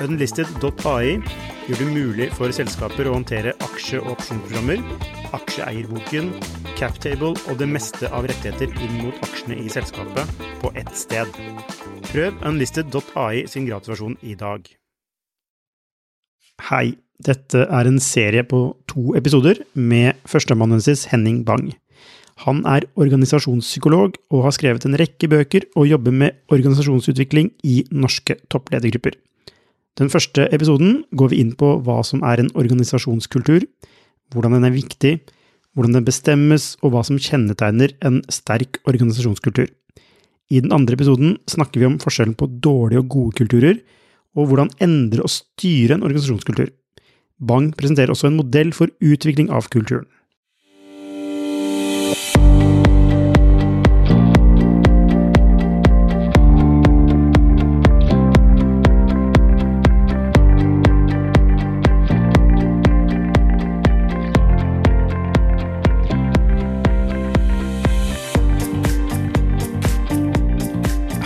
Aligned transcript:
Unlisted.ai 0.00 1.18
gjør 1.68 1.78
det 1.78 1.88
mulig 1.92 2.28
for 2.32 2.52
selskaper 2.54 3.08
å 3.10 3.16
håndtere 3.18 3.52
aksje- 3.66 4.00
og 4.00 4.14
opsjonsprogrammer, 4.14 4.80
aksjeeierboken, 5.36 6.30
captable 6.78 7.34
og 7.36 7.58
det 7.60 7.68
meste 7.68 8.08
av 8.08 8.24
rettigheter 8.30 8.72
inn 8.80 8.94
mot 9.02 9.18
aksjene 9.26 9.58
i 9.60 9.68
selskapet 9.72 10.30
på 10.62 10.72
ett 10.78 10.92
sted. 10.96 11.28
Prøv 12.08 12.40
unlisted.ai 12.48 13.44
sin 13.50 13.68
gratisversjon 13.68 14.16
i 14.24 14.36
dag. 14.38 14.64
Hei, 16.70 16.94
dette 17.22 17.66
er 17.68 17.88
en 17.88 18.00
serie 18.02 18.44
på 18.48 18.64
to 18.90 19.12
episoder 19.18 19.60
med 19.74 20.16
førsteamanuensis 20.28 21.08
Henning 21.12 21.42
Bang. 21.44 21.72
Han 22.46 22.62
er 22.66 22.86
organisasjonspsykolog 22.98 24.16
og 24.32 24.46
har 24.46 24.56
skrevet 24.56 24.86
en 24.88 24.96
rekke 24.98 25.28
bøker 25.30 25.68
og 25.76 25.90
jobber 25.90 26.16
med 26.16 26.40
organisasjonsutvikling 26.54 27.52
i 27.62 27.82
norske 27.92 28.38
toppledergrupper. 28.50 29.18
Den 30.00 30.08
første 30.08 30.46
episoden 30.54 31.02
går 31.12 31.32
vi 31.32 31.42
inn 31.42 31.52
på 31.58 31.74
hva 31.84 32.00
som 32.06 32.22
er 32.24 32.40
en 32.40 32.50
organisasjonskultur, 32.56 33.66
hvordan 34.32 34.56
den 34.56 34.68
er 34.68 34.74
viktig, 34.74 35.18
hvordan 35.76 35.98
den 35.98 36.06
bestemmes 36.06 36.72
og 36.80 36.94
hva 36.94 37.02
som 37.04 37.20
kjennetegner 37.20 37.92
en 38.04 38.20
sterk 38.32 38.80
organisasjonskultur. 38.88 39.68
I 40.52 40.60
den 40.64 40.72
andre 40.72 40.96
episoden 40.96 41.36
snakker 41.48 41.80
vi 41.80 41.88
om 41.88 41.98
forskjellen 42.00 42.36
på 42.36 42.48
dårlige 42.64 43.02
og 43.04 43.12
gode 43.12 43.36
kulturer, 43.40 43.78
og 44.36 44.48
hvordan 44.48 44.72
endre 44.84 45.24
og 45.24 45.32
styre 45.32 45.96
en 45.96 46.04
organisasjonskultur. 46.06 46.70
Bang 47.42 47.72
presenterer 47.76 48.12
også 48.12 48.30
en 48.30 48.38
modell 48.38 48.72
for 48.76 48.92
utvikling 49.04 49.50
av 49.52 49.68
kulturen. 49.72 50.06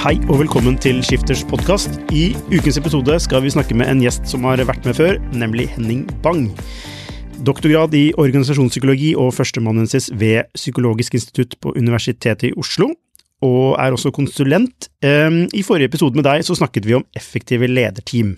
Hei 0.07 0.21
og 0.31 0.37
velkommen 0.39 0.77
til 0.79 1.01
Skifters 1.03 1.41
podkast. 1.51 1.97
I 2.15 2.29
ukens 2.55 2.77
episode 2.79 3.17
skal 3.25 3.41
vi 3.43 3.51
snakke 3.51 3.75
med 3.75 3.89
en 3.91 3.99
gjest 4.05 4.29
som 4.31 4.45
har 4.47 4.61
vært 4.63 4.85
med 4.87 4.95
før, 4.95 5.17
nemlig 5.35 5.65
Henning 5.73 6.05
Bang. 6.23 6.45
Doktorgrad 7.43 7.97
i 7.99 8.13
organisasjonspsykologi 8.15 9.17
og 9.19 9.33
førsteamanuensis 9.35 10.13
ved 10.15 10.47
Psykologisk 10.55 11.17
institutt 11.19 11.57
på 11.59 11.73
Universitetet 11.75 12.53
i 12.53 12.55
Oslo, 12.55 12.93
og 13.43 13.75
er 13.83 13.97
også 13.97 14.13
konsulent. 14.15 14.87
I 15.03 15.65
forrige 15.67 15.91
episode 15.91 16.15
med 16.15 16.29
deg 16.29 16.47
så 16.47 16.55
snakket 16.55 16.87
vi 16.87 16.95
om 17.01 17.07
effektive 17.19 17.67
lederteam. 17.67 18.37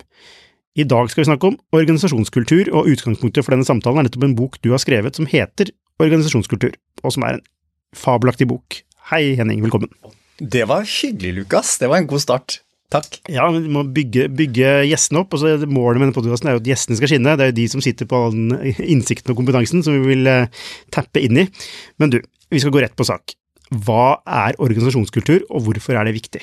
I 0.72 0.88
dag 0.88 1.12
skal 1.12 1.20
vi 1.20 1.28
snakke 1.28 1.50
om 1.50 1.58
organisasjonskultur, 1.76 2.72
og 2.72 2.88
utgangspunktet 2.94 3.44
for 3.44 3.52
denne 3.52 3.68
samtalen 3.68 4.00
er 4.00 4.08
nettopp 4.08 4.24
en 4.24 4.38
bok 4.40 4.56
du 4.64 4.70
har 4.72 4.80
skrevet 4.80 5.20
som 5.20 5.28
heter 5.28 5.74
Organisasjonskultur, 6.00 6.80
og 7.04 7.12
som 7.12 7.28
er 7.28 7.36
en 7.36 7.44
fabelaktig 7.92 8.48
bok. 8.48 8.86
Hei, 9.12 9.36
Henning, 9.36 9.60
velkommen. 9.68 9.92
Det 10.38 10.64
var 10.70 10.86
hyggelig, 10.86 11.34
Lukas. 11.34 11.76
Det 11.78 11.90
var 11.90 11.98
en 11.98 12.06
god 12.10 12.22
start. 12.22 12.60
Takk. 12.88 13.18
Ja, 13.28 13.44
vi 13.52 13.68
må 13.68 13.82
bygge, 13.84 14.30
bygge 14.32 14.68
gjestene 14.88 15.20
opp. 15.20 15.34
og 15.36 15.42
så 15.42 15.50
Målet 15.68 16.00
med 16.00 16.08
denne 16.08 16.16
podkasten 16.16 16.48
er 16.48 16.56
jo 16.56 16.62
at 16.62 16.70
gjestene 16.70 16.96
skal 16.96 17.10
skinne. 17.12 17.34
Det 17.36 17.44
er 17.44 17.50
jo 17.50 17.58
de 17.58 17.66
som 17.74 17.82
sitter 17.84 18.08
på 18.08 18.20
all 18.24 18.36
den 18.36 18.54
innsikten 18.94 19.34
og 19.34 19.40
kompetansen 19.42 19.82
som 19.84 19.98
vi 19.98 20.14
vil 20.14 20.30
uh, 20.30 20.68
tappe 20.94 21.20
inn 21.20 21.42
i. 21.42 21.48
Men 22.00 22.14
du, 22.14 22.22
vi 22.48 22.62
skal 22.62 22.72
gå 22.72 22.80
rett 22.84 22.96
på 22.96 23.06
sak. 23.08 23.34
Hva 23.84 24.22
er 24.24 24.56
organisasjonskultur, 24.62 25.44
og 25.52 25.66
hvorfor 25.66 25.98
er 25.98 26.08
det 26.08 26.16
viktig? 26.16 26.40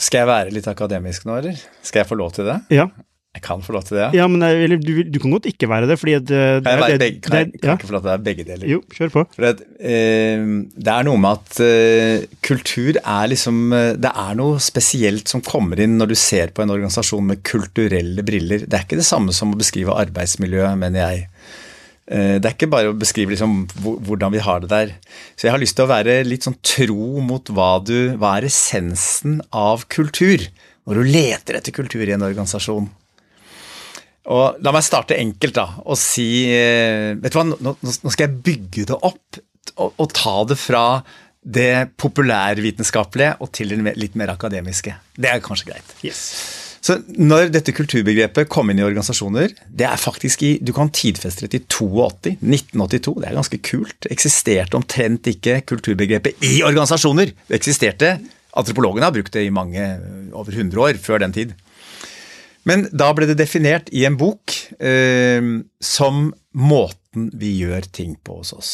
Skal 0.00 0.22
jeg 0.22 0.30
være 0.30 0.54
litt 0.54 0.68
akademisk 0.70 1.26
nå, 1.28 1.36
eller? 1.42 1.60
Skal 1.84 2.02
jeg 2.02 2.08
få 2.08 2.16
lov 2.16 2.32
til 2.36 2.48
det? 2.48 2.56
Ja. 2.72 2.88
Jeg 3.36 3.42
kan 3.44 3.60
få 3.60 3.74
lov 3.76 3.84
til 3.84 3.98
det, 3.98 4.04
ja. 4.06 4.22
ja 4.22 4.26
men 4.32 4.40
eller, 4.46 4.80
du, 4.80 5.02
du, 5.04 5.18
kan 5.20 5.34
godt 5.34 5.48
ikke 5.50 5.68
være 5.68 5.90
det, 5.90 5.98
fordi 6.00 6.14
at 6.16 6.30
eh, 6.32 6.44
Kan 6.64 6.70
jeg, 6.70 6.80
være 6.80 7.00
begge, 7.02 7.20
kan 7.26 7.36
jeg, 7.36 7.50
kan 7.58 7.68
jeg 7.68 7.80
ikke 7.80 7.90
få 7.90 7.96
lov 7.96 8.04
til 8.04 8.08
å 8.08 8.12
være 8.14 8.24
begge 8.30 8.46
deler? 8.48 8.70
Jo, 8.70 8.80
kjør 8.96 9.12
på. 9.12 9.24
For 9.36 9.48
at, 9.50 9.60
eh, 9.76 10.46
det 10.88 10.94
er 10.94 11.08
noe 11.10 11.20
med 11.20 11.42
at 11.42 11.60
eh, 11.66 12.26
kultur 12.46 12.96
er 13.02 13.30
liksom 13.34 13.60
eh, 13.76 13.92
Det 14.00 14.12
er 14.24 14.40
noe 14.40 14.62
spesielt 14.62 15.28
som 15.28 15.44
kommer 15.44 15.84
inn 15.84 15.98
når 16.00 16.14
du 16.14 16.16
ser 16.18 16.56
på 16.56 16.64
en 16.64 16.72
organisasjon 16.72 17.28
med 17.34 17.44
kulturelle 17.46 18.24
briller. 18.26 18.64
Det 18.64 18.80
er 18.80 18.88
ikke 18.88 19.00
det 19.02 19.08
samme 19.08 19.36
som 19.36 19.52
å 19.52 19.60
beskrive 19.60 20.00
arbeidsmiljøet, 20.06 20.80
mener 20.80 21.04
jeg. 21.04 21.28
Eh, 22.06 22.36
det 22.38 22.46
er 22.46 22.54
ikke 22.54 22.70
bare 22.70 22.92
å 22.92 22.98
beskrive 22.98 23.34
liksom 23.34 23.64
hvordan 23.82 24.34
vi 24.34 24.42
har 24.44 24.62
det 24.62 24.70
der. 24.70 24.92
Så 25.34 25.48
jeg 25.48 25.56
har 25.56 25.62
lyst 25.62 25.76
til 25.78 25.86
å 25.86 25.90
være 25.90 26.20
litt 26.26 26.46
sånn 26.46 26.58
tro 26.62 27.18
mot 27.24 27.50
hva 27.50 27.72
du 27.82 28.14
Hva 28.16 28.36
er 28.38 28.46
essensen 28.48 29.40
av 29.50 29.88
kultur? 29.92 30.46
Når 30.86 31.00
du 31.00 31.10
leter 31.10 31.58
etter 31.58 31.74
kultur 31.74 32.04
i 32.06 32.14
en 32.14 32.22
organisasjon. 32.22 32.86
Og 34.32 34.58
La 34.64 34.72
meg 34.74 34.84
starte 34.86 35.18
enkelt 35.18 35.54
da, 35.54 35.66
og 35.86 35.98
si 36.00 36.48
eh, 36.50 37.14
Vet 37.20 37.34
du 37.34 37.38
hva, 37.38 37.46
nå, 37.46 37.76
nå 37.82 38.12
skal 38.12 38.26
jeg 38.26 38.42
bygge 38.46 38.88
det 38.90 38.98
opp 38.98 39.40
og, 39.76 39.92
og 39.92 40.12
ta 40.14 40.36
det 40.48 40.58
fra 40.58 40.84
det 41.46 41.94
populærvitenskapelige 42.00 43.36
og 43.44 43.50
til 43.54 43.70
det 43.70 43.94
litt 44.00 44.16
mer 44.18 44.32
akademiske. 44.32 44.94
Det 45.14 45.30
er 45.30 45.42
kanskje 45.44 45.68
greit. 45.70 45.92
Yes. 46.02 46.22
Så 46.86 46.98
når 47.18 47.50
dette 47.54 47.74
kulturbegrepet 47.74 48.48
kom 48.50 48.70
inn 48.70 48.80
i 48.80 48.86
organisasjoner, 48.86 49.54
det 49.66 49.86
er 49.88 49.98
faktisk 49.98 50.44
i 50.46 50.52
Du 50.62 50.72
kan 50.74 50.90
tidfeste 50.94 51.46
det 51.46 51.52
til 51.54 51.64
82. 51.66 52.36
1982. 52.38 53.14
Det 53.22 53.28
er 53.28 53.38
ganske 53.40 53.60
kult. 53.70 54.08
Eksisterte 54.12 54.78
omtrent 54.78 55.30
ikke 55.30 55.60
kulturbegrepet 55.66 56.46
i 56.46 56.60
organisasjoner. 56.66 57.34
Det 57.46 57.58
eksisterte 57.58 58.16
Antropologene 58.56 59.04
har 59.04 59.12
brukt 59.12 59.34
det 59.34 59.42
i 59.44 59.52
mange, 59.52 59.82
over 60.32 60.54
100 60.54 60.80
år 60.80 60.96
før 61.02 61.20
den 61.20 61.34
tid. 61.34 61.50
Men 62.66 62.88
da 62.90 63.12
ble 63.14 63.28
det 63.30 63.38
definert 63.38 63.90
i 63.94 64.04
en 64.08 64.18
bok 64.18 64.54
eh, 64.82 65.42
som 65.78 66.30
måten 66.56 67.30
vi 67.38 67.54
gjør 67.62 67.86
ting 67.94 68.16
på 68.26 68.40
hos 68.40 68.52
oss. 68.56 68.72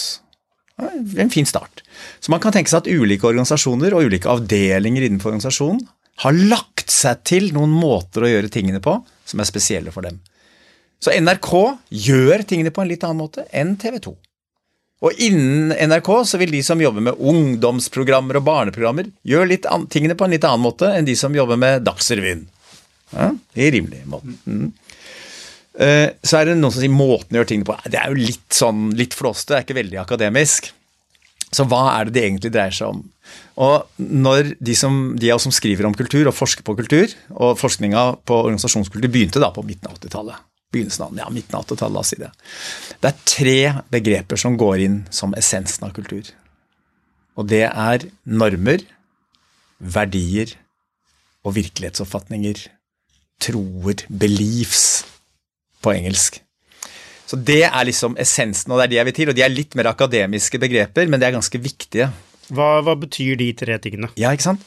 En 1.16 1.30
fin 1.30 1.46
start. 1.46 1.82
Så 2.20 2.32
man 2.32 2.40
kan 2.42 2.54
tenke 2.54 2.72
seg 2.72 2.82
at 2.82 2.90
ulike 2.90 3.28
organisasjoner 3.28 3.94
og 3.94 4.08
ulike 4.08 4.30
avdelinger 4.32 5.04
innenfor 5.04 5.34
organisasjonen 5.34 5.84
har 6.24 6.36
lagt 6.50 6.92
seg 6.92 7.22
til 7.28 7.52
noen 7.54 7.72
måter 7.72 8.24
å 8.24 8.30
gjøre 8.30 8.50
tingene 8.52 8.80
på 8.82 8.96
som 9.28 9.40
er 9.40 9.48
spesielle 9.48 9.92
for 9.94 10.06
dem. 10.06 10.18
Så 11.02 11.14
NRK 11.18 11.52
gjør 12.06 12.44
tingene 12.46 12.72
på 12.74 12.82
en 12.82 12.90
litt 12.90 13.04
annen 13.06 13.22
måte 13.24 13.44
enn 13.50 13.74
TV 13.80 13.98
2. 14.04 14.12
Og 15.02 15.18
innen 15.18 15.72
NRK 15.74 16.10
så 16.30 16.38
vil 16.38 16.52
de 16.54 16.60
som 16.62 16.80
jobber 16.80 17.02
med 17.02 17.18
ungdomsprogrammer 17.18 18.38
og 18.38 18.44
barneprogrammer, 18.46 19.08
gjøre 19.26 19.58
tingene 19.90 20.14
på 20.14 20.28
en 20.28 20.36
litt 20.36 20.46
annen 20.46 20.62
måte 20.62 20.92
enn 20.94 21.08
de 21.08 21.16
som 21.18 21.34
jobber 21.34 21.58
med 21.58 21.82
Dagsrevyen. 21.88 22.44
Ja, 23.12 23.30
I 23.58 23.70
rimelig 23.74 24.02
måte. 24.10 24.34
Mm. 24.46 24.70
Uh, 25.72 26.08
så 26.20 26.38
er 26.38 26.50
det 26.50 26.58
noen 26.58 26.74
som 26.74 26.82
sier 26.82 26.92
måten 26.92 27.36
å 27.36 27.40
gjøre 27.40 27.50
tingene 27.54 27.68
på. 27.68 27.78
Det 27.88 28.00
er 28.00 28.12
jo 28.12 28.20
litt 28.20 28.56
sånn, 28.56 28.90
litt 28.98 29.16
flåste, 29.16 29.52
det 29.52 29.58
er 29.60 29.66
ikke 29.66 29.80
veldig 29.80 30.00
akademisk. 30.02 30.72
Så 31.52 31.66
hva 31.68 31.82
er 31.98 32.08
det 32.08 32.16
det 32.16 32.22
egentlig 32.24 32.52
dreier 32.54 32.76
seg 32.76 32.94
om? 32.94 33.02
Og 33.60 34.00
når 34.00 34.54
de, 34.56 34.76
som, 34.76 35.12
de 35.20 35.28
av 35.32 35.36
oss 35.36 35.46
som 35.48 35.52
skriver 35.52 35.84
om 35.84 35.96
kultur 35.96 36.28
og 36.28 36.36
forsker 36.36 36.64
på 36.64 36.76
kultur, 36.78 37.12
og 37.36 37.58
forskninga 37.60 38.04
på 38.28 38.38
organisasjonskultur 38.46 39.12
begynte 39.12 39.42
da 39.42 39.52
på 39.52 39.64
midten 39.66 39.90
av 39.90 39.98
80-tallet. 39.98 40.48
Begynnelsen 40.72 41.04
av 41.04 41.18
ja, 41.20 41.28
midten 41.32 41.58
av 41.58 41.66
80-tallet, 41.66 41.94
la 41.96 42.00
oss 42.00 42.12
si 42.14 42.20
det. 42.20 42.30
Det 43.02 43.10
er 43.10 43.26
tre 43.28 43.58
begreper 43.92 44.40
som 44.40 44.56
går 44.60 44.86
inn 44.86 44.98
som 45.12 45.36
essensen 45.36 45.84
av 45.88 45.92
kultur. 45.96 46.32
Og 47.36 47.48
det 47.48 47.66
er 47.68 48.08
normer, 48.24 48.84
verdier 49.82 50.54
og 51.42 51.56
virkelighetsoppfatninger 51.58 52.64
troer, 53.42 54.06
beliefs, 54.08 55.02
på 55.82 55.94
engelsk. 55.96 56.40
Så 57.26 57.38
Det 57.40 57.62
er 57.64 57.84
liksom 57.88 58.16
essensen, 58.20 58.72
og 58.72 58.78
det 58.78 58.84
er 58.84 58.90
det 58.90 58.98
jeg 58.98 59.08
vil 59.08 59.16
til. 59.16 59.30
Og 59.32 59.36
de 59.38 59.44
er 59.44 59.52
litt 59.52 59.76
mer 59.78 59.88
akademiske 59.88 60.60
begreper, 60.60 61.08
men 61.08 61.20
de 61.20 61.26
er 61.26 61.32
ganske 61.32 61.58
viktige. 61.58 62.10
Hva, 62.52 62.82
hva 62.84 62.94
betyr 62.98 63.38
de 63.40 63.48
tre 63.56 63.78
tingene? 63.80 64.10
Ja, 64.20 64.34
ikke 64.36 64.50
sant? 64.50 64.66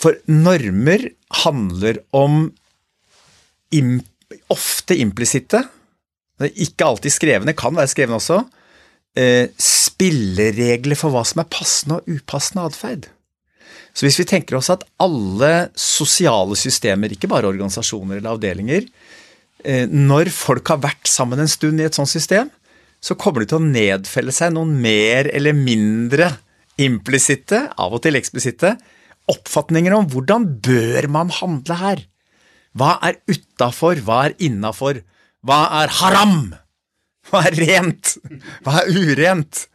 For 0.00 0.16
normer 0.30 1.10
handler 1.42 2.00
om 2.16 2.46
im, 3.74 3.98
ofte 4.48 4.96
implisitte, 4.96 5.64
ikke 6.48 6.86
alltid 6.86 7.12
skrevne, 7.12 7.54
kan 7.58 7.76
være 7.76 7.90
skrevne 7.90 8.16
også, 8.20 8.40
eh, 9.18 9.50
spilleregler 9.58 10.96
for 10.96 11.12
hva 11.12 11.24
som 11.26 11.42
er 11.42 11.50
passende 11.50 11.98
og 11.98 12.08
upassende 12.08 12.64
atferd. 12.70 13.08
Så 13.98 14.06
hvis 14.06 14.20
vi 14.20 14.28
tenker 14.30 14.54
oss 14.54 14.68
at 14.70 14.84
alle 15.02 15.72
sosiale 15.74 16.54
systemer, 16.58 17.10
ikke 17.10 17.30
bare 17.30 17.48
organisasjoner 17.50 18.20
eller 18.20 18.36
avdelinger, 18.36 18.84
eh, 19.64 19.88
når 19.90 20.30
folk 20.30 20.70
har 20.70 20.78
vært 20.84 21.10
sammen 21.10 21.42
en 21.42 21.50
stund 21.50 21.82
i 21.82 21.88
et 21.88 21.98
sånt 21.98 22.10
system, 22.12 22.52
så 23.02 23.16
kommer 23.18 23.42
det 23.42 23.50
til 23.50 23.58
å 23.58 23.66
nedfelle 23.66 24.34
seg 24.34 24.54
noen 24.54 24.76
mer 24.82 25.26
eller 25.34 25.56
mindre 25.56 26.30
implisitte, 26.78 27.64
av 27.74 27.96
og 27.98 28.04
til 28.04 28.18
eksplisitte, 28.18 28.76
oppfatninger 29.28 29.96
om 29.96 30.06
hvordan 30.12 30.46
bør 30.62 31.10
man 31.10 31.34
handle 31.34 31.78
her? 31.82 32.04
Hva 32.78 32.94
er 33.02 33.18
utafor, 33.26 33.98
hva 34.06 34.28
er 34.28 34.38
innafor? 34.38 35.02
Hva 35.42 35.58
er 35.82 35.94
haram? 35.98 36.52
Hva 37.28 37.42
er 37.50 37.58
rent? 37.58 38.14
Hva 38.62 38.84
er 38.84 38.94
urent? 38.94 39.66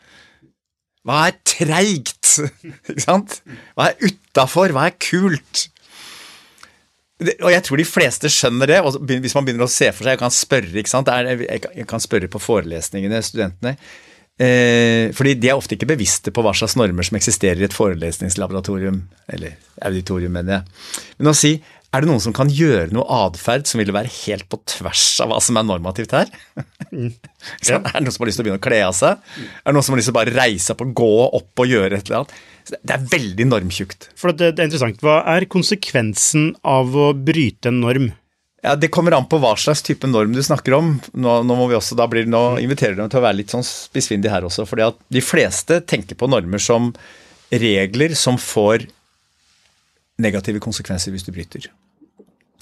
Hva 1.04 1.28
er 1.28 1.38
treigt? 1.48 2.38
Ikke 2.90 3.04
sant? 3.04 3.42
Hva 3.76 3.92
er 3.92 4.08
utafor? 4.08 4.74
Hva 4.76 4.88
er 4.90 4.98
kult? 5.02 5.68
Og 7.24 7.52
jeg 7.54 7.64
tror 7.64 7.80
de 7.80 7.88
fleste 7.88 8.32
skjønner 8.32 8.72
det. 8.72 8.80
og 8.84 8.98
Hvis 9.08 9.36
man 9.38 9.46
begynner 9.46 9.68
å 9.68 9.72
se 9.72 9.92
for 9.94 10.04
seg 10.04 10.16
Jeg 10.16 10.24
kan 10.24 10.34
spørre 10.34 10.82
ikke 10.82 10.92
sant? 10.92 11.12
Jeg 11.12 11.88
kan 11.88 12.04
spørre 12.04 12.32
på 12.32 12.42
forelesningene 12.42 13.22
studentene. 13.24 13.78
Eh, 14.42 15.12
fordi 15.14 15.36
de 15.38 15.52
er 15.52 15.60
ofte 15.60 15.78
ikke 15.78 15.92
bevisste 15.92 16.32
på 16.34 16.42
hva 16.42 16.56
slags 16.58 16.74
normer 16.80 17.06
som 17.06 17.20
eksisterer 17.20 17.62
i 17.62 17.68
et 17.68 17.76
forelesningslaboratorium. 17.76 19.04
Eller 19.32 19.60
auditorium, 19.86 20.34
mener 20.40 20.58
jeg. 20.58 21.04
Men 21.20 21.32
å 21.32 21.38
si 21.38 21.54
er 21.94 22.01
det 22.01 22.10
noen 22.10 22.22
som 22.24 22.34
kan 22.36 22.50
gjøre 22.50 22.90
noe 22.95 23.06
atferd 23.28 23.68
som 23.69 23.78
ville 23.81 23.94
være 23.94 24.10
helt 24.24 24.48
på 24.50 24.57
tvers 24.69 25.04
av 25.22 25.30
hva 25.30 25.38
som 25.44 25.60
er 25.60 25.68
normativt 25.68 26.16
her? 26.18 26.31
Mm. 26.90 27.12
Ja. 27.68 27.78
er 27.81 28.00
det 28.00 28.06
noen 28.06 28.13
som 28.16 28.24
har 28.24 28.30
lyst 28.30 28.40
til 28.40 28.44
å 28.44 28.48
begynne 28.48 28.62
å 28.62 28.63
kle 28.63 28.80
av 28.88 28.94
seg? 28.95 29.19
Er 29.19 29.68
det 29.68 29.75
noen 29.75 29.86
som 29.86 29.94
har 29.94 30.00
lyst 30.00 30.07
til 30.10 30.16
å 30.16 30.19
bare 30.19 30.34
reise 30.36 30.74
opp 30.74 30.84
og 30.86 30.94
gå 30.95 31.10
opp 31.28 31.62
og 31.63 31.69
gjøre 31.69 32.00
et 32.00 32.07
eller 32.07 32.22
annet? 32.22 32.36
Det 32.72 32.95
er 32.95 33.06
veldig 33.12 33.48
normtjukt. 33.50 34.07
For 34.19 34.31
det 34.31 34.54
er 34.54 34.66
interessant. 34.69 35.01
Hva 35.04 35.18
er 35.34 35.45
konsekvensen 35.51 36.54
av 36.63 36.95
å 36.95 37.10
bryte 37.13 37.69
en 37.74 37.81
norm? 37.84 38.07
Ja, 38.63 38.78
Det 38.80 38.88
kommer 38.95 39.12
an 39.18 39.28
på 39.28 39.42
hva 39.44 39.51
slags 39.60 39.84
type 39.84 40.07
norm 40.07 40.31
du 40.31 40.40
snakker 40.44 40.78
om. 40.78 40.94
Nå, 41.12 41.36
nå 41.44 41.60
må 41.60 41.68
vi 41.68 41.75
også, 41.75 41.98
da 42.00 42.07
blir, 42.07 42.24
nå 42.31 42.62
inviterer 42.63 42.95
du 42.95 43.04
dem 43.04 43.12
til 43.12 43.19
å 43.19 43.25
være 43.28 43.42
litt 43.42 43.51
sånn 43.51 43.66
spissfindig 43.68 44.31
her 44.31 44.48
også. 44.48 44.63
fordi 44.69 44.88
at 44.88 45.01
de 45.12 45.22
fleste 45.22 45.81
tenker 45.84 46.16
på 46.16 46.31
normer 46.31 46.63
som 46.63 46.94
regler 47.51 48.16
som 48.16 48.40
får 48.40 48.88
negative 50.24 50.63
konsekvenser 50.63 51.12
hvis 51.12 51.28
du 51.28 51.34
bryter. 51.36 51.68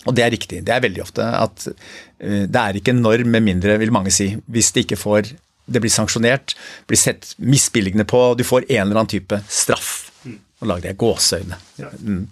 Og 0.09 0.15
det 0.17 0.25
er 0.25 0.33
riktig. 0.33 0.63
Det 0.65 0.73
er 0.73 0.83
veldig 0.83 1.03
ofte 1.03 1.25
at 1.25 1.67
uh, 1.69 2.43
det 2.49 2.61
er 2.61 2.79
ikke 2.79 2.95
en 2.95 3.03
norm 3.05 3.31
med 3.33 3.45
mindre, 3.45 3.77
vil 3.81 3.93
mange 3.93 4.13
si, 4.13 4.33
hvis 4.51 4.73
det 4.75 4.87
ikke 4.87 5.01
får 5.01 5.33
det 5.71 5.79
blir 5.79 5.93
sanksjonert, 5.93 6.55
blir 6.89 6.99
sett 6.99 7.35
misbilligende 7.39 8.03
på, 8.09 8.19
og 8.31 8.39
du 8.39 8.43
får 8.43 8.65
en 8.67 8.81
eller 8.83 8.97
annen 9.01 9.11
type 9.13 9.37
straff. 9.47 10.11
Nå 10.61 10.67
lagde 10.69 10.91
jeg 10.91 10.97
gåseøyne. 11.01 11.57
Mm. 12.05 12.25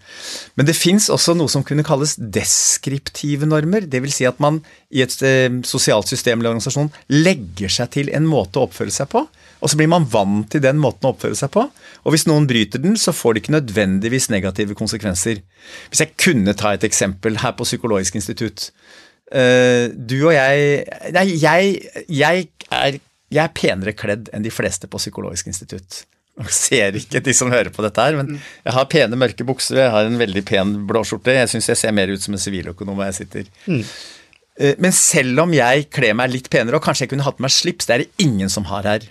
Men 0.59 0.67
det 0.67 0.75
fins 0.77 1.07
også 1.09 1.33
noe 1.37 1.49
som 1.49 1.63
kunne 1.65 1.85
kalles 1.85 2.13
deskriptive 2.19 3.47
normer. 3.49 3.87
Dvs. 3.89 4.19
Si 4.19 4.27
at 4.29 4.41
man 4.43 4.59
i 4.93 5.01
et 5.01 5.15
eh, 5.25 5.49
sosialt 5.65 6.11
system 6.11 6.37
eller 6.37 6.53
organisasjon 6.53 6.91
legger 7.09 7.73
seg 7.73 7.89
til 7.95 8.11
en 8.13 8.27
måte 8.29 8.61
å 8.61 8.67
oppføre 8.67 8.93
seg 8.93 9.09
på. 9.09 9.23
Og 9.59 9.71
så 9.71 9.79
blir 9.79 9.89
man 9.91 10.07
vant 10.07 10.47
til 10.51 10.63
den 10.63 10.79
måten 10.79 11.07
å 11.07 11.13
oppføre 11.13 11.35
seg 11.35 11.51
på. 11.51 11.65
Og 12.05 12.15
hvis 12.15 12.25
noen 12.29 12.47
bryter 12.49 12.81
den, 12.81 12.95
så 12.99 13.13
får 13.15 13.35
det 13.35 13.43
ikke 13.43 13.55
nødvendigvis 13.57 14.29
negative 14.31 14.77
konsekvenser. 14.79 15.41
Hvis 15.91 16.03
jeg 16.05 16.15
kunne 16.19 16.55
ta 16.57 16.73
et 16.75 16.85
eksempel 16.87 17.41
her 17.43 17.55
på 17.57 17.67
Psykologisk 17.67 18.15
institutt. 18.19 18.69
Eh, 19.29 19.91
du 19.93 20.15
og 20.23 20.31
jeg 20.33 20.85
Nei, 21.13 21.25
jeg, 21.37 21.73
jeg, 22.07 22.47
er, 22.73 22.95
jeg 23.29 23.43
er 23.43 23.51
penere 23.53 23.93
kledd 23.93 24.31
enn 24.33 24.47
de 24.47 24.53
fleste 24.53 24.89
på 24.89 25.01
Psykologisk 25.01 25.51
institutt. 25.51 26.05
Jeg 26.39 26.55
ser 26.55 26.95
ikke 26.95 27.19
de 27.19 27.35
som 27.35 27.51
hører 27.51 27.71
på 27.75 27.83
dette 27.83 27.99
her, 27.99 28.15
men 28.15 28.37
jeg 28.39 28.71
har 28.71 28.87
pene, 28.87 29.19
mørke 29.19 29.43
bukser, 29.43 29.81
jeg 29.83 29.91
har 29.91 30.07
en 30.07 30.15
veldig 30.21 30.45
pen 30.47 30.71
blå 30.87 31.03
skjorte. 31.03 31.35
Jeg 31.35 31.51
syns 31.51 31.67
jeg 31.67 31.81
ser 31.81 31.95
mer 31.95 32.13
ut 32.13 32.23
som 32.23 32.37
en 32.37 32.39
siviløkonom 32.39 32.95
hvor 32.95 33.09
jeg 33.09 33.17
sitter. 33.25 33.49
Mm. 33.67 33.83
Men 34.79 34.95
selv 34.95 35.43
om 35.43 35.51
jeg 35.55 35.89
kler 35.91 36.15
meg 36.15 36.31
litt 36.31 36.47
penere, 36.51 36.79
og 36.79 36.83
kanskje 36.83 37.05
jeg 37.05 37.11
kunne 37.11 37.27
hatt 37.27 37.43
meg 37.43 37.51
slips, 37.51 37.87
det 37.87 37.95
er 37.95 38.05
det 38.05 38.23
ingen 38.23 38.51
som 38.51 38.67
har 38.71 38.87
her. 38.87 39.07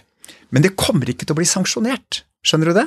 Men 0.54 0.64
det 0.64 0.76
kommer 0.80 1.10
ikke 1.10 1.26
til 1.26 1.36
å 1.36 1.38
bli 1.40 1.48
sanksjonert. 1.48 2.22
Skjønner 2.46 2.70
du 2.70 2.78
det? 2.78 2.86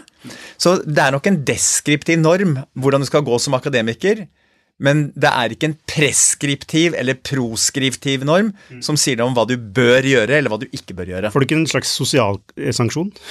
Så 0.61 0.77
det 0.85 1.01
er 1.03 1.13
nok 1.13 1.27
en 1.29 1.41
deskriptiv 1.45 2.21
norm 2.21 2.55
hvordan 2.79 3.03
du 3.03 3.09
skal 3.09 3.25
gå 3.27 3.37
som 3.41 3.57
akademiker. 3.57 4.25
Men 4.81 5.09
det 5.13 5.29
er 5.29 5.53
ikke 5.53 5.69
en 5.69 5.77
preskriptiv 5.89 6.95
eller 6.97 7.19
proskriptiv 7.21 8.23
norm 8.25 8.49
som 8.81 8.97
sier 8.97 9.19
noe 9.19 9.29
om 9.29 9.35
hva 9.37 9.45
du 9.45 9.53
bør 9.59 10.07
gjøre, 10.07 10.39
eller 10.39 10.49
hva 10.49 10.57
du 10.61 10.69
ikke 10.73 10.95
bør 10.97 11.11
gjøre. 11.13 11.33
Får 11.33 11.43
du 11.43 11.47
ikke 11.47 11.59
en 11.59 11.67
slags 11.69 11.91
sosial 12.01 12.41
sanksjon? 12.73 13.11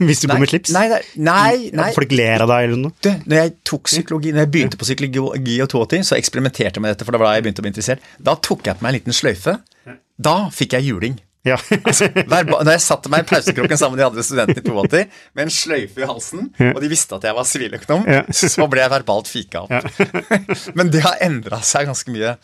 Hvis 0.00 0.22
du 0.22 0.28
nei, 0.28 0.34
går 0.34 0.42
med 0.44 0.52
slips? 0.52 0.72
Nei, 0.72 0.84
nei, 1.20 1.70
nei, 1.76 1.88
Folk 1.96 2.12
ler 2.14 2.44
av 2.44 2.52
deg 2.52 2.68
eller 2.68 2.78
noe? 2.80 2.94
Du, 3.04 3.10
når 3.28 3.40
jeg 3.40 3.54
tok 3.68 3.88
psykologi, 3.90 4.30
når 4.32 4.46
jeg 4.46 4.52
begynte 4.54 4.78
på 4.80 4.86
psykologi 4.86 5.56
og 5.60 5.72
82, 5.72 6.04
så 6.08 6.16
eksperimenterte 6.16 6.78
jeg 6.78 6.84
med 6.84 6.94
dette, 6.94 7.08
for 7.08 7.16
det 7.16 7.20
var 7.20 7.30
da 7.30 7.34
jeg 7.36 7.44
begynte 7.46 7.64
å 7.64 7.66
bli 7.66 7.72
interessert. 7.74 8.06
Da 8.16 8.36
tok 8.48 8.68
jeg 8.68 8.78
på 8.78 8.86
meg 8.86 8.92
en 8.92 8.98
liten 9.00 9.16
sløyfe. 9.16 9.58
Da 10.20 10.36
fikk 10.54 10.76
jeg 10.76 10.88
juling. 10.88 11.18
Ja. 11.46 11.56
altså, 11.88 12.08
da 12.12 12.74
jeg 12.74 12.82
satte 12.84 13.10
meg 13.12 13.24
i 13.24 13.28
pausekroken 13.30 13.80
sammen 13.80 13.96
med 13.96 14.02
de 14.02 14.08
andre 14.10 14.24
studentene 14.26 14.60
i 14.60 14.74
82 14.76 15.22
med 15.38 15.46
en 15.46 15.54
sløyfe 15.54 16.02
i 16.02 16.08
halsen, 16.08 16.50
ja. 16.60 16.74
og 16.74 16.82
de 16.84 16.90
visste 16.92 17.16
at 17.16 17.24
jeg 17.28 17.36
var 17.38 17.48
siviløkonom, 17.48 18.04
ja. 18.10 18.24
så 18.28 18.68
ble 18.70 18.84
jeg 18.84 18.92
verbalt 18.92 19.30
fika 19.30 19.64
opp. 19.64 20.02
Men 20.78 20.92
det 20.92 21.04
har 21.06 21.16
endra 21.24 21.62
seg 21.64 21.88
ganske 21.88 22.12
mye. 22.12 22.36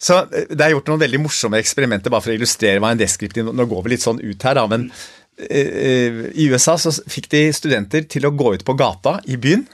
Så 0.00 0.18
eh, 0.26 0.50
Det 0.52 0.64
er 0.64 0.74
gjort 0.74 0.92
noen 0.92 1.02
veldig 1.02 1.22
morsomme 1.24 1.60
eksperimenter 1.60 2.12
bare 2.12 2.24
for 2.24 2.32
å 2.32 2.36
illustrere 2.36 2.80
hva 2.82 2.92
en 2.94 3.00
deskriptiv 3.00 3.50
Nå 3.52 3.66
går 3.68 3.84
vi 3.84 3.94
litt 3.94 4.04
sånn 4.04 4.20
ut 4.20 4.46
her, 4.48 4.56
da, 4.56 4.66
men 4.70 4.88
uh, 4.90 6.22
i 6.30 6.48
USA 6.52 6.76
så 6.80 6.92
fikk 7.08 7.30
de 7.32 7.44
studenter 7.56 8.08
til 8.08 8.28
å 8.28 8.34
gå 8.36 8.56
ut 8.56 8.66
på 8.66 8.76
gata 8.80 9.18
i 9.28 9.40
byen. 9.40 9.64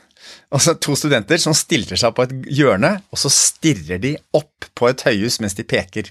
Altså 0.55 0.77
To 0.83 0.95
studenter 0.99 1.41
som 1.43 1.55
stiller 1.57 1.99
seg 1.99 2.15
på 2.15 2.27
et 2.27 2.35
hjørne, 2.59 2.97
og 3.11 3.21
så 3.21 3.31
stirrer 3.33 4.03
de 4.03 4.17
opp 4.37 4.71
på 4.79 4.91
et 4.91 5.03
høyhus 5.07 5.41
mens 5.43 5.59
de 5.59 5.67
peker. 5.67 6.11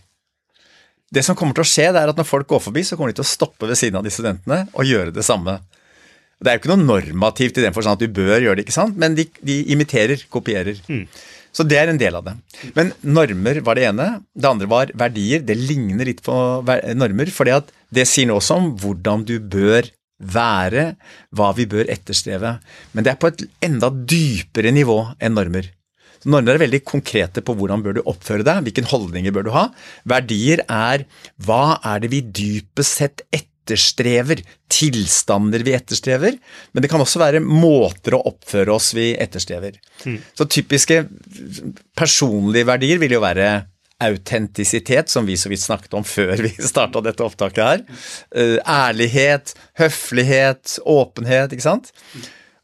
Det 1.13 1.23
som 1.25 1.37
kommer 1.37 1.55
til 1.57 1.65
å 1.65 1.69
skje, 1.69 1.91
det 1.93 2.01
er 2.01 2.11
at 2.11 2.17
når 2.17 2.27
folk 2.27 2.49
går 2.49 2.63
forbi, 2.65 2.83
så 2.85 2.97
kommer 2.97 3.13
de 3.13 3.19
til 3.19 3.25
å 3.25 3.29
stoppe 3.29 3.69
ved 3.69 3.77
siden 3.79 3.99
av 3.99 4.05
de 4.05 4.13
studentene 4.13 4.65
og 4.73 4.89
gjøre 4.89 5.13
det 5.15 5.25
samme. 5.25 5.59
Det 6.41 6.51
er 6.51 6.57
jo 6.57 6.63
ikke 6.63 6.73
noe 6.73 6.83
normativt 6.83 7.59
i 7.59 7.63
den 7.63 7.75
forstand 7.75 7.99
at 7.99 8.03
du 8.03 8.15
bør 8.15 8.43
gjøre 8.43 8.59
det, 8.59 8.65
ikke 8.65 8.75
sant? 8.75 8.97
men 8.99 9.15
de, 9.17 9.27
de 9.45 9.61
imiterer, 9.71 10.25
kopierer. 10.33 10.81
Mm. 10.89 11.05
Så 11.55 11.63
det 11.63 11.77
er 11.79 11.87
en 11.87 11.99
del 11.99 12.17
av 12.17 12.25
det. 12.25 12.33
Men 12.75 12.91
normer 13.15 13.61
var 13.63 13.79
det 13.79 13.85
ene. 13.87 14.07
Det 14.35 14.49
andre 14.49 14.67
var 14.67 14.89
verdier. 14.97 15.43
Det 15.47 15.55
ligner 15.55 16.09
litt 16.09 16.19
på 16.25 16.33
normer, 16.99 17.31
for 17.31 17.47
det 17.47 18.07
sier 18.11 18.27
noe 18.27 18.41
også 18.41 18.57
om 18.59 18.73
hvordan 18.81 19.23
du 19.29 19.37
bør 19.39 19.87
være, 20.19 20.83
hva 21.35 21.53
vi 21.55 21.67
bør 21.71 21.87
etterstreve. 21.91 22.57
Men 22.91 23.07
det 23.07 23.13
er 23.13 23.21
på 23.21 23.31
et 23.31 23.45
enda 23.63 23.87
dypere 23.87 24.75
nivå 24.75 24.99
enn 25.23 25.35
normer. 25.37 25.71
Normer 26.25 26.55
er 26.55 26.63
veldig 26.65 26.81
konkrete 26.87 27.43
på 27.45 27.55
hvordan 27.57 27.83
bør 27.85 27.97
du 27.97 28.05
oppføre 28.05 28.45
deg, 28.45 28.63
hvilke 28.65 28.85
holdninger 28.89 29.35
bør 29.35 29.47
du 29.47 29.51
ha. 29.55 29.65
Verdier 30.09 30.63
er 30.65 31.05
hva 31.45 31.77
er 31.85 32.01
det 32.03 32.11
vi 32.13 32.23
dypest 32.25 33.01
sett 33.01 33.25
etterstrever, 33.29 34.41
tilstander 34.71 35.63
vi 35.65 35.75
etterstrever, 35.77 36.37
men 36.73 36.83
det 36.83 36.89
kan 36.91 37.01
også 37.01 37.21
være 37.21 37.43
måter 37.45 38.17
å 38.17 38.23
oppføre 38.31 38.73
oss 38.73 38.91
vi 38.97 39.13
etterstrever. 39.21 39.77
Mm. 40.05 40.19
Så 40.37 40.49
typiske 40.49 41.03
personlige 41.97 42.69
verdier 42.69 43.01
vil 43.01 43.17
jo 43.17 43.23
være 43.25 43.49
autentisitet, 44.03 45.09
som 45.09 45.25
vi 45.25 45.37
så 45.39 45.49
vidt 45.49 45.63
snakket 45.63 45.93
om 45.95 46.03
før 46.05 46.35
vi 46.43 46.51
starta 46.73 47.01
dette 47.05 47.25
opptaket 47.25 47.63
her. 47.63 47.85
Eh, 48.35 48.57
ærlighet, 48.61 49.55
høflighet, 49.79 50.79
åpenhet, 50.83 51.55
ikke 51.55 51.69
sant. 51.69 51.93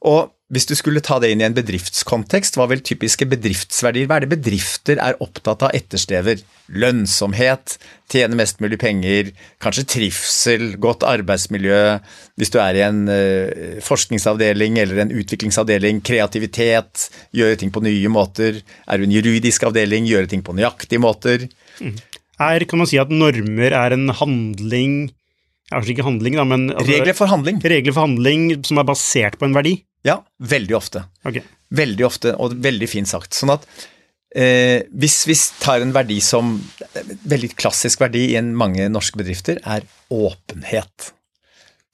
Og 0.08 0.32
hvis 0.52 0.68
du 0.68 0.74
skulle 0.76 1.00
ta 1.04 1.16
det 1.24 1.30
inn 1.32 1.40
i 1.40 1.46
en 1.48 1.56
bedriftskontekst, 1.56 2.58
hva 2.60 2.66
vil 2.68 2.82
typiske 2.84 3.24
bedriftsverdier? 3.32 4.08
Hva 4.10 4.18
er 4.20 4.26
det 4.26 4.34
bedrifter 4.34 5.00
er 5.00 5.20
opptatt 5.24 5.64
av 5.64 5.76
etterstever? 5.78 6.42
Lønnsomhet, 6.76 7.78
tjene 8.12 8.36
mest 8.36 8.60
mulig 8.64 8.76
penger, 8.82 9.30
kanskje 9.64 9.86
trivsel, 9.94 10.66
godt 10.84 11.06
arbeidsmiljø. 11.08 11.80
Hvis 12.36 12.52
du 12.52 12.58
er 12.60 12.80
i 12.80 12.84
en 12.84 13.06
uh, 13.08 13.80
forskningsavdeling 13.86 14.80
eller 14.84 15.06
en 15.06 15.14
utviklingsavdeling, 15.22 16.02
kreativitet, 16.04 17.08
gjøre 17.36 17.62
ting 17.62 17.72
på 17.72 17.84
nye 17.86 18.12
måter. 18.12 18.60
Er 18.92 19.00
du 19.00 19.08
en 19.08 19.16
juridisk 19.16 19.64
avdeling, 19.70 20.10
gjøre 20.10 20.34
ting 20.34 20.44
på 20.44 20.56
nøyaktige 20.58 21.00
måter. 21.00 21.48
Mm. 21.80 21.96
Er, 22.42 22.66
kan 22.68 22.82
man 22.82 22.92
si 22.92 23.00
at 23.00 23.14
normer 23.14 23.72
er 23.72 23.96
en 23.96 24.12
handling 24.20 25.14
Kanskje 25.72 25.94
ikke 25.94 26.04
handling, 26.04 26.36
da, 26.36 26.44
men 26.44 26.66
altså, 26.74 26.92
Regler 26.92 27.16
for 27.16 27.32
handling. 27.32 27.62
Regler 27.64 27.94
for 27.96 28.04
handling 28.04 28.42
som 28.68 28.82
er 28.82 28.88
basert 28.90 29.38
på 29.40 29.48
en 29.48 29.54
verdi? 29.56 29.78
Ja, 30.08 30.22
veldig 30.38 30.76
ofte. 30.78 31.06
Okay. 31.28 31.44
Veldig 31.72 32.06
ofte, 32.08 32.36
og 32.42 32.56
veldig 32.64 32.90
fint 32.90 33.10
sagt. 33.10 33.36
Sånn 33.38 33.54
at 33.54 33.68
eh, 34.36 34.88
hvis 34.92 35.22
vi 35.30 35.38
tar 35.62 35.84
en 35.84 35.94
verdi 35.96 36.20
som 36.24 36.58
Veldig 37.32 37.54
klassisk 37.56 38.02
verdi 38.02 38.32
i 38.34 38.42
mange 38.42 38.88
norske 38.92 39.20
bedrifter 39.22 39.62
er 39.62 39.86
åpenhet. 40.12 41.12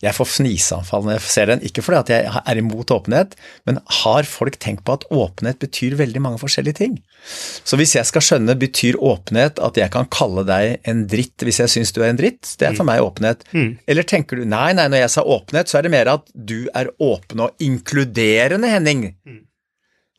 Jeg 0.03 0.13
får 0.13 0.27
fniseanfall 0.29 1.07
når 1.07 1.15
jeg 1.15 1.29
ser 1.33 1.49
den, 1.49 1.63
ikke 1.65 1.81
fordi 1.81 1.97
at 1.97 2.09
jeg 2.13 2.41
er 2.43 2.59
imot 2.61 2.91
åpenhet, 2.93 3.31
men 3.65 3.79
har 4.03 4.27
folk 4.29 4.59
tenkt 4.61 4.83
på 4.85 4.93
at 4.93 5.07
åpenhet 5.09 5.57
betyr 5.63 5.95
veldig 5.97 6.21
mange 6.21 6.41
forskjellige 6.43 6.77
ting? 6.77 6.99
Så 7.65 7.79
hvis 7.81 7.95
jeg 7.97 8.05
skal 8.05 8.21
skjønne 8.21 8.53
betyr 8.61 8.99
åpenhet 9.01 9.57
at 9.63 9.79
jeg 9.81 9.89
kan 9.95 10.05
kalle 10.13 10.45
deg 10.45 10.85
en 10.85 11.01
dritt 11.09 11.41
hvis 11.41 11.63
jeg 11.63 11.73
syns 11.73 11.95
du 11.95 12.03
er 12.03 12.11
en 12.11 12.21
dritt, 12.21 12.45
det 12.61 12.69
er 12.69 12.77
for 12.77 12.85
mm. 12.85 12.91
meg 12.91 13.07
åpenhet. 13.07 13.41
Mm. 13.57 13.73
Eller 13.89 14.05
tenker 14.13 14.37
du 14.37 14.45
nei, 14.45 14.69
nei, 14.77 14.85
når 14.85 15.07
jeg 15.07 15.15
sa 15.15 15.25
åpenhet, 15.25 15.73
så 15.73 15.81
er 15.81 15.87
det 15.87 15.95
mer 15.97 16.13
at 16.13 16.29
du 16.33 16.59
er 16.77 16.93
åpen 17.01 17.47
og 17.47 17.65
inkluderende, 17.65 18.69
Henning. 18.77 19.05
Mm. 19.25 19.43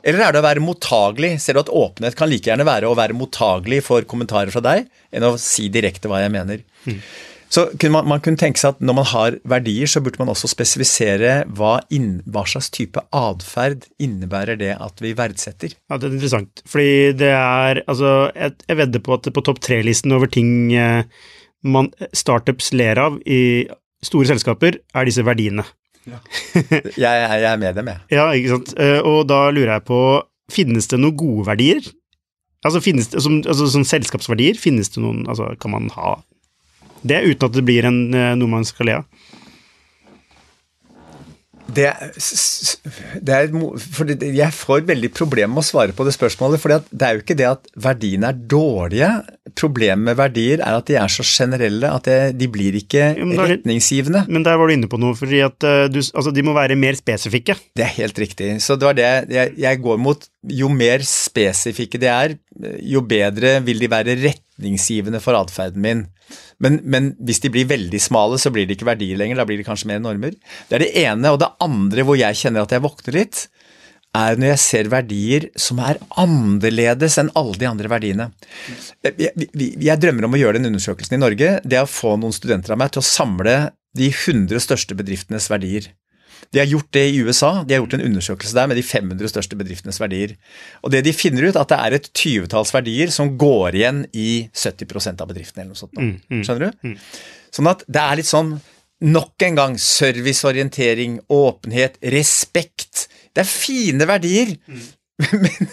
Eller 0.09 0.27
er 0.27 0.35
det 0.35 0.43
å 0.43 0.47
være 0.47 0.63
mottagelig? 0.63 1.37
Ser 1.43 1.55
du 1.55 1.63
at 1.63 1.75
åpenhet 1.75 2.19
kan 2.19 2.31
like 2.31 2.51
gjerne 2.51 2.67
være 2.67 2.91
å 2.91 2.99
være 2.99 3.15
mottagelig 3.19 3.85
for 3.87 4.07
kommentarer 4.11 4.51
fra 4.55 4.63
deg, 4.65 4.91
enn 5.15 5.27
å 5.27 5.37
si 5.39 5.71
direkte 5.71 6.11
hva 6.11 6.25
jeg 6.25 6.35
mener? 6.35 6.67
Mm. 6.87 7.03
Så 7.49 7.65
kunne 7.81 7.95
man, 7.95 8.09
man, 8.11 8.21
kunne 8.25 8.41
tenke 8.41 8.61
seg 8.61 8.77
at 8.77 8.83
når 8.85 8.97
man 8.99 9.09
har 9.09 9.39
verdier, 9.49 9.89
så 9.89 10.03
burde 10.05 10.21
man 10.21 10.31
også 10.33 10.51
spesifisere 10.53 11.33
hva, 11.57 11.79
inn, 11.95 12.19
hva 12.29 12.45
slags 12.49 12.69
type 12.75 13.01
atferd 13.17 13.87
innebærer 14.03 14.59
det 14.61 14.75
at 14.77 15.01
vi 15.05 15.15
verdsetter. 15.17 15.73
Ja, 15.89 15.97
Det 15.97 16.11
er 16.11 16.17
interessant, 16.19 16.63
fordi 16.69 17.17
det 17.17 17.33
er 17.33 17.83
Altså, 17.89 18.31
jeg, 18.37 18.57
jeg 18.69 18.81
vedder 18.83 19.05
på 19.05 19.17
at 19.17 19.29
på 19.33 19.45
topp 19.45 19.61
tre-listen 19.65 20.13
over 20.13 20.29
ting 20.31 20.73
eh, 20.77 21.09
man, 21.65 21.91
startups 22.13 22.73
ler 22.77 23.01
av 23.01 23.19
i 23.27 23.67
store 24.05 24.29
selskaper, 24.31 24.79
er 24.95 25.09
disse 25.09 25.25
verdiene. 25.27 25.65
Ja. 26.09 26.21
jeg, 26.55 27.01
jeg, 27.01 27.45
er 27.49 27.61
med 27.61 27.79
dem, 27.81 27.91
jeg. 27.91 28.05
Ja, 28.15 28.29
ikke 28.37 28.57
sant. 28.57 28.75
Eh, 28.81 29.01
og 29.01 29.25
da 29.31 29.49
lurer 29.55 29.79
jeg 29.79 29.87
på, 29.89 30.03
finnes 30.53 30.89
det 30.91 31.01
noen 31.01 31.17
gode 31.19 31.49
verdier? 31.49 31.81
Altså, 32.67 32.83
finnes 32.83 33.11
det, 33.13 33.23
som, 33.25 33.41
altså, 33.41 33.69
som 33.73 33.87
selskapsverdier, 33.87 34.59
finnes 34.59 34.91
det 34.91 35.03
noen 35.03 35.27
Altså, 35.31 35.53
kan 35.63 35.75
man 35.75 35.91
ha 35.95 36.17
det 37.03 37.25
uten 37.29 37.49
at 37.49 37.57
det 37.57 37.67
blir 37.67 37.89
en, 37.89 38.01
eh, 38.15 38.35
noe 38.39 38.59
man 38.59 38.67
skal 38.69 38.91
le 38.91 39.01
av. 39.01 39.09
Det, 41.69 41.85
det 43.21 43.35
er, 43.35 43.51
jeg 44.25 44.55
får 44.57 44.87
veldig 44.89 45.11
problemer 45.13 45.53
med 45.53 45.61
å 45.61 45.67
svare 45.69 45.93
på 45.93 46.07
det 46.07 46.15
spørsmålet. 46.17 46.63
For 46.63 46.73
det 46.73 47.05
er 47.05 47.19
jo 47.19 47.23
ikke 47.23 47.37
det 47.37 47.49
at 47.51 47.69
verdiene 47.85 48.31
er 48.31 48.39
dårlige. 48.55 49.11
Problemet 49.59 50.07
med 50.07 50.17
verdier 50.17 50.63
er 50.65 50.79
at 50.79 50.89
de 50.89 50.97
er 50.97 51.13
så 51.13 51.27
generelle 51.29 51.91
at 51.93 52.09
det, 52.09 52.19
de 52.41 52.49
blir 52.53 52.79
ikke 52.81 53.11
men 53.21 53.37
retningsgivende. 53.53 54.25
Men 54.33 54.49
der 54.49 54.57
var 54.57 54.71
du 54.71 54.79
inne 54.79 54.89
på 54.89 55.01
noe, 55.01 55.17
for 55.19 55.29
du, 55.29 56.01
altså, 56.01 56.33
de 56.33 56.47
må 56.47 56.57
være 56.57 56.79
mer 56.81 56.97
spesifikke. 56.97 57.59
Det 57.77 57.85
er 57.85 57.97
helt 58.01 58.25
riktig. 58.25 58.55
Så 58.65 58.79
det 58.81 58.89
var 58.89 58.97
det 58.97 59.11
jeg, 59.37 59.57
jeg 59.61 59.85
går 59.85 60.01
mot. 60.01 60.25
Jo 60.49 60.73
mer 60.73 61.05
spesifikke 61.05 62.01
de 62.01 62.09
er, 62.09 62.39
jo 62.81 63.05
bedre 63.05 63.59
vil 63.67 63.85
de 63.85 63.93
være 63.93 64.17
retningsgivende 64.25 65.21
for 65.21 65.37
atferden 65.37 65.85
min. 65.85 66.07
Men, 66.65 66.81
men, 66.83 67.13
hvis 67.23 67.43
de 67.45 67.53
blir 67.55 67.69
veldig 67.71 68.01
smale, 68.03 68.39
så 68.41 68.51
blir 68.55 68.67
det 68.67 68.79
ikke 68.79 68.89
verdier 68.91 69.21
lenger. 69.21 69.41
Da 69.41 69.47
blir 69.49 69.61
det 69.61 69.69
kanskje 69.69 69.91
mer 69.93 70.03
normer. 70.03 70.35
Det 70.69 70.79
er 70.79 70.85
det 70.85 70.93
ene. 71.05 71.33
Og 71.33 71.41
det 71.43 71.53
andre 71.65 72.05
hvor 72.07 72.19
jeg 72.19 72.41
kjenner 72.41 72.67
at 72.67 72.75
jeg 72.75 72.85
våkner 72.85 73.19
litt, 73.21 73.45
er 74.17 74.39
når 74.41 74.53
jeg 74.55 74.61
ser 74.63 74.91
verdier 74.91 75.47
som 75.61 75.81
er 75.85 76.01
annerledes 76.21 77.19
enn 77.21 77.31
alle 77.39 77.59
de 77.61 77.69
andre 77.69 77.91
verdiene. 77.93 78.31
Jeg, 79.05 79.35
jeg, 79.53 79.99
drømmer 80.01 80.27
om 80.27 80.35
å 80.35 80.41
gjøre 80.41 80.59
den 80.59 80.71
undersøkelsen 80.73 81.19
i 81.19 81.23
Norge. 81.23 81.53
Det 81.65 81.79
er 81.79 81.87
å 81.87 81.93
få 81.93 82.17
noen 82.21 82.35
studenter 82.35 82.75
av 82.75 82.81
meg 82.81 82.95
til 82.95 83.05
å 83.05 83.09
samle 83.09 83.57
de 83.99 84.11
100 84.11 84.65
største 84.65 84.97
bedriftenes 84.99 85.49
verdier. 85.53 85.91
De 86.55 86.61
har 86.63 86.69
gjort 86.71 86.89
det 86.97 87.05
i 87.11 87.19
USA. 87.21 87.51
De 87.65 87.75
har 87.75 87.83
gjort 87.83 87.99
en 87.99 88.05
undersøkelse 88.07 88.57
der 88.57 88.71
med 88.71 88.79
de 88.79 88.85
500 88.87 89.33
største 89.33 89.59
bedriftenes 89.59 90.01
verdier. 90.01 90.35
Og 90.83 90.93
det 90.95 91.03
de 91.05 91.13
finner 91.17 91.49
ut, 91.49 91.55
er 91.57 91.61
at 91.61 91.73
det 91.73 91.79
er 91.79 91.97
et 91.99 92.09
tyvetalls 92.17 92.73
verdier 92.75 93.13
som 93.15 93.35
går 93.41 93.77
igjen 93.77 94.03
i 94.17 94.49
70% 94.57 95.25
av 95.25 95.29
bedriftene. 95.31 95.67
eller 95.67 95.75
noe 95.75 95.83
sånt. 95.83 95.99
Mm, 95.99 96.15
mm, 96.31 96.43
Skjønner 96.47 96.65
du? 96.65 96.89
Mm. 96.89 96.97
Sånn 97.59 97.71
at 97.71 97.85
det 97.89 98.05
er 98.05 98.21
litt 98.21 98.31
sånn 98.31 98.59
Nok 98.99 99.45
en 99.47 99.55
gang 99.55 99.75
serviceorientering, 99.79 101.21
åpenhet, 101.31 102.01
respekt. 102.11 103.05
Det 103.31 103.45
er 103.45 103.47
fine 103.47 104.09
verdier, 104.11 104.57
mm. 104.67 104.89
men, 105.45 105.69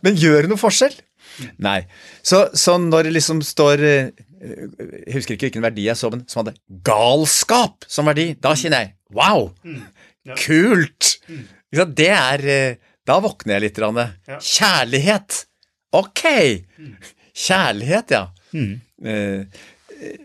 men, 0.00 0.16
gjør 0.16 0.46
det 0.46 0.52
noe 0.54 0.62
forskjell? 0.62 0.96
Mm. 1.42 1.50
Nei. 1.66 1.82
Så, 2.24 2.46
så, 2.56 2.78
når 2.80 3.10
det 3.10 3.12
liksom 3.18 3.42
står 3.44 3.84
eh, 3.84 4.08
Jeg 4.40 5.18
husker 5.18 5.36
ikke 5.36 5.50
hvilken 5.50 5.66
verdi 5.66 5.84
jeg 5.90 6.00
så, 6.00 6.08
men 6.14 6.24
som 6.24 6.40
hadde 6.40 6.56
galskap 6.88 7.84
som 7.84 8.08
verdi, 8.08 8.30
da 8.40 8.56
kjenner 8.56 8.86
jeg 8.86 8.94
Wow! 9.14 9.52
Mm. 9.64 9.82
Ja. 10.28 10.36
Kult! 10.36 11.14
Mm. 11.28 11.46
Det 11.96 12.10
er 12.12 12.44
eh, 12.48 12.76
Da 13.08 13.18
våkner 13.24 13.56
jeg 13.56 13.68
litt. 13.68 13.78
Ja. 13.80 14.38
Kjærlighet! 14.40 15.42
Ok! 15.96 16.24
Mm. 16.76 16.94
Kjærlighet, 17.38 18.12
ja. 18.12 18.26
Mm. 18.52 18.80
Eh, 19.08 19.64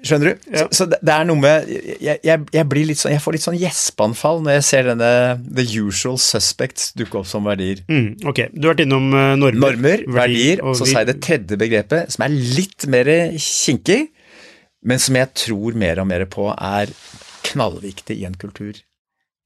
skjønner 0.06 0.34
du? 0.34 0.48
Ja. 0.52 0.66
Så, 0.66 0.84
så, 0.84 0.88
det 0.92 1.13
er 1.13 1.28
noe 1.28 1.40
med 1.40 1.70
jeg, 1.70 2.20
jeg, 2.25 2.46
jeg, 2.54 2.66
blir 2.70 2.88
litt 2.90 3.00
sånn, 3.00 3.13
jeg 3.16 3.24
får 3.24 3.38
litt 3.38 3.46
sånn 3.46 3.60
gjespeanfall 3.60 4.44
når 4.46 4.58
jeg 4.58 4.66
ser 4.68 4.90
denne 4.92 5.12
The 5.48 5.66
Usual 5.82 6.20
Suspects 6.22 6.92
dukke 6.98 7.22
opp 7.22 7.30
som 7.30 7.48
verdier. 7.48 7.84
Mm, 7.88 8.25
ok, 8.30 8.46
Du 8.54 8.68
har 8.68 8.75
vært 8.75 8.86
innom 8.86 9.10
uh, 9.13 9.34
normer. 9.40 9.60
Normer, 9.63 10.06
verdier, 10.20 10.63
og 10.66 10.78
så 10.80 10.90
sa 10.90 11.04
jeg 11.04 11.13
det 11.13 11.20
tredje 11.25 11.60
begrepet, 11.60 12.13
som 12.13 12.28
er 12.28 12.36
litt 12.60 12.88
mer 12.92 13.12
kinkig, 13.40 14.02
men 14.84 15.00
som 15.00 15.16
jeg 15.18 15.32
tror 15.46 15.78
mer 15.80 16.02
og 16.04 16.10
mer 16.10 16.28
på 16.32 16.50
er 16.54 16.92
knallviktig 17.50 18.19
i 18.19 18.27
en 18.27 18.38
kultur, 18.39 18.77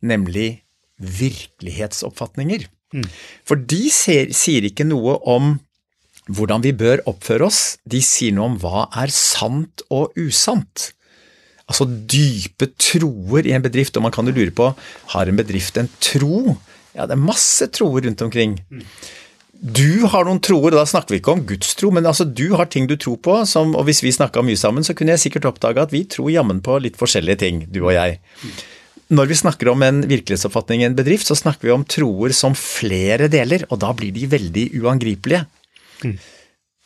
nemlig 0.02 0.64
virkelighetsoppfatninger. 0.98 2.68
Mm. 2.96 3.08
For 3.48 3.60
de 3.60 3.88
ser, 3.94 4.32
sier 4.36 4.66
ikke 4.68 4.88
noe 4.88 5.18
om 5.28 5.58
hvordan 6.28 6.64
vi 6.66 6.74
bør 6.76 7.04
oppføre 7.08 7.48
oss, 7.48 7.78
de 7.88 8.02
sier 8.04 8.36
noe 8.36 8.52
om 8.52 8.58
hva 8.62 8.88
er 9.00 9.14
sant 9.14 9.84
og 9.94 10.16
usant. 10.20 10.92
Altså 11.68 11.88
dype 11.88 12.70
troer 12.80 13.48
i 13.48 13.54
en 13.56 13.64
bedrift, 13.64 13.96
og 14.00 14.08
man 14.08 14.16
kan 14.16 14.28
jo 14.28 14.36
lure 14.36 14.56
på 14.56 14.72
har 15.14 15.28
en 15.30 15.40
bedrift 15.40 15.80
en 15.80 15.90
tro? 16.04 16.58
Ja, 16.96 17.06
det 17.06 17.18
er 17.18 17.24
masse 17.28 17.68
troer 17.76 18.08
rundt 18.08 18.24
omkring. 18.24 18.58
Mm. 18.72 18.84
Du 19.58 20.06
har 20.12 20.28
noen 20.28 20.40
troer, 20.44 20.70
og 20.70 20.78
da 20.78 20.86
snakker 20.86 21.16
vi 21.16 21.20
ikke 21.22 21.34
om 21.34 21.44
gudstro, 21.50 21.90
men 21.94 22.06
altså 22.06 22.28
du 22.30 22.52
har 22.60 22.70
ting 22.70 22.86
du 22.90 22.96
tror 23.00 23.18
på, 23.26 23.38
som, 23.50 23.74
og 23.78 23.88
hvis 23.88 24.04
vi 24.06 24.14
snakka 24.14 24.44
mye 24.46 24.60
sammen, 24.60 24.86
så 24.86 24.94
kunne 24.98 25.16
jeg 25.16 25.24
sikkert 25.26 25.48
oppdage 25.50 25.82
at 25.82 25.94
vi 25.94 26.04
tror 26.10 26.30
jammen 26.34 26.62
på 26.66 26.78
litt 26.84 27.00
forskjellige 27.00 27.42
ting, 27.42 27.64
du 27.74 27.82
og 27.82 27.96
jeg. 27.96 28.20
Når 29.18 29.30
vi 29.32 29.40
snakker 29.40 29.72
om 29.72 29.84
en 29.88 30.02
virkelighetsoppfatning 30.06 30.84
i 30.84 30.88
en 30.90 30.98
bedrift, 30.98 31.30
så 31.30 31.38
snakker 31.40 31.70
vi 31.70 31.74
om 31.74 31.86
troer 31.88 32.36
som 32.36 32.58
flere 32.60 33.30
deler, 33.32 33.66
og 33.72 33.82
da 33.82 33.94
blir 33.98 34.14
de 34.16 34.28
veldig 34.30 34.68
uangripelige. 34.82 35.46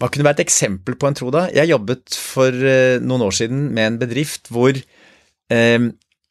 Hva 0.01 0.09
kunne 0.09 0.25
være 0.25 0.39
et 0.39 0.47
eksempel 0.47 0.95
på 0.97 1.09
en 1.09 1.17
tro, 1.17 1.29
da? 1.33 1.47
Jeg 1.53 1.73
jobbet 1.73 2.15
for 2.17 2.55
eh, 2.55 3.01
noen 3.03 3.25
år 3.27 3.35
siden 3.37 3.67
med 3.75 3.87
en 3.87 3.99
bedrift 4.01 4.49
hvor 4.53 4.73
eh, 4.73 5.89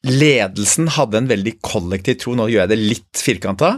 ledelsen 0.08 0.88
hadde 0.96 1.20
en 1.20 1.28
veldig 1.30 1.58
kollektiv 1.62 2.22
tro, 2.22 2.34
nå 2.38 2.48
gjør 2.50 2.64
jeg 2.64 2.72
det 2.72 2.80
litt 2.80 3.22
firkanta, 3.28 3.74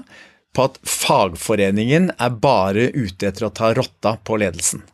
på 0.52 0.68
at 0.68 0.78
fagforeningen 0.86 2.10
er 2.18 2.40
bare 2.42 2.90
ute 2.94 3.28
etter 3.28 3.48
å 3.48 3.54
ta 3.54 3.72
rotta 3.76 4.16
på 4.24 4.38
ledelsen. 4.42 4.84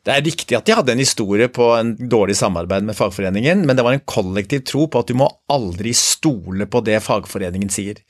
Det 0.00 0.14
er 0.14 0.24
riktig 0.24 0.56
at 0.56 0.64
de 0.64 0.72
hadde 0.78 0.94
en 0.94 1.02
historie 1.02 1.50
på 1.52 1.66
en 1.76 1.92
dårlig 2.08 2.38
samarbeid 2.38 2.86
med 2.88 2.96
fagforeningen, 2.96 3.66
men 3.68 3.76
det 3.76 3.84
var 3.84 3.96
en 3.96 4.06
kollektiv 4.08 4.64
tro 4.68 4.86
på 4.88 5.02
at 5.02 5.10
du 5.10 5.18
må 5.20 5.28
aldri 5.52 5.92
stole 5.96 6.64
på 6.70 6.80
det 6.86 7.02
fagforeningen 7.04 7.72
sier. 7.72 8.00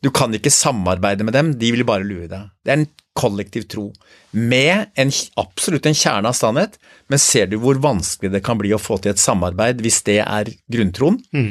Du 0.00 0.08
kan 0.16 0.32
ikke 0.32 0.52
samarbeide 0.52 1.26
med 1.28 1.36
dem, 1.36 1.52
de 1.60 1.74
vil 1.74 1.84
bare 1.84 2.08
lure 2.08 2.30
deg. 2.30 2.48
Det 2.64 2.72
er 2.72 2.80
en 2.80 2.88
kollektiv 3.20 3.66
tro, 3.68 3.90
med 4.32 4.88
en, 4.96 5.12
absolutt 5.42 5.90
en 5.90 5.98
kjerne 5.98 6.30
av 6.30 6.38
sannhet, 6.38 6.78
men 7.12 7.20
ser 7.20 7.50
du 7.50 7.58
hvor 7.60 7.76
vanskelig 7.82 8.30
det 8.32 8.40
kan 8.46 8.56
bli 8.60 8.72
å 8.72 8.80
få 8.80 8.96
til 9.02 9.12
et 9.12 9.20
samarbeid 9.20 9.82
hvis 9.84 10.00
det 10.06 10.22
er 10.22 10.48
grunntroen? 10.72 11.18
Mm. 11.36 11.50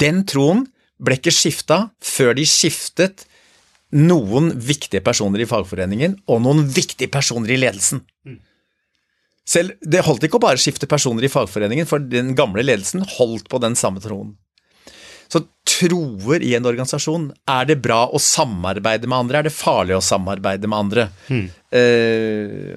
Den 0.00 0.24
troen 0.26 0.64
ble 1.00 1.16
ikke 1.18 1.34
skifta 1.34 1.82
før 2.04 2.34
de 2.38 2.46
skiftet 2.48 3.26
noen 3.96 4.52
viktige 4.54 5.02
personer 5.02 5.42
i 5.42 5.48
fagforeningen 5.50 6.20
og 6.30 6.44
noen 6.44 6.62
viktige 6.70 7.10
personer 7.10 7.56
i 7.56 7.58
ledelsen. 7.58 8.04
Selv, 9.50 9.74
Det 9.82 10.04
holdt 10.06 10.26
ikke 10.26 10.38
å 10.38 10.44
bare 10.44 10.60
skifte 10.60 10.86
personer 10.86 11.26
i 11.26 11.32
fagforeningen, 11.32 11.88
for 11.88 11.98
den 11.98 12.36
gamle 12.38 12.62
ledelsen 12.62 13.02
holdt 13.16 13.48
på 13.50 13.58
den 13.62 13.74
samme 13.74 14.02
troen. 14.02 14.36
Så 15.30 15.42
troer 15.66 16.42
i 16.42 16.56
en 16.58 16.66
organisasjon 16.66 17.28
Er 17.46 17.68
det 17.68 17.76
bra 17.82 18.00
å 18.10 18.18
samarbeide 18.18 19.06
med 19.06 19.18
andre? 19.24 19.38
Er 19.38 19.46
det 19.46 19.54
farlig 19.54 19.94
å 19.94 20.02
samarbeide 20.02 20.66
med 20.66 20.78
andre? 20.78 21.06
Hmm. 21.28 21.46
Uh, 21.70 22.74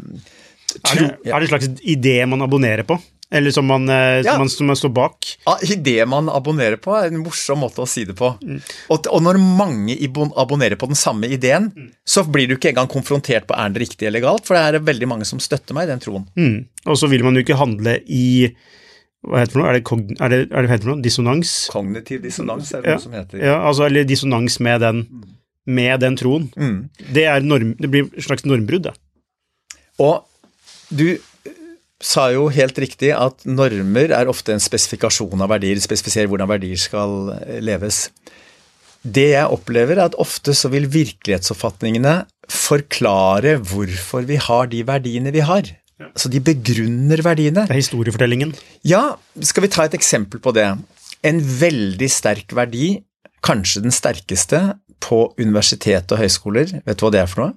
tro, 0.81 1.07
er, 1.07 1.17
det, 1.17 1.31
er 1.31 1.33
det 1.33 1.47
en 1.47 1.51
slags 1.53 1.71
idé 1.81 2.19
man 2.29 2.45
abonnerer 2.45 2.85
på? 2.85 2.99
Eller 3.33 3.53
som 3.55 3.65
man, 3.65 3.87
eh, 3.89 4.21
ja. 4.21 4.35
som 4.35 4.43
man, 4.43 4.49
som 4.53 4.67
man 4.69 4.77
står 4.77 4.91
bak. 4.93 5.29
Ja, 5.45 5.57
det 5.87 6.05
man 6.09 6.29
abonnerer 6.29 6.77
på, 6.81 6.93
er 6.93 7.09
en 7.09 7.23
morsom 7.23 7.63
måte 7.63 7.81
å 7.81 7.89
si 7.89 8.03
det 8.05 8.13
på. 8.19 8.29
Mm. 8.43 8.59
Og, 8.93 9.09
og, 9.09 9.23
når 9.25 9.39
mange 9.41 9.95
abonnerer 10.37 10.77
på 10.77 10.91
den 10.91 10.99
samme 10.99 11.31
ideen, 11.33 11.71
mm. 11.73 11.89
så 12.05 12.25
blir 12.29 12.51
du 12.51 12.57
ikke 12.59 12.73
engang 12.75 12.91
konfrontert 12.91 13.47
på 13.49 13.57
er 13.57 13.73
det 13.73 13.81
riktig 13.87 14.09
eller 14.09 14.21
galt, 14.21 14.45
for 14.45 14.57
det 14.57 14.63
er 14.67 14.85
veldig 14.85 15.09
mange 15.09 15.27
som 15.29 15.41
støtter 15.41 15.73
meg 15.73 15.89
i 15.89 15.93
den 15.95 16.03
troen. 16.03 16.29
Mm. 16.37 16.61
Og 16.85 16.99
så 16.99 17.09
vil 17.09 17.25
man 17.25 17.33
jo 17.33 17.45
ikke 17.45 17.57
handle 17.57 17.97
i 18.05 18.53
hva 19.23 19.39
heter 19.39 19.53
det 19.55 19.55
for 19.55 19.63
noe? 19.63 19.69
Er 19.71 19.77
det, 19.79 19.83
er 20.19 20.33
det, 20.33 20.39
er 20.51 20.65
det 20.65 20.71
heter 20.73 20.89
noe? 20.91 21.01
Dissonans? 21.03 21.51
Kognitiv 21.71 22.23
dissonans 22.25 22.73
er 22.75 22.83
det 22.83 22.91
ja. 22.91 22.97
noe 22.99 23.05
som 23.05 23.13
heter. 23.15 23.39
Ja, 23.39 23.57
altså, 23.69 23.85
eller 23.87 24.07
dissonans 24.07 24.59
med 24.59 24.83
den, 24.83 25.03
med 25.63 26.03
den 26.03 26.17
troen. 26.19 26.49
Mm. 26.59 26.77
Det, 27.15 27.27
norm, 27.47 27.71
det, 27.79 27.89
blir 27.93 28.09
et 28.11 28.25
slags 28.25 28.43
normbrudd, 28.45 28.89
det. 28.89 28.97
Og 30.03 30.25
du 30.91 31.07
sa 32.03 32.27
jo 32.33 32.49
helt 32.51 32.77
riktig 32.81 33.13
at 33.15 33.45
normer 33.47 34.11
er 34.15 34.31
ofte 34.31 34.53
en 34.53 34.63
spesifikasjon 34.63 35.43
av 35.43 35.53
verdier, 35.55 35.79
spesifiserer 35.81 36.29
hvordan 36.31 36.51
verdier 36.51 36.79
skal 36.79 37.33
eh, 37.37 37.61
leves. 37.63 38.07
Det 39.03 39.29
jeg 39.33 39.51
opplever, 39.51 39.97
er 39.97 40.09
at 40.11 40.19
ofte 40.21 40.55
så 40.55 40.71
vil 40.71 40.87
virkelighetsoppfatningene 40.91 42.21
forklare 42.51 43.57
hvorfor 43.59 44.27
vi 44.27 44.39
har 44.39 44.69
de 44.71 44.83
verdiene 44.87 45.33
vi 45.35 45.43
har. 45.43 45.71
Så 46.19 46.29
de 46.31 46.41
begrunner 46.43 47.21
verdiene. 47.23 47.65
Det 47.67 47.75
er 47.75 47.81
historiefortellingen. 47.81 48.53
Ja, 48.87 49.15
skal 49.43 49.65
vi 49.65 49.71
ta 49.71 49.87
et 49.87 49.95
eksempel 49.97 50.41
på 50.43 50.53
det. 50.55 50.67
En 51.23 51.39
veldig 51.39 52.09
sterk 52.11 52.55
verdi, 52.55 52.97
kanskje 53.43 53.83
den 53.85 53.95
sterkeste, 53.95 54.61
på 55.03 55.25
universitet 55.39 56.11
og 56.15 56.21
høyskoler. 56.21 56.79
Vet 56.87 56.99
du 56.99 57.05
hva 57.05 57.11
det 57.11 57.23
er 57.23 57.31
for 57.31 57.43
noe? 57.43 57.55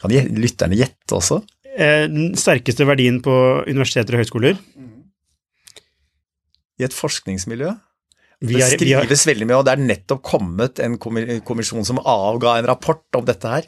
Kan 0.00 0.14
lytterne 0.14 0.78
gjette 0.78 1.16
også? 1.16 1.40
Eh, 1.80 2.06
den 2.12 2.34
sterkeste 2.36 2.84
verdien 2.88 3.22
på 3.24 3.32
universiteter 3.66 4.16
og 4.16 4.24
høyskoler? 4.24 4.58
I 6.80 6.84
et 6.86 6.96
forskningsmiljø? 6.96 7.72
Vi 8.40 8.54
det 8.54 8.62
er- 8.62 8.72
er- 8.72 9.04
skrives 9.04 9.26
veldig 9.28 9.46
mye, 9.46 9.58
og 9.58 9.64
det 9.66 9.72
er 9.72 9.84
nettopp 9.84 10.22
kommet 10.22 10.78
en 10.80 10.96
kommisjon 10.98 11.84
som 11.84 11.98
avga 11.98 12.58
en 12.58 12.66
rapport 12.66 13.04
om 13.14 13.24
dette 13.24 13.44
her. 13.44 13.64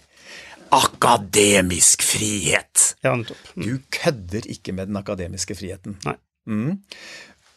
Akademisk 0.72 2.00
frihet! 2.02 2.94
Ja, 3.04 3.14
nettopp. 3.14 3.36
Mm. 3.56 3.64
Du 3.64 3.78
kødder 3.90 4.46
ikke 4.48 4.72
med 4.72 4.88
den 4.88 4.96
akademiske 4.96 5.54
friheten. 5.54 5.96
Nei. 6.06 6.14
Mm. 6.48 6.78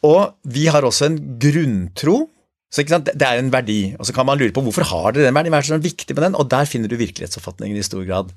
Og 0.04 0.36
vi 0.46 0.66
har 0.66 0.82
også 0.82 1.06
en 1.06 1.40
grunntro. 1.40 2.30
Så? 2.70 2.84
Det 2.84 3.22
er 3.22 3.40
en 3.40 3.52
verdi. 3.52 3.96
Og 3.98 4.06
så 4.06 4.14
kan 4.14 4.26
man 4.26 4.38
lure 4.38 4.52
på 4.52 4.62
hvorfor 4.62 4.84
har 4.84 5.14
dere 5.14 5.30
den 5.30 5.34
verdien, 5.34 5.54
hva 5.54 5.58
er 5.58 5.62
det 5.62 5.72
som 5.72 5.80
er 5.80 5.88
viktig 5.88 6.16
med 6.16 6.24
den? 6.26 6.36
Og 6.36 6.50
der 6.50 6.66
finner 6.66 6.90
du 6.92 6.98
virkelighetsoppfatningen 6.98 7.78
i 7.78 7.82
stor 7.88 8.04
grad. 8.04 8.34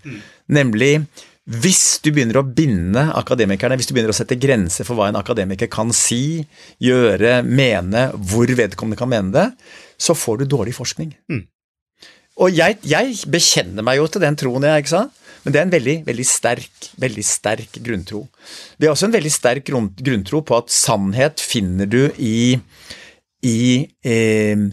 Nemlig 0.49 1.07
hvis 1.49 1.99
du 2.05 2.11
begynner 2.13 2.43
å 2.43 2.45
binde 2.45 3.07
akademikerne, 3.17 3.79
hvis 3.81 3.89
du 3.89 3.95
begynner 3.97 4.13
å 4.13 4.17
sette 4.17 4.37
grenser 4.37 4.85
for 4.85 4.99
hva 4.99 5.07
en 5.09 5.17
akademiker 5.17 5.71
kan 5.73 5.95
si, 5.97 6.43
gjøre, 6.85 7.39
mene, 7.47 8.11
hvor 8.31 8.51
vedkommende 8.53 9.01
kan 9.01 9.09
mene 9.09 9.33
det, 9.33 9.47
så 9.97 10.17
får 10.17 10.43
du 10.43 10.51
dårlig 10.53 10.77
forskning. 10.77 11.15
Og 12.45 12.53
jeg, 12.55 12.77
jeg 12.87 13.17
bekjenner 13.33 13.87
meg 13.87 13.99
jo 13.99 14.11
til 14.13 14.23
den 14.23 14.37
troen, 14.39 14.69
jeg, 14.69 14.85
ikke 14.85 14.93
sant? 14.93 15.25
Men 15.43 15.55
det 15.55 15.61
er 15.61 15.65
en 15.65 15.73
veldig, 15.73 15.97
veldig 16.05 16.27
sterk, 16.29 16.91
veldig 17.01 17.25
sterk 17.25 17.81
grunntro. 17.81 18.25
Vi 18.77 18.85
har 18.85 18.93
også 18.93 19.09
en 19.09 19.17
veldig 19.17 19.33
sterk 19.33 19.71
grunntro 19.71 20.43
på 20.45 20.59
at 20.59 20.75
sannhet 20.75 21.41
finner 21.41 21.89
du 21.89 22.03
i, 22.21 22.59
i, 23.47 23.61
eh, 24.05 24.67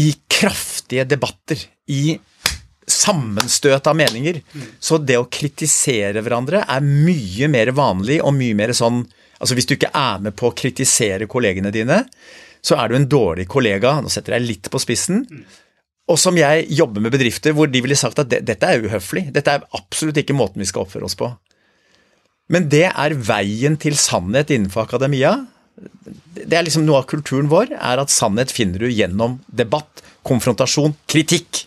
i 0.00 0.06
kraftige 0.32 1.04
debatter, 1.10 1.60
i 1.92 2.16
sammenstøt 2.88 3.86
av 3.86 3.96
meninger. 3.98 4.40
Så 4.82 4.98
det 4.98 5.18
å 5.20 5.28
kritisere 5.30 6.22
hverandre 6.22 6.64
er 6.66 6.86
mye 6.86 7.50
mer 7.52 7.72
vanlig 7.76 8.20
og 8.22 8.34
mye 8.38 8.58
mer 8.58 8.76
sånn 8.76 9.04
Altså 9.42 9.56
hvis 9.58 9.66
du 9.66 9.72
ikke 9.74 9.88
er 9.98 10.20
med 10.22 10.36
på 10.38 10.46
å 10.46 10.54
kritisere 10.54 11.26
kollegene 11.26 11.72
dine, 11.74 11.96
så 12.62 12.76
er 12.78 12.92
du 12.92 12.94
en 12.94 13.08
dårlig 13.10 13.48
kollega. 13.50 13.96
Nå 13.98 14.06
setter 14.12 14.36
jeg 14.36 14.46
litt 14.46 14.68
på 14.70 14.78
spissen. 14.78 15.24
Og 16.06 16.18
som 16.20 16.38
jeg 16.38 16.68
jobber 16.70 17.02
med 17.02 17.10
bedrifter 17.10 17.50
hvor 17.56 17.66
de 17.66 17.82
ville 17.82 17.98
sagt 17.98 18.20
at 18.22 18.30
dette 18.30 18.68
er 18.68 18.86
uhøflig. 18.86 19.32
Dette 19.34 19.56
er 19.56 19.66
absolutt 19.74 20.20
ikke 20.22 20.36
måten 20.38 20.62
vi 20.62 20.68
skal 20.70 20.86
oppføre 20.86 21.08
oss 21.08 21.18
på. 21.18 21.26
Men 22.54 22.68
det 22.70 22.88
er 22.90 23.16
veien 23.18 23.74
til 23.82 23.98
sannhet 23.98 24.54
innenfor 24.54 24.86
akademia. 24.86 25.34
Det 26.36 26.52
er 26.58 26.64
liksom 26.66 26.84
Noe 26.86 27.00
av 27.02 27.06
kulturen 27.10 27.48
vår 27.50 27.72
er 27.78 28.00
at 28.02 28.12
sannhet 28.12 28.52
finner 28.52 28.82
du 28.82 28.88
gjennom 28.92 29.38
debatt, 29.48 30.02
konfrontasjon, 30.26 30.92
kritikk 31.10 31.64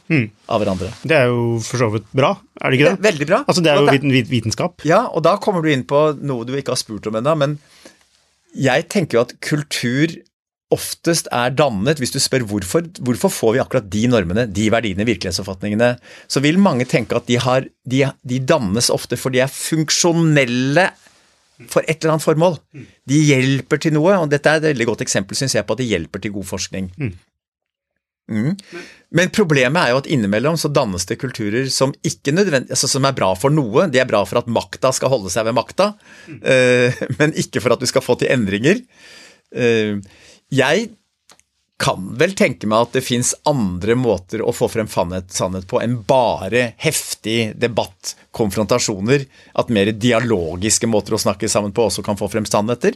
av 0.47 0.61
hverandre. 0.61 0.91
Det 1.03 1.15
er 1.17 1.25
jo 1.31 1.57
for 1.65 1.81
så 1.81 1.89
vidt 1.91 2.05
bra, 2.15 2.33
er 2.61 2.71
det 2.71 2.77
ikke 2.79 2.91
Det 2.91 2.99
det? 3.01 3.05
veldig 3.09 3.27
bra. 3.31 3.39
Altså, 3.47 3.63
det 3.65 3.71
er 3.73 3.81
jo 3.81 4.11
vit- 4.13 4.29
vitenskap. 4.31 4.85
Ja, 4.87 5.01
og 5.11 5.23
da 5.25 5.35
kommer 5.41 5.61
du 5.65 5.71
inn 5.73 5.83
på 5.89 6.05
noe 6.21 6.45
du 6.47 6.53
ikke 6.55 6.71
har 6.75 6.79
spurt 6.79 7.07
om 7.11 7.17
ennå, 7.19 7.33
men 7.37 7.57
jeg 8.55 8.87
tenker 8.93 9.17
jo 9.17 9.25
at 9.25 9.33
kultur 9.43 10.13
oftest 10.73 11.27
er 11.31 11.51
dannet, 11.53 11.99
hvis 12.01 12.11
du 12.15 12.17
spør 12.19 12.43
hvorfor, 12.49 12.87
hvorfor 13.05 13.29
får 13.31 13.51
vi 13.53 13.59
akkurat 13.61 13.89
de 13.91 14.05
normene, 14.09 14.47
de 14.51 14.69
verdiene, 14.73 15.05
virkelighetsoppfatningene, 15.07 15.91
så 16.27 16.41
vil 16.41 16.57
mange 16.59 16.87
tenke 16.89 17.15
at 17.15 17.27
de, 17.29 17.37
har, 17.39 17.67
de, 17.85 18.01
de 18.25 18.39
dannes 18.39 18.89
ofte 18.91 19.15
for 19.19 19.29
de 19.35 19.43
er 19.43 19.51
funksjonelle 19.51 20.87
for 21.71 21.85
et 21.85 21.97
eller 21.99 22.15
annet 22.15 22.25
formål. 22.25 22.57
De 23.07 23.21
hjelper 23.29 23.81
til 23.81 23.95
noe, 23.95 24.17
og 24.19 24.31
dette 24.31 24.51
er 24.51 24.59
et 24.59 24.69
veldig 24.71 24.89
godt 24.91 25.05
eksempel, 25.05 25.37
synes 25.39 25.55
jeg, 25.57 25.65
på 25.67 25.77
at 25.77 25.81
de 25.83 25.89
hjelper 25.93 26.23
til 26.23 26.35
god 26.35 26.47
forskning. 26.49 26.91
Mm. 26.99 27.15
Men 29.15 29.29
problemet 29.29 29.77
er 29.77 29.93
jo 29.93 29.99
at 30.01 30.07
innimellom 30.09 30.57
så 30.57 30.71
dannes 30.73 31.05
det 31.05 31.19
kulturer 31.21 31.67
som 31.69 31.93
ikke 32.05 32.33
altså 32.57 32.89
som 32.89 33.05
er 33.05 33.13
bra 33.17 33.29
for 33.37 33.53
noe. 33.53 33.85
De 33.93 34.01
er 34.01 34.09
bra 34.09 34.23
for 34.25 34.41
at 34.41 34.49
makta 34.49 34.91
skal 34.95 35.13
holde 35.13 35.29
seg 35.33 35.45
ved 35.45 35.57
makta, 35.57 35.91
eh, 36.41 37.03
men 37.19 37.35
ikke 37.37 37.61
for 37.61 37.75
at 37.75 37.83
du 37.83 37.87
skal 37.89 38.03
få 38.05 38.17
til 38.19 38.33
endringer. 38.33 38.81
Eh, 39.53 40.01
jeg 40.53 40.89
kan 41.81 42.07
vel 42.15 42.31
tenke 42.37 42.69
meg 42.71 42.85
at 42.85 42.95
det 42.95 43.03
fins 43.03 43.33
andre 43.49 43.97
måter 43.99 44.39
å 44.43 44.53
få 44.55 44.69
frem 44.71 44.87
sannhet, 44.87 45.67
på 45.67 45.81
enn 45.83 45.97
bare 46.07 46.69
heftig 46.79 47.55
debatt, 47.59 48.15
konfrontasjoner. 48.35 49.25
At 49.59 49.73
mer 49.73 49.91
dialogiske 49.91 50.87
måter 50.87 51.17
å 51.17 51.21
snakke 51.21 51.49
sammen 51.51 51.75
på 51.75 51.89
også 51.89 52.05
kan 52.05 52.19
få 52.19 52.29
frem 52.31 52.47
sannheter. 52.47 52.95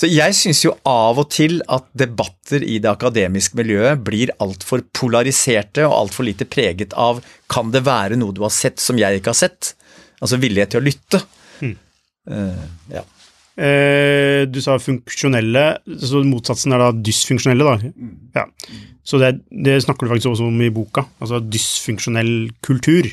Så 0.00 0.08
jeg 0.08 0.34
syns 0.34 0.64
jo 0.64 0.72
av 0.88 1.20
og 1.20 1.28
til 1.30 1.60
at 1.70 1.84
debatter 1.92 2.64
i 2.64 2.78
det 2.82 2.90
akademiske 2.90 3.58
miljøet 3.60 4.00
blir 4.02 4.32
altfor 4.42 4.86
polariserte 4.96 5.84
og 5.86 5.94
altfor 5.98 6.26
lite 6.26 6.48
preget 6.48 6.96
av 6.98 7.20
kan 7.52 7.70
det 7.74 7.84
være 7.86 8.16
noe 8.18 8.34
du 8.34 8.40
har 8.42 8.54
sett 8.54 8.80
som 8.82 8.98
jeg 8.98 9.20
ikke 9.20 9.34
har 9.34 9.40
sett? 9.44 9.74
Altså 10.22 10.40
villighet 10.42 10.74
til 10.74 10.80
å 10.80 10.86
lytte. 10.88 11.22
Eh, 12.30 12.64
ja. 12.94 13.04
Eh, 13.62 14.42
du 14.50 14.58
sa 14.64 14.74
funksjonelle, 14.82 15.64
så 16.02 16.22
motsatsen 16.26 16.74
er 16.74 16.82
da 16.82 16.90
dysfunksjonelle, 17.06 17.62
da. 17.68 17.92
Ja. 18.40 18.46
Så 19.06 19.18
det, 19.22 19.36
det 19.50 19.76
snakker 19.84 20.06
du 20.08 20.12
faktisk 20.14 20.32
også 20.32 20.46
om 20.50 20.60
i 20.62 20.70
boka, 20.74 21.04
altså 21.22 21.38
dysfunksjonell 21.42 22.52
kultur. 22.64 23.08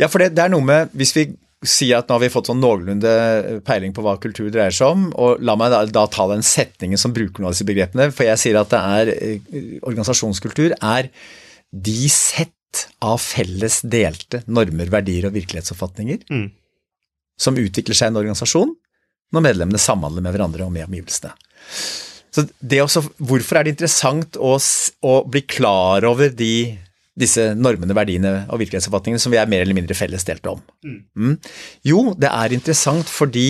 Ja, 0.00 0.08
for 0.10 0.22
det, 0.22 0.32
det 0.36 0.42
er 0.44 0.50
noe 0.52 0.60
med 0.66 0.90
Hvis 0.92 1.14
vi 1.16 1.22
sier 1.66 1.96
at 1.98 2.10
nå 2.10 2.18
har 2.18 2.20
vi 2.20 2.28
fått 2.30 2.50
sånn 2.50 2.60
noenlunde 2.60 3.10
peiling 3.66 3.94
på 3.96 4.02
hva 4.04 4.18
kultur 4.22 4.50
dreier 4.52 4.74
seg 4.76 4.92
om, 4.92 5.06
og 5.18 5.40
la 5.42 5.54
meg 5.58 5.72
da, 5.72 5.80
da 5.88 6.04
ta 6.12 6.26
den 6.30 6.44
setningen 6.46 7.00
som 7.00 7.14
bruker 7.16 7.40
noen 7.40 7.48
av 7.48 7.56
disse 7.56 7.66
begrepene, 7.66 8.10
for 8.14 8.28
jeg 8.28 8.42
sier 8.42 8.58
at 8.60 8.70
det 8.74 8.82
er 8.98 9.12
eh, 9.16 9.78
organisasjonskultur 9.80 10.76
er 10.76 11.08
de 11.72 12.10
sett 12.12 12.52
av 13.02 13.16
felles 13.24 13.80
delte 13.88 14.42
normer, 14.46 14.90
verdier 14.92 15.30
og 15.30 15.36
virkelighetsoppfatninger 15.38 16.26
Mm. 16.30 16.50
som 17.40 17.56
utvikler 17.58 17.96
seg 17.96 18.10
i 18.10 18.12
en 18.12 18.20
organisasjon 18.20 18.76
når 19.34 19.46
medlemmene 19.48 19.80
samhandler 19.80 20.24
med 20.24 20.34
hverandre 20.34 20.66
og 20.66 20.74
med 20.74 20.86
omgivelsene. 20.86 21.32
Så 22.36 22.44
det 22.60 22.82
også, 22.82 23.02
Hvorfor 23.16 23.58
er 23.58 23.66
det 23.66 23.76
interessant 23.76 24.36
å, 24.36 24.56
å 24.56 25.14
bli 25.30 25.42
klar 25.48 26.04
over 26.08 26.34
de, 26.36 26.76
disse 27.16 27.48
normene, 27.56 27.96
verdiene 27.96 28.34
og 28.44 28.60
virkelighetsoppfatningene 28.60 29.22
som 29.22 29.32
vi 29.32 29.40
er 29.40 29.48
mer 29.50 29.64
eller 29.64 29.78
mindre 29.78 29.96
felles 29.96 30.26
delte 30.28 30.52
om? 30.52 30.62
Mm. 30.84 31.36
Jo, 31.88 32.10
det 32.18 32.30
er 32.30 32.56
interessant 32.56 33.10
fordi 33.10 33.48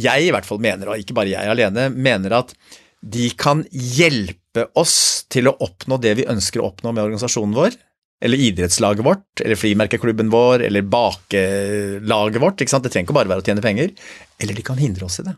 jeg 0.00 0.26
i 0.26 0.30
hvert 0.34 0.46
fall 0.46 0.60
mener, 0.62 0.90
og 0.90 1.02
ikke 1.02 1.16
bare 1.16 1.32
jeg 1.32 1.50
alene, 1.50 1.88
mener 1.90 2.34
at 2.42 2.54
de 3.00 3.30
kan 3.38 3.62
hjelpe 3.70 4.66
oss 4.78 5.24
til 5.32 5.48
å 5.48 5.56
oppnå 5.64 5.98
det 6.02 6.16
vi 6.18 6.28
ønsker 6.30 6.60
å 6.60 6.68
oppnå 6.70 6.92
med 6.92 7.06
organisasjonen 7.06 7.56
vår, 7.56 7.78
eller 8.20 8.42
idrettslaget 8.48 9.04
vårt, 9.04 9.40
eller 9.40 9.56
frimerkeklubben 9.56 10.30
vår, 10.32 10.66
eller 10.66 10.84
bakelaget 10.84 12.42
vårt. 12.42 12.60
Ikke 12.60 12.74
sant? 12.74 12.84
Det 12.84 12.92
trenger 12.92 13.08
ikke 13.08 13.16
bare 13.16 13.32
være 13.32 13.44
å 13.44 13.46
tjene 13.46 13.64
penger. 13.64 13.94
Eller 14.40 14.58
de 14.58 14.64
kan 14.66 14.80
hindre 14.80 15.06
oss 15.08 15.20
i 15.22 15.26
det. 15.28 15.36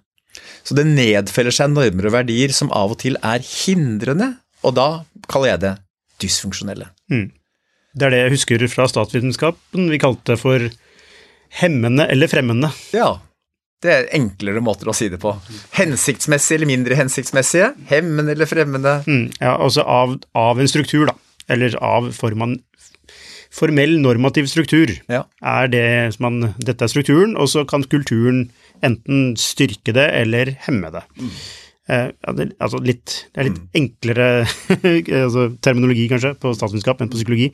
Så 0.67 0.75
det 0.79 0.87
nedfeller 0.89 1.55
seg 1.55 1.73
normer 1.73 2.09
og 2.09 2.17
verdier 2.17 2.55
som 2.55 2.73
av 2.75 2.95
og 2.95 3.01
til 3.03 3.19
er 3.23 3.43
hindrende, 3.45 4.33
og 4.67 4.77
da 4.79 4.89
kaller 5.31 5.55
jeg 5.55 5.63
det 5.65 5.73
dysfunksjonelle. 6.23 6.89
Det 7.93 8.07
er 8.07 8.15
det 8.15 8.23
jeg 8.23 8.35
husker 8.37 8.65
fra 8.73 8.87
statsvitenskapen. 8.89 9.91
Vi 9.93 10.01
kalte 10.01 10.33
det 10.33 10.41
for 10.41 10.71
hemmende 11.61 12.07
eller 12.09 12.31
fremmende. 12.33 12.71
Ja, 12.97 13.19
det 13.83 13.93
er 13.93 14.11
enklere 14.17 14.63
måter 14.65 14.89
å 14.89 14.95
si 14.97 15.11
det 15.13 15.19
på. 15.23 15.35
Hensiktsmessige 15.77 16.61
eller 16.61 16.71
mindre 16.71 16.97
hensiktsmessige, 16.99 17.73
hemmende 17.91 18.37
eller 18.37 18.49
fremmende. 18.49 19.01
Mm, 19.09 19.27
ja, 19.41 19.57
altså 19.57 19.83
av, 19.83 20.17
av 20.39 20.63
en 20.63 20.71
struktur, 20.71 21.09
da. 21.11 21.17
Eller 21.51 21.75
av 21.83 22.13
forman, 22.15 22.61
formell 23.53 23.99
normativ 24.01 24.49
struktur. 24.51 24.95
Ja. 25.13 25.25
Er 25.43 25.69
det 25.73 25.87
som 26.17 26.29
man 26.29 26.55
Dette 26.63 26.87
er 26.87 26.93
strukturen, 26.93 27.37
og 27.37 27.51
så 27.53 27.67
kan 27.69 27.85
kulturen 27.85 28.47
enten 28.85 29.35
styrke 29.41 29.95
det 29.95 30.09
eller 30.23 30.57
hemme 30.67 30.91
det. 30.95 31.05
Eh, 31.91 32.09
det, 32.39 32.53
altså 32.63 32.79
litt, 32.79 33.17
det 33.35 33.43
er 33.43 33.49
litt 33.49 33.61
enklere 33.75 34.29
altså, 35.25 35.49
terminologi, 35.65 36.07
kanskje, 36.11 36.37
på 36.39 36.55
statsvitenskap 36.55 37.03
enn 37.03 37.11
på 37.11 37.19
psykologi. 37.19 37.51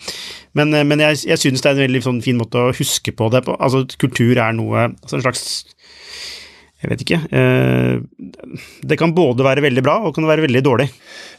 Men, 0.58 0.74
eh, 0.76 0.84
men 0.86 1.00
jeg, 1.02 1.22
jeg 1.30 1.42
synes 1.44 1.64
det 1.64 1.70
er 1.70 1.78
en 1.78 1.86
veldig 1.86 2.04
sånn, 2.04 2.22
fin 2.24 2.38
måte 2.40 2.60
å 2.60 2.74
huske 2.76 3.14
på 3.16 3.30
det 3.32 3.42
på. 3.48 3.56
Altså, 3.56 3.86
kultur 4.00 4.36
er 4.36 4.54
noe 4.56 4.90
altså 4.90 5.18
En 5.18 5.24
slags 5.24 5.46
Jeg 6.78 6.92
vet 6.92 7.00
ikke. 7.02 7.18
Eh, 7.34 7.96
det 8.86 8.98
kan 9.00 9.14
både 9.14 9.46
være 9.46 9.64
veldig 9.64 9.82
bra 9.82 9.96
og 10.06 10.14
kan 10.14 10.28
være 10.28 10.44
veldig 10.46 10.62
dårlig. 10.62 10.86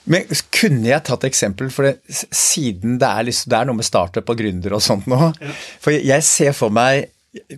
Men 0.10 0.28
kunne 0.56 0.90
jeg 0.90 1.06
tatt 1.08 1.28
eksempel, 1.28 1.70
for 1.72 1.88
det, 1.88 1.94
siden 2.36 2.98
det 3.00 3.08
er, 3.08 3.28
liksom, 3.30 3.52
det 3.52 3.60
er 3.60 3.70
noe 3.70 3.80
med 3.80 3.88
startup 3.88 4.32
og 4.32 4.42
gründer 4.42 4.76
og 4.76 4.84
sånt 4.84 5.08
nå. 5.12 5.32
For 5.80 5.96
jeg, 5.96 6.04
jeg 6.10 6.28
ser 6.28 6.58
for 6.58 6.74
meg 6.74 7.10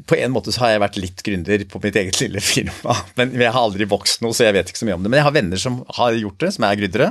På 0.09 0.17
en 0.19 0.33
måte 0.33 0.51
så 0.51 0.65
har 0.65 0.73
jeg 0.73 0.81
vært 0.83 0.97
litt 0.99 1.21
gründer 1.23 1.61
på 1.71 1.79
mitt 1.79 1.95
eget 1.95 2.17
lille 2.19 2.41
firma, 2.43 2.91
men 3.15 3.31
jeg 3.39 3.53
har 3.55 3.61
aldri 3.61 3.85
vokst 3.87 4.19
noe, 4.19 4.35
så 4.35 4.43
jeg 4.43 4.57
vet 4.57 4.67
ikke 4.67 4.81
så 4.81 4.87
mye 4.89 4.97
om 4.97 5.05
det. 5.05 5.11
Men 5.13 5.21
jeg 5.21 5.27
har 5.29 5.35
venner 5.37 5.61
som 5.63 5.77
har 5.95 6.17
gjort 6.19 6.41
det, 6.43 6.49
som 6.57 6.65
er 6.67 6.81
gründere. 6.81 7.07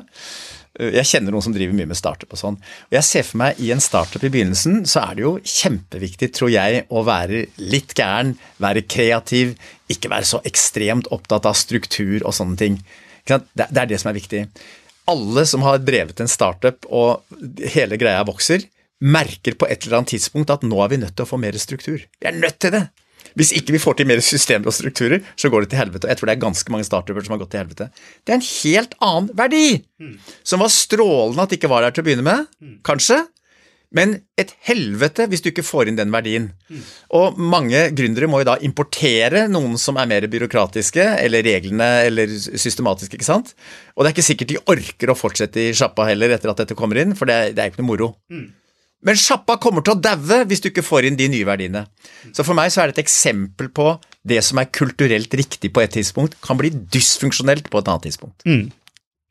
Jeg 0.79 1.09
kjenner 1.09 1.35
noen 1.35 1.43
som 1.43 1.55
driver 1.55 1.75
mye 1.75 1.89
med 1.91 1.99
startup 1.99 2.31
og 2.31 2.39
sånn. 2.39 2.57
Og 2.91 2.95
jeg 2.95 3.07
ser 3.09 3.25
for 3.27 3.41
meg 3.43 3.59
i 3.59 3.73
en 3.75 3.83
startup 3.83 4.23
i 4.23 4.31
begynnelsen, 4.31 4.85
så 4.87 5.03
er 5.03 5.19
det 5.19 5.25
jo 5.25 5.33
kjempeviktig, 5.43 6.31
tror 6.37 6.53
jeg, 6.55 6.85
å 6.95 7.03
være 7.05 7.43
litt 7.59 7.95
gæren, 7.99 8.37
være 8.63 8.85
kreativ, 8.87 9.57
ikke 9.91 10.13
være 10.13 10.29
så 10.31 10.41
ekstremt 10.47 11.11
opptatt 11.11 11.49
av 11.51 11.59
struktur 11.59 12.23
og 12.23 12.37
sånne 12.37 12.61
ting. 12.61 12.79
Det 13.27 13.41
det 13.59 13.83
er 13.83 13.91
det 13.91 13.99
som 14.01 14.13
er 14.13 14.21
viktig. 14.21 14.47
alle 15.11 15.47
som 15.47 15.63
har 15.67 15.81
drevet 15.83 16.21
en 16.21 16.31
startup 16.31 16.87
og 16.87 17.25
hele 17.75 17.99
greia 17.99 18.23
vokser, 18.27 18.63
merker 19.01 19.57
på 19.59 19.67
et 19.67 19.83
eller 19.83 20.01
annet 20.01 20.15
tidspunkt 20.15 20.53
at 20.53 20.63
nå 20.63 20.79
er 20.85 20.93
vi 20.93 21.01
nødt 21.03 21.17
til 21.17 21.27
å 21.27 21.31
få 21.31 21.39
mer 21.41 21.57
struktur. 21.59 21.99
Vi 21.99 22.29
er 22.29 22.37
nødt 22.37 22.61
til 22.63 22.75
det! 22.77 22.85
Hvis 23.39 23.53
ikke 23.57 23.77
vi 23.77 23.83
får 23.83 23.99
til 24.01 24.11
mer 24.11 24.23
systemer 24.25 24.71
og 24.71 24.77
strukturer, 24.77 25.25
så 25.37 25.51
går 25.53 25.67
det 25.67 25.73
til 25.73 25.83
helvete. 25.83 26.07
Og 26.07 26.13
jeg 26.15 26.21
tror 26.21 26.31
det 26.31 26.37
er 26.37 26.47
ganske 26.47 26.75
mange 26.75 26.89
startuper 26.89 27.27
som 27.27 27.37
har 27.37 27.43
gått 27.43 27.53
til 27.55 27.63
helvete. 27.65 27.91
Det 28.25 28.35
er 28.35 28.41
en 28.41 28.49
helt 28.51 28.97
annen 29.01 29.35
verdi! 29.39 29.67
Som 30.43 30.65
var 30.65 30.73
strålende 30.75 31.45
at 31.45 31.53
det 31.53 31.61
ikke 31.61 31.71
var 31.73 31.87
der 31.87 31.95
til 31.95 32.05
å 32.05 32.09
begynne 32.09 32.27
med, 32.27 32.49
kanskje. 32.87 33.23
Men 33.91 34.13
et 34.39 34.53
helvete 34.69 35.25
hvis 35.27 35.43
du 35.43 35.49
ikke 35.51 35.65
får 35.67 35.89
inn 35.91 35.97
den 35.99 36.13
verdien. 36.15 36.45
Og 37.19 37.39
mange 37.43 37.89
gründere 37.91 38.29
må 38.31 38.39
jo 38.39 38.47
da 38.47 38.55
importere 38.63 39.49
noen 39.51 39.75
som 39.83 39.99
er 39.99 40.07
mer 40.07 40.27
byråkratiske, 40.31 41.03
eller 41.25 41.43
reglene, 41.43 41.89
eller 42.07 42.31
systematiske, 42.31 43.19
ikke 43.19 43.27
sant. 43.27 43.51
Og 43.97 44.05
det 44.07 44.13
er 44.13 44.15
ikke 44.15 44.29
sikkert 44.29 44.53
de 44.53 44.63
orker 44.77 45.11
å 45.11 45.19
fortsette 45.19 45.65
i 45.65 45.75
sjappa 45.75 46.07
heller 46.07 46.31
etter 46.37 46.53
at 46.53 46.63
dette 46.63 46.79
kommer 46.79 47.03
inn, 47.03 47.17
for 47.19 47.27
det, 47.27 47.57
det 47.59 47.65
er 47.65 47.73
ikke 47.73 47.83
noe 47.83 47.91
moro. 47.91 48.13
Men 49.07 49.17
sjappa 49.17 49.57
kommer 49.63 49.85
til 49.85 49.95
å 49.95 50.01
daue 50.01 50.43
hvis 50.49 50.61
du 50.61 50.69
ikke 50.69 50.85
får 50.85 51.09
inn 51.09 51.17
de 51.17 51.31
nye 51.33 51.47
verdiene. 51.49 51.87
Så 52.37 52.45
for 52.45 52.57
meg 52.59 52.73
så 52.73 52.83
er 52.83 52.91
det 52.91 52.99
et 52.99 53.07
eksempel 53.07 53.71
på 53.73 53.95
det 54.29 54.43
som 54.45 54.61
er 54.61 54.69
kulturelt 54.77 55.33
riktig 55.41 55.73
på 55.73 55.81
et 55.81 55.95
tidspunkt, 55.97 56.37
kan 56.45 56.59
bli 56.61 56.73
dysfunksjonelt 56.73 57.71
på 57.73 57.81
et 57.81 57.89
annet 57.89 58.11
tidspunkt. 58.11 58.45
Mm. 58.45 58.69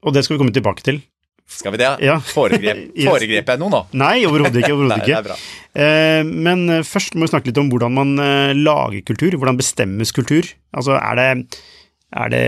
Og 0.08 0.16
det 0.16 0.26
skal 0.26 0.38
vi 0.38 0.42
komme 0.42 0.56
tilbake 0.56 0.86
til. 0.86 1.04
Skal 1.50 1.74
vi 1.74 1.82
det? 1.82 1.90
Ja. 2.06 2.20
Foregrep, 2.22 2.82
foregrep 3.10 3.50
jeg 3.50 3.62
noe 3.62 3.74
nå? 3.74 3.82
Nei, 3.98 4.22
overhodet 4.30 4.62
ikke. 4.62 4.76
overhodet 4.76 5.02
ikke. 5.08 5.38
Eh, 5.74 6.22
men 6.28 6.68
eh, 6.70 6.86
først 6.86 7.18
må 7.18 7.26
vi 7.26 7.34
snakke 7.34 7.50
litt 7.50 7.62
om 7.62 7.72
hvordan 7.74 7.96
man 7.98 8.14
eh, 8.22 8.54
lager 8.58 9.02
kultur. 9.08 9.34
Hvordan 9.38 9.58
bestemmes 9.60 10.14
kultur? 10.16 10.46
Altså, 10.78 10.98
er 11.00 11.18
det, 11.18 11.60
er 12.22 12.34
det 12.34 12.44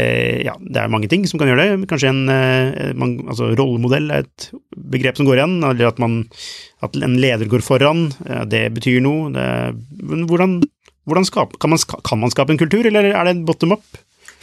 Ja, 0.45 0.55
det 0.61 0.83
er 0.83 0.93
mange 0.93 1.09
ting 1.11 1.25
som 1.29 1.41
kan 1.41 1.49
gjøre 1.49 1.65
det. 1.65 1.89
Kanskje 1.89 2.13
en 2.13 2.21
eh, 2.29 2.91
man, 2.97 3.17
altså, 3.25 3.49
rollemodell 3.57 4.13
er 4.13 4.27
et 4.27 4.51
begrep 4.93 5.17
som 5.17 5.29
går 5.29 5.41
igjen. 5.41 5.57
Eller 5.65 5.89
at, 5.89 6.01
man, 6.01 6.21
at 6.85 6.97
en 6.97 7.17
leder 7.21 7.49
går 7.49 7.63
foran. 7.65 8.09
eh, 8.25 8.45
det 8.49 8.63
betyr 8.77 9.01
noe. 9.03 9.31
Det, 9.35 9.47
hvordan, 10.29 10.59
hvordan 11.09 11.27
skape, 11.27 11.59
kan, 11.61 11.73
man, 11.73 11.79
kan 11.79 12.21
man 12.21 12.33
skape 12.33 12.55
en 12.55 12.61
kultur, 12.61 12.85
eller 12.85 13.11
er 13.11 13.29
det 13.29 13.45
bottom 13.45 13.77
up? 13.77 13.85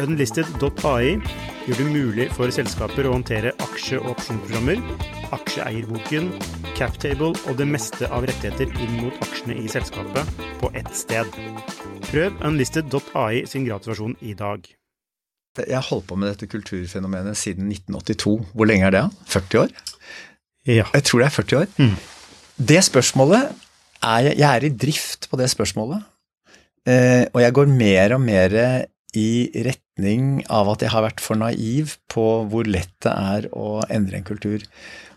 Unlisted.ai 0.00 1.18
gjør 1.66 1.76
det 1.76 1.86
mulig 1.92 2.26
for 2.32 2.48
selskaper 2.54 3.04
å 3.04 3.12
håndtere 3.18 3.52
aksje- 3.60 3.98
og 4.00 4.14
opsjonsprogrammer, 4.14 4.80
aksjeeierboken, 5.36 6.30
captable 6.78 7.34
og 7.34 7.58
det 7.58 7.66
meste 7.68 8.08
av 8.08 8.24
rettigheter 8.28 8.70
inn 8.80 8.94
mot 9.02 9.16
aksjene 9.26 9.58
i 9.60 9.68
selskapet 9.68 10.30
på 10.62 10.70
ett 10.78 10.90
sted. 10.96 11.28
Prøv 12.08 12.38
unlisted.ai 12.48 13.44
sin 13.50 13.66
gratisversjon 13.68 14.16
i 14.20 14.32
dag. 14.34 14.64
jeg 15.58 15.76
har 15.76 15.88
holdt 15.90 16.06
på 16.08 16.16
med 16.16 16.30
dette 16.30 16.48
kulturfenomenet 16.48 17.36
siden 17.36 17.68
1982. 17.68 18.36
Hvor 18.54 18.66
lenge 18.70 18.86
er 18.86 18.94
det? 18.96 19.04
40 19.26 19.58
år? 19.64 19.74
Ja. 20.64 20.86
Jeg 20.94 21.04
tror 21.04 21.20
det 21.20 21.26
er 21.26 21.36
40 21.36 21.58
år. 21.60 21.66
Mm. 21.76 21.96
Det 22.56 22.84
spørsmålet 22.84 23.50
er 24.00 24.30
jeg, 24.32 24.48
er 24.48 24.64
i 24.64 24.72
drift 24.72 25.28
på 25.28 25.36
det 25.36 25.50
spørsmålet. 25.52 26.00
Eh, 26.88 27.26
og 27.34 27.42
jeg 27.42 27.52
går 27.52 27.66
mer 27.68 28.14
og 28.16 28.22
mer 28.24 28.56
i 29.18 29.50
retning 29.66 30.44
av 30.52 30.70
at 30.72 30.84
jeg 30.84 30.92
har 30.92 31.04
vært 31.04 31.22
for 31.24 31.40
naiv 31.40 31.96
på 32.12 32.26
hvor 32.50 32.68
lett 32.68 32.92
det 33.04 33.12
er 33.12 33.48
å 33.56 33.80
endre 33.90 34.20
en 34.20 34.26
kultur. 34.26 34.64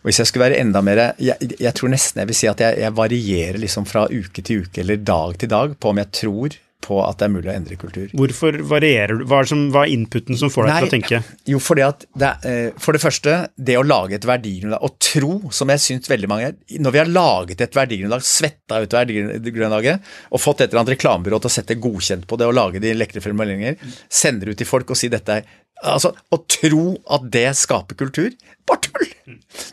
Og 0.01 0.09
hvis 0.09 0.19
jeg 0.19 0.29
skulle 0.29 0.49
være 0.49 0.59
enda 0.59 0.81
mer 0.83 0.99
Jeg, 1.21 1.53
jeg 1.61 1.73
tror 1.77 1.93
nesten 1.93 2.23
jeg 2.23 2.29
vil 2.31 2.37
si 2.37 2.49
at 2.51 2.59
jeg, 2.63 2.79
jeg 2.83 2.95
varierer 2.97 3.61
liksom 3.61 3.87
fra 3.87 4.07
uke 4.11 4.43
til 4.43 4.65
uke 4.65 4.83
eller 4.83 4.99
dag 4.99 5.37
til 5.39 5.51
dag 5.51 5.77
på 5.79 5.93
om 5.93 6.01
jeg 6.01 6.11
tror 6.19 6.57
på 6.83 6.99
at 7.03 7.19
det 7.19 7.27
er 7.27 7.33
mulig 7.33 7.49
å 7.49 7.55
endre 7.55 7.77
kultur. 7.79 8.11
Hvorfor 8.17 8.57
varierer 8.69 9.21
du? 9.21 9.25
Hva 9.29 9.41
er, 9.41 9.49
som, 9.49 9.63
hva 9.73 9.85
er 9.85 9.93
inputen 9.95 10.39
som 10.39 10.51
får 10.53 10.67
deg 10.69 10.75
til 10.75 10.89
å 10.89 10.93
tenke? 10.93 11.21
Jo, 11.49 11.61
fordi 11.63 11.85
at 11.85 12.05
det, 12.11 12.29
er, 12.29 12.67
eh, 12.67 12.77
For 12.83 12.95
det 12.95 13.03
første, 13.03 13.37
det 13.55 13.77
å 13.79 13.85
lage 13.87 14.17
et 14.19 14.27
verdigrunnlag, 14.27 14.83
og 14.83 14.97
tro, 15.03 15.33
som 15.55 15.71
jeg 15.73 15.83
syns 15.83 16.11
veldig 16.11 16.29
mange 16.31 16.51
Når 16.83 16.95
vi 16.95 17.01
har 17.01 17.11
laget 17.11 17.63
et 17.65 17.77
verdigrunnlag, 17.77 18.25
svetta 18.27 18.81
ut 18.83 18.95
verdigrunnlaget, 18.99 20.13
og 20.31 20.43
fått 20.43 20.63
et 20.63 20.69
eller 20.69 20.83
annet 20.83 20.95
reklamebyrå 20.97 21.41
til 21.41 21.51
å 21.51 21.55
sette 21.57 21.79
godkjent 21.81 22.27
på 22.29 22.39
det 22.39 22.49
og 22.49 22.55
lage 22.57 22.83
de 22.83 22.93
lekre 22.97 23.23
formuleringer, 23.23 23.79
sender 24.11 24.53
ut 24.53 24.59
til 24.59 24.69
folk 24.69 24.93
og 24.93 24.99
sier 24.99 25.13
dette 25.13 25.41
er 25.41 25.51
Altså, 25.83 26.13
Å 26.31 26.37
tro 26.47 26.93
at 27.11 27.25
det 27.33 27.49
skaper 27.59 27.97
kultur, 27.99 28.29
bare 28.69 28.85
tull! 28.85 29.09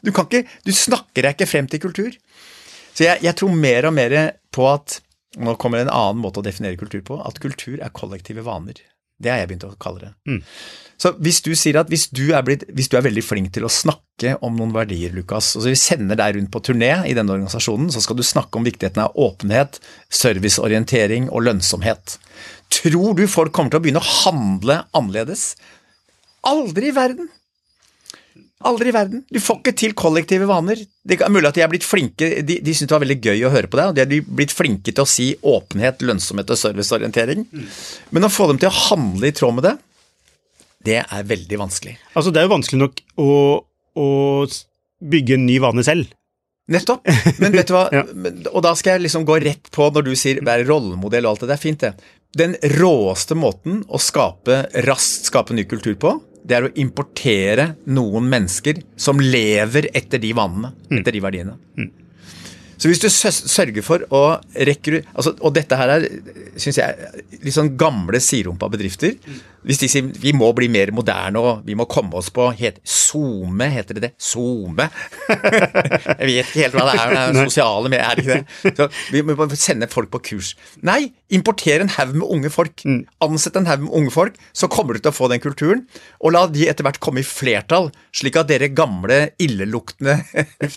Du 0.02 0.10
kan 0.14 0.26
ikke, 0.26 0.42
du 0.66 0.72
snakker 0.74 1.26
deg 1.26 1.36
ikke 1.36 1.46
frem 1.46 1.68
til 1.70 1.82
kultur. 1.82 2.16
Så 2.94 3.06
jeg, 3.06 3.20
jeg 3.22 3.36
tror 3.38 3.54
mer 3.54 3.86
og 3.86 3.94
mer 3.94 4.16
på 4.54 4.66
at 4.70 4.98
Nå 5.38 5.54
kommer 5.62 5.78
en 5.78 5.92
annen 5.92 6.22
måte 6.22 6.40
å 6.40 6.46
definere 6.46 6.78
kultur 6.80 7.02
på. 7.06 7.20
At 7.22 7.38
kultur 7.42 7.78
er 7.78 7.92
kollektive 7.94 8.42
vaner. 8.46 8.80
Det 9.20 9.30
har 9.30 9.42
jeg 9.42 9.50
begynt 9.50 9.66
å 9.68 9.76
kalle 9.80 10.00
det. 10.02 10.10
Så 11.00 11.12
hvis 11.20 11.40
du 11.44 11.52
sier 11.56 11.78
at 11.80 11.90
hvis 11.92 12.08
du, 12.12 12.30
er 12.36 12.44
blitt, 12.44 12.64
hvis 12.76 12.88
du 12.92 12.96
er 12.98 13.04
veldig 13.04 13.22
flink 13.24 13.52
til 13.54 13.66
å 13.68 13.72
snakke 13.72 14.34
om 14.44 14.56
noen 14.56 14.72
verdier, 14.74 15.12
Lukas, 15.16 15.54
og 15.56 15.64
så 15.64 15.72
vi 15.72 15.80
sender 15.80 16.18
deg 16.20 16.36
rundt 16.36 16.52
på 16.52 16.62
turné 16.64 16.92
i 17.08 17.14
denne 17.16 17.36
organisasjonen, 17.36 17.88
så 17.92 18.02
skal 18.04 18.18
du 18.18 18.24
snakke 18.26 18.60
om 18.60 18.66
viktigheten 18.68 19.04
av 19.04 19.16
åpenhet, 19.20 19.78
serviceorientering 20.12 21.28
og 21.30 21.46
lønnsomhet. 21.48 22.16
Tror 22.72 23.16
du 23.16 23.26
folk 23.30 23.52
kommer 23.56 23.72
til 23.72 23.80
å 23.80 23.84
begynne 23.84 24.02
å 24.02 24.14
handle 24.24 24.82
annerledes? 24.96 25.54
Aldri 26.48 26.88
i 26.90 26.96
verden! 26.96 27.28
Aldri 28.68 28.90
i 28.90 28.92
verden. 28.92 29.22
Du 29.32 29.38
får 29.40 29.60
ikke 29.62 29.72
til 29.80 29.94
kollektive 29.96 30.44
vaner. 30.48 30.82
Det 31.08 31.16
er 31.24 31.32
mulig 31.32 31.48
at 31.48 31.56
de 31.56 31.62
er 31.64 31.70
blitt 31.72 31.86
flinke, 31.86 32.26
de, 32.44 32.58
de 32.60 32.74
syntes 32.76 32.90
det 32.90 32.96
var 32.96 33.04
veldig 33.06 33.16
gøy 33.24 33.46
å 33.48 33.52
høre 33.54 33.70
på 33.72 33.78
deg, 33.80 33.92
og 33.92 33.96
de 33.96 34.02
er 34.04 34.26
blitt 34.40 34.52
flinke 34.52 34.92
til 34.92 35.04
å 35.04 35.08
si 35.08 35.30
åpenhet, 35.40 36.04
lønnsomhet 36.04 36.52
og 36.52 36.60
serviceorientering. 36.60 37.46
Men 38.12 38.28
å 38.28 38.32
få 38.32 38.50
dem 38.50 38.60
til 38.60 38.68
å 38.68 38.76
handle 38.90 39.30
i 39.30 39.36
tråd 39.36 39.56
med 39.56 39.68
det, 39.68 39.74
det 40.90 41.00
er 41.00 41.26
veldig 41.28 41.60
vanskelig. 41.60 41.96
Altså, 42.12 42.32
det 42.32 42.42
er 42.42 42.48
jo 42.48 42.54
vanskelig 42.54 42.82
nok 42.82 43.02
å, 43.20 43.32
å 44.00 44.08
bygge 45.00 45.36
en 45.36 45.46
ny 45.48 45.58
vane 45.64 45.84
selv. 45.86 46.12
Nettopp. 46.70 47.08
Men 47.42 47.56
vet 47.56 47.68
du 47.68 47.74
hva, 47.74 47.88
Ja. 47.96 48.04
Og 48.52 48.60
da 48.64 48.76
skal 48.78 48.98
jeg 48.98 49.08
liksom 49.08 49.24
gå 49.28 49.40
rett 49.42 49.72
på 49.74 49.88
når 49.90 50.06
du 50.06 50.12
sier 50.18 50.44
være 50.46 50.68
rollemodell 50.68 51.26
og 51.26 51.34
alt 51.34 51.44
det, 51.44 51.50
det 51.50 51.56
er 51.56 51.64
fint 51.64 51.84
det. 51.84 51.94
Den 52.36 52.54
råeste 52.76 53.34
måten 53.34 53.80
å 53.90 53.98
skape 53.98 54.62
raskt 54.86 55.32
skape 55.32 55.56
ny 55.56 55.64
kultur 55.66 55.96
på, 55.98 56.14
det 56.46 56.56
er 56.56 56.66
å 56.66 56.72
importere 56.80 57.66
noen 57.92 58.28
mennesker 58.30 58.80
som 59.00 59.20
lever 59.20 59.90
etter 59.96 60.22
de 60.22 60.32
vanene, 60.36 60.72
etter 60.90 61.16
de 61.16 61.22
verdiene. 61.24 61.56
Så 62.80 62.88
hvis 62.88 63.02
du 63.02 63.08
sørger 63.12 63.84
for 63.84 64.06
å 64.08 64.22
rekru... 64.56 65.02
Altså, 65.12 65.34
og 65.44 65.52
dette 65.56 65.76
her 65.76 65.92
er, 65.98 66.06
synes 66.56 66.80
jeg, 66.80 67.10
litt 67.44 67.52
sånn 67.56 67.74
gamle 67.80 68.20
siderumpa 68.24 68.70
bedrifter. 68.72 69.18
Hvis 69.68 69.82
de 69.82 69.88
sier 69.92 70.06
vi 70.22 70.32
må 70.32 70.46
bli 70.56 70.70
mer 70.72 70.88
moderne 70.96 71.40
og 71.44 71.66
vi 71.66 71.74
må 71.76 71.84
komme 71.90 72.16
oss 72.16 72.30
på 72.32 72.46
het, 72.56 72.78
SoMe, 72.88 73.66
heter 73.74 73.98
det 73.98 74.04
det? 74.06 74.10
SoMe? 74.16 74.86
jeg 75.28 76.30
vet 76.30 76.38
ikke 76.46 76.62
helt 76.62 76.78
hva 76.78 76.86
det 76.88 76.94
er. 76.94 77.12
Det 77.12 77.42
er 77.42 77.50
sosiale 77.50 77.92
medier, 77.92 78.06
er 78.06 78.16
det 78.16 78.24
ikke 78.24 78.38
det? 78.38 78.76
Så 78.78 79.12
vi 79.12 79.22
må 79.28 79.48
sende 79.60 79.90
folk 79.92 80.08
på 80.14 80.22
kurs. 80.30 80.54
Nei, 80.86 81.10
importer 81.36 81.84
en 81.84 81.92
haug 81.98 82.16
med 82.16 82.24
unge 82.32 82.52
folk. 82.54 82.86
Ansett 83.26 83.60
en 83.60 83.68
haug 83.68 83.84
med 83.84 83.98
unge 84.00 84.14
folk, 84.14 84.40
så 84.56 84.70
kommer 84.72 84.96
du 84.96 85.02
til 85.04 85.12
å 85.12 85.16
få 85.18 85.28
den 85.32 85.44
kulturen. 85.44 85.84
Og 86.24 86.32
la 86.32 86.46
de 86.48 86.64
etter 86.72 86.86
hvert 86.86 87.02
komme 87.04 87.20
i 87.20 87.28
flertall, 87.28 87.90
slik 88.16 88.40
at 88.40 88.48
dere 88.48 88.72
gamle, 88.72 89.34
illeluktende 89.42 90.16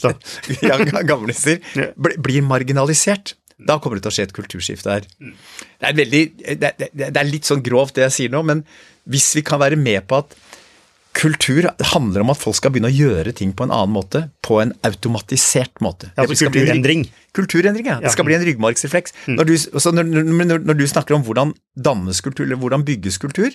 ja, 0.68 0.78
gamliser 1.08 1.64
bli- 1.72 1.93
blir 1.96 2.46
marginalisert. 2.46 3.36
Da 3.64 3.78
kommer 3.80 4.00
det 4.00 4.06
til 4.06 4.12
å 4.12 4.16
skje 4.16 4.28
et 4.28 4.36
kulturskifte 4.36 4.96
her. 4.96 5.06
Det 5.20 5.88
er, 5.88 5.96
veldig, 5.98 6.24
det, 6.60 6.74
det, 6.80 6.90
det 7.04 7.14
er 7.14 7.30
litt 7.30 7.48
sånn 7.48 7.64
grovt 7.64 7.96
det 7.96 8.08
jeg 8.08 8.16
sier 8.18 8.34
nå, 8.34 8.42
men 8.48 8.64
hvis 9.12 9.30
vi 9.38 9.44
kan 9.46 9.62
være 9.62 9.78
med 9.80 10.04
på 10.10 10.24
at 10.24 10.36
kultur 11.14 11.68
handler 11.94 12.24
om 12.24 12.32
at 12.34 12.40
folk 12.42 12.58
skal 12.58 12.74
begynne 12.74 12.90
å 12.90 12.96
gjøre 12.96 13.36
ting 13.38 13.52
på 13.54 13.68
en 13.68 13.74
annen 13.74 13.94
måte, 13.94 14.24
på 14.46 14.58
en 14.64 14.74
automatisert 14.88 15.84
måte. 15.86 16.10
Ja, 16.16 16.26
altså 16.26 16.48
kulturendring. 16.48 17.06
Kulturendring, 17.38 17.86
ja. 17.86 18.00
Ja. 18.00 18.08
Det 18.08 18.16
skal 18.16 18.28
bli 18.28 18.38
en 18.38 18.46
ryggmargsrefleks. 18.48 19.14
Når, 19.30 19.54
når, 19.94 20.10
når, 20.10 20.66
når 20.66 20.80
du 20.80 20.88
snakker 20.90 21.18
om 21.18 21.26
hvordan 21.28 21.54
dannes 21.78 22.22
kultur, 22.26 22.48
eller 22.48 22.60
hvordan 22.62 22.86
bygges 22.88 23.22
kultur, 23.22 23.54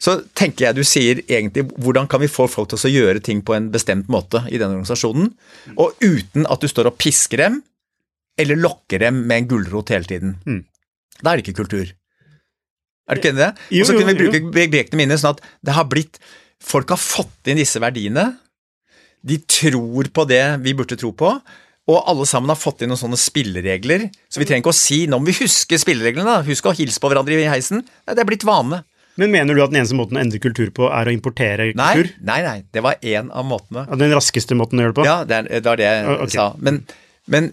så 0.00 0.16
tenker 0.36 0.66
jeg 0.66 0.78
du 0.78 0.84
sier 0.86 1.20
egentlig 1.26 1.66
hvordan 1.76 2.08
kan 2.08 2.22
vi 2.22 2.30
få 2.32 2.46
folk 2.48 2.70
til 2.72 2.80
å 2.88 2.92
gjøre 2.92 3.20
ting 3.24 3.42
på 3.44 3.52
en 3.56 3.68
bestemt 3.72 4.08
måte 4.12 4.42
i 4.48 4.56
den 4.56 4.72
organisasjonen, 4.72 5.32
og 5.76 6.00
uten 6.00 6.48
at 6.48 6.62
du 6.62 6.68
står 6.70 6.88
og 6.88 6.98
pisker 7.00 7.44
dem, 7.44 7.60
eller 8.40 8.56
lokker 8.56 9.02
dem 9.04 9.24
med 9.28 9.42
en 9.42 9.48
gulrot 9.50 9.92
hele 9.92 10.08
tiden. 10.08 10.38
Mm. 10.48 10.62
Da 11.20 11.32
er 11.32 11.40
det 11.40 11.44
ikke 11.44 11.60
kultur. 11.62 11.90
Er 13.10 13.18
du 13.18 13.20
ikke 13.20 13.32
enig 13.34 13.42
i 13.42 13.44
det? 13.44 13.80
Og 13.80 13.88
så 13.88 13.96
kunne 13.96 14.12
vi 14.12 14.20
bruke 14.22 14.52
begrepene 14.54 15.02
mine 15.02 15.18
sånn 15.20 15.34
at 15.34 15.42
det 15.66 15.76
har 15.76 15.88
blitt 15.90 16.22
Folk 16.60 16.90
har 16.92 17.00
fått 17.00 17.48
inn 17.48 17.56
disse 17.56 17.80
verdiene. 17.80 18.26
De 19.24 19.38
tror 19.48 20.10
på 20.12 20.26
det 20.28 20.42
vi 20.60 20.74
burde 20.76 20.98
tro 21.00 21.08
på. 21.16 21.30
Og 21.88 22.02
alle 22.04 22.26
sammen 22.28 22.52
har 22.52 22.58
fått 22.60 22.84
inn 22.84 22.92
noen 22.92 23.00
sånne 23.00 23.16
spilleregler. 23.16 24.10
Så 24.28 24.42
vi 24.42 24.44
trenger 24.44 24.60
ikke 24.60 24.74
å 24.74 24.76
si 24.76 24.98
nå 25.08 25.16
må 25.16 25.30
vi 25.30 25.38
huske 25.38 25.78
spillereglene. 25.80 26.26
da, 26.28 26.44
Husk 26.44 26.68
å 26.68 26.74
hilse 26.76 27.00
på 27.00 27.08
hverandre 27.08 27.38
i 27.40 27.48
heisen. 27.48 27.80
Nei, 27.80 28.12
det 28.12 28.20
er 28.20 28.28
blitt 28.28 28.44
vane. 28.44 28.82
Men 29.18 29.32
mener 29.34 29.56
du 29.56 29.62
at 29.64 29.72
den 29.72 29.80
eneste 29.80 29.96
måten 29.98 30.18
å 30.18 30.22
endre 30.22 30.38
kultur 30.42 30.70
på, 30.74 30.86
er 30.94 31.10
å 31.10 31.12
importere 31.14 31.70
Nei, 31.74 31.90
kultur? 31.98 32.12
nei, 32.26 32.38
nei. 32.46 32.58
Det 32.72 32.84
var 32.84 33.00
én 33.02 33.30
av 33.34 33.46
måtene. 33.48 33.86
Ja, 33.88 33.98
Den 34.00 34.14
raskeste 34.14 34.56
måten 34.58 34.80
å 34.80 34.86
gjøre 34.86 34.94
det 34.94 35.00
på? 35.00 35.08
Ja, 35.08 35.18
det 35.26 35.40
er 35.42 35.50
det, 35.50 35.64
var 35.66 35.80
det 35.80 35.88
jeg 35.88 36.16
okay. 36.16 36.36
sa. 36.36 36.46
Men, 36.62 36.80
men 37.30 37.50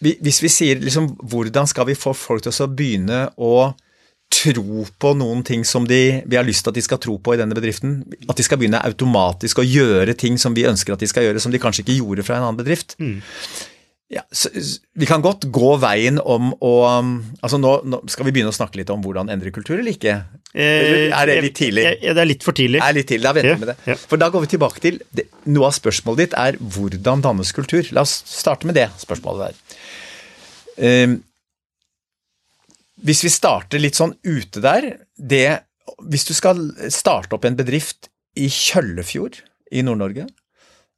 hvis 0.00 0.40
vi 0.44 0.50
sier 0.52 0.80
liksom 0.80 1.12
hvordan 1.18 1.68
skal 1.68 1.88
vi 1.90 1.98
få 1.98 2.14
folk 2.16 2.46
til 2.46 2.54
å 2.54 2.68
begynne 2.72 3.24
å 3.36 3.72
tro 4.30 4.84
på 5.02 5.10
noen 5.18 5.42
ting 5.44 5.64
som 5.66 5.84
de, 5.90 6.22
vi 6.22 6.38
har 6.38 6.46
lyst 6.46 6.62
til 6.64 6.70
at 6.70 6.78
de 6.78 6.84
skal 6.86 7.00
tro 7.02 7.16
på 7.18 7.34
i 7.34 7.40
denne 7.40 7.56
bedriften? 7.56 7.98
At 8.30 8.38
de 8.38 8.46
skal 8.46 8.60
begynne 8.62 8.80
automatisk 8.86 9.60
å 9.60 9.66
gjøre 9.66 10.14
ting 10.18 10.38
som 10.40 10.54
vi 10.56 10.68
ønsker 10.70 10.94
at 10.94 11.02
de 11.02 11.10
skal 11.10 11.26
gjøre, 11.26 11.42
som 11.42 11.52
de 11.52 11.60
kanskje 11.60 11.84
ikke 11.84 11.98
gjorde 11.98 12.24
fra 12.24 12.38
en 12.38 12.46
annen 12.46 12.60
bedrift? 12.62 12.96
Ja, 14.10 14.24
så, 14.34 14.50
vi 14.98 15.06
kan 15.06 15.22
godt 15.22 15.44
gå 15.54 15.68
veien 15.78 16.16
om 16.18 16.48
å 16.66 16.70
um, 16.98 17.10
altså 17.46 17.60
nå, 17.62 17.76
nå 17.86 18.00
Skal 18.10 18.26
vi 18.26 18.32
begynne 18.34 18.50
å 18.50 18.56
snakke 18.56 18.80
litt 18.80 18.90
om 18.90 19.04
hvordan 19.04 19.30
endre 19.30 19.52
kultur, 19.54 19.76
eller 19.78 19.94
ikke? 19.94 20.16
Eh, 20.50 21.12
er 21.14 21.30
det 21.30 21.36
litt 21.44 21.54
tidlig? 21.60 21.84
eh, 21.86 21.94
eh, 22.02 22.14
det 22.18 22.24
er 22.24 22.26
litt 22.26 22.42
for 22.42 22.56
tidlig. 22.58 22.80
Er 22.82 22.96
litt 22.96 23.06
tidlig, 23.06 23.22
da 23.28 23.32
venter 23.36 23.52
Ja, 23.52 23.54
vi 23.54 23.62
med 23.62 23.70
det. 23.70 23.76
ja. 23.92 23.96
For 24.10 24.18
da 24.18 24.26
går 24.34 24.42
vi 24.42 24.50
tilbake 24.56 24.82
til 24.82 24.98
det, 25.14 25.28
Noe 25.46 25.68
av 25.70 25.76
spørsmålet 25.78 26.24
ditt 26.24 26.34
er 26.42 26.58
hvordan 26.58 27.22
dannes 27.22 27.54
kultur? 27.54 27.86
La 27.94 28.02
oss 28.02 28.16
starte 28.26 28.66
med 28.66 28.74
det 28.80 28.88
spørsmålet 28.98 29.52
der. 29.52 29.78
Ehm, 30.90 31.14
hvis 33.06 33.22
vi 33.24 33.30
starter 33.32 33.78
litt 33.80 33.94
sånn 33.98 34.16
ute 34.26 34.60
der 34.64 34.90
det, 35.16 35.60
Hvis 36.10 36.26
du 36.28 36.34
skal 36.34 36.58
starte 36.92 37.34
opp 37.38 37.46
en 37.46 37.56
bedrift 37.58 38.10
i 38.38 38.46
Kjøllefjord 38.50 39.40
i 39.74 39.82
Nord-Norge, 39.86 40.26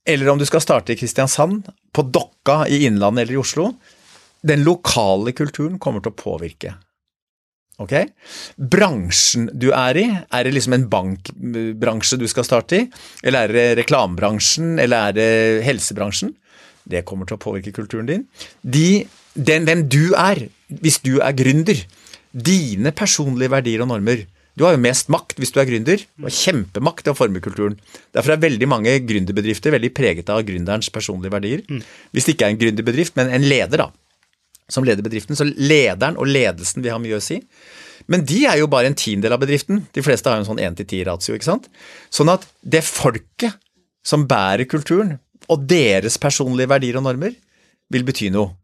eller 0.04 0.28
om 0.32 0.38
du 0.38 0.46
skal 0.46 0.62
starte 0.64 0.94
i 0.94 0.98
Kristiansand, 0.98 1.68
på 1.92 2.02
Dokka 2.02 2.64
i 2.68 2.84
Innlandet 2.86 3.26
eller 3.26 3.36
i 3.36 3.42
Oslo 3.42 3.68
Den 4.42 4.64
lokale 4.66 5.34
kulturen 5.36 5.78
kommer 5.78 6.02
til 6.02 6.10
å 6.10 6.18
påvirke. 6.18 6.72
Ok? 7.82 7.92
Bransjen 8.56 9.48
du 9.54 9.68
er 9.70 9.98
i, 10.00 10.06
er 10.10 10.44
det 10.44 10.54
liksom 10.56 10.74
en 10.76 10.88
bankbransje 10.90 12.18
du 12.18 12.26
skal 12.30 12.46
starte 12.46 12.80
i? 12.80 12.88
Eller 13.22 13.46
er 13.46 13.54
det 13.54 13.78
reklamebransjen, 13.82 14.74
eller 14.82 15.12
er 15.12 15.16
det 15.16 15.30
helsebransjen? 15.68 16.34
Det 16.82 17.04
kommer 17.06 17.28
til 17.28 17.38
å 17.38 17.42
påvirke 17.42 17.74
kulturen 17.74 18.10
din. 18.10 18.26
De, 18.62 19.04
den, 19.34 19.68
hvem 19.68 19.86
du 19.86 20.16
er, 20.18 20.48
hvis 20.82 20.98
du 21.06 21.20
er 21.22 21.38
gründer, 21.38 21.78
dine 22.32 22.90
personlige 22.96 23.52
verdier 23.52 23.84
og 23.84 23.92
normer 23.92 24.26
Du 24.58 24.66
har 24.66 24.74
jo 24.76 24.82
mest 24.84 25.08
makt 25.12 25.38
hvis 25.40 25.54
du 25.54 25.58
er 25.62 25.68
gründer, 25.68 26.02
og 26.20 26.34
kjempemakt 26.34 27.06
til 27.06 27.14
å 27.14 27.16
forme 27.16 27.40
kulturen. 27.44 27.78
Derfor 28.12 28.34
er 28.34 28.42
veldig 28.42 28.68
mange 28.68 28.98
gründerbedrifter 29.08 29.72
veldig 29.72 29.92
preget 29.96 30.32
av 30.32 30.42
gründerens 30.44 30.92
personlige 30.92 31.32
verdier. 31.32 31.64
Hvis 32.12 32.28
det 32.28 32.36
ikke 32.36 32.50
er 32.50 32.54
en 32.54 32.60
gründerbedrift, 32.60 33.16
men 33.16 33.32
en 33.32 33.48
leder, 33.48 33.86
da 33.86 33.90
som 34.72 34.86
leder 34.86 35.04
bedriften. 35.04 35.36
Så 35.36 35.46
lederen 35.46 36.18
og 36.20 36.28
ledelsen 36.30 36.84
vil 36.84 36.94
ha 36.94 37.00
mye 37.02 37.18
å 37.18 37.24
si. 37.24 37.40
Men 38.10 38.24
de 38.26 38.42
er 38.50 38.58
jo 38.58 38.70
bare 38.70 38.90
en 38.90 38.98
tiendedel 38.98 39.36
av 39.36 39.42
bedriften. 39.42 39.84
De 39.94 40.04
fleste 40.04 40.28
har 40.28 40.38
jo 40.38 40.44
en 40.44 40.50
sånn 40.52 40.62
1-10-ratio. 40.62 41.36
ikke 41.36 41.48
sant? 41.48 41.68
Sånn 42.10 42.32
at 42.32 42.46
det 42.62 42.82
folket 42.86 43.58
som 44.06 44.26
bærer 44.26 44.66
kulturen, 44.70 45.18
og 45.50 45.66
deres 45.70 46.18
personlige 46.18 46.70
verdier 46.70 46.98
og 46.98 47.06
normer, 47.06 47.36
vil 47.92 48.06
bety 48.06 48.30
noe. 48.34 48.56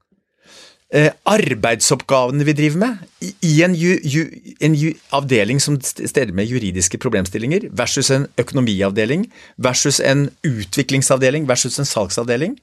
Eh, 0.88 1.10
arbeidsoppgavene 1.28 2.46
vi 2.48 2.54
driver 2.56 2.80
med 2.80 3.02
i, 3.20 3.34
i 3.44 3.50
en, 3.66 3.74
ju, 3.76 3.98
ju, 4.08 4.22
en 4.64 4.72
ju, 4.78 4.94
avdeling 5.12 5.60
som 5.60 5.76
st- 5.84 6.06
steller 6.08 6.32
med 6.32 6.48
juridiske 6.48 6.96
problemstillinger, 7.02 7.66
versus 7.76 8.08
en 8.14 8.24
økonomiavdeling, 8.40 9.26
versus 9.60 10.00
en 10.00 10.30
utviklingsavdeling, 10.48 11.44
versus 11.48 11.76
en 11.78 11.88
salgsavdeling, 11.88 12.56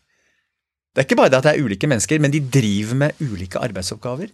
det 0.96 1.04
er 1.04 1.06
ikke 1.10 1.20
bare 1.20 1.30
det 1.30 1.38
at 1.42 1.46
det 1.50 1.54
er 1.54 1.66
ulike 1.68 1.90
mennesker, 1.92 2.22
men 2.24 2.34
de 2.34 2.40
driver 2.40 2.98
med 3.04 3.22
ulike 3.22 3.60
arbeidsoppgaver. 3.62 4.30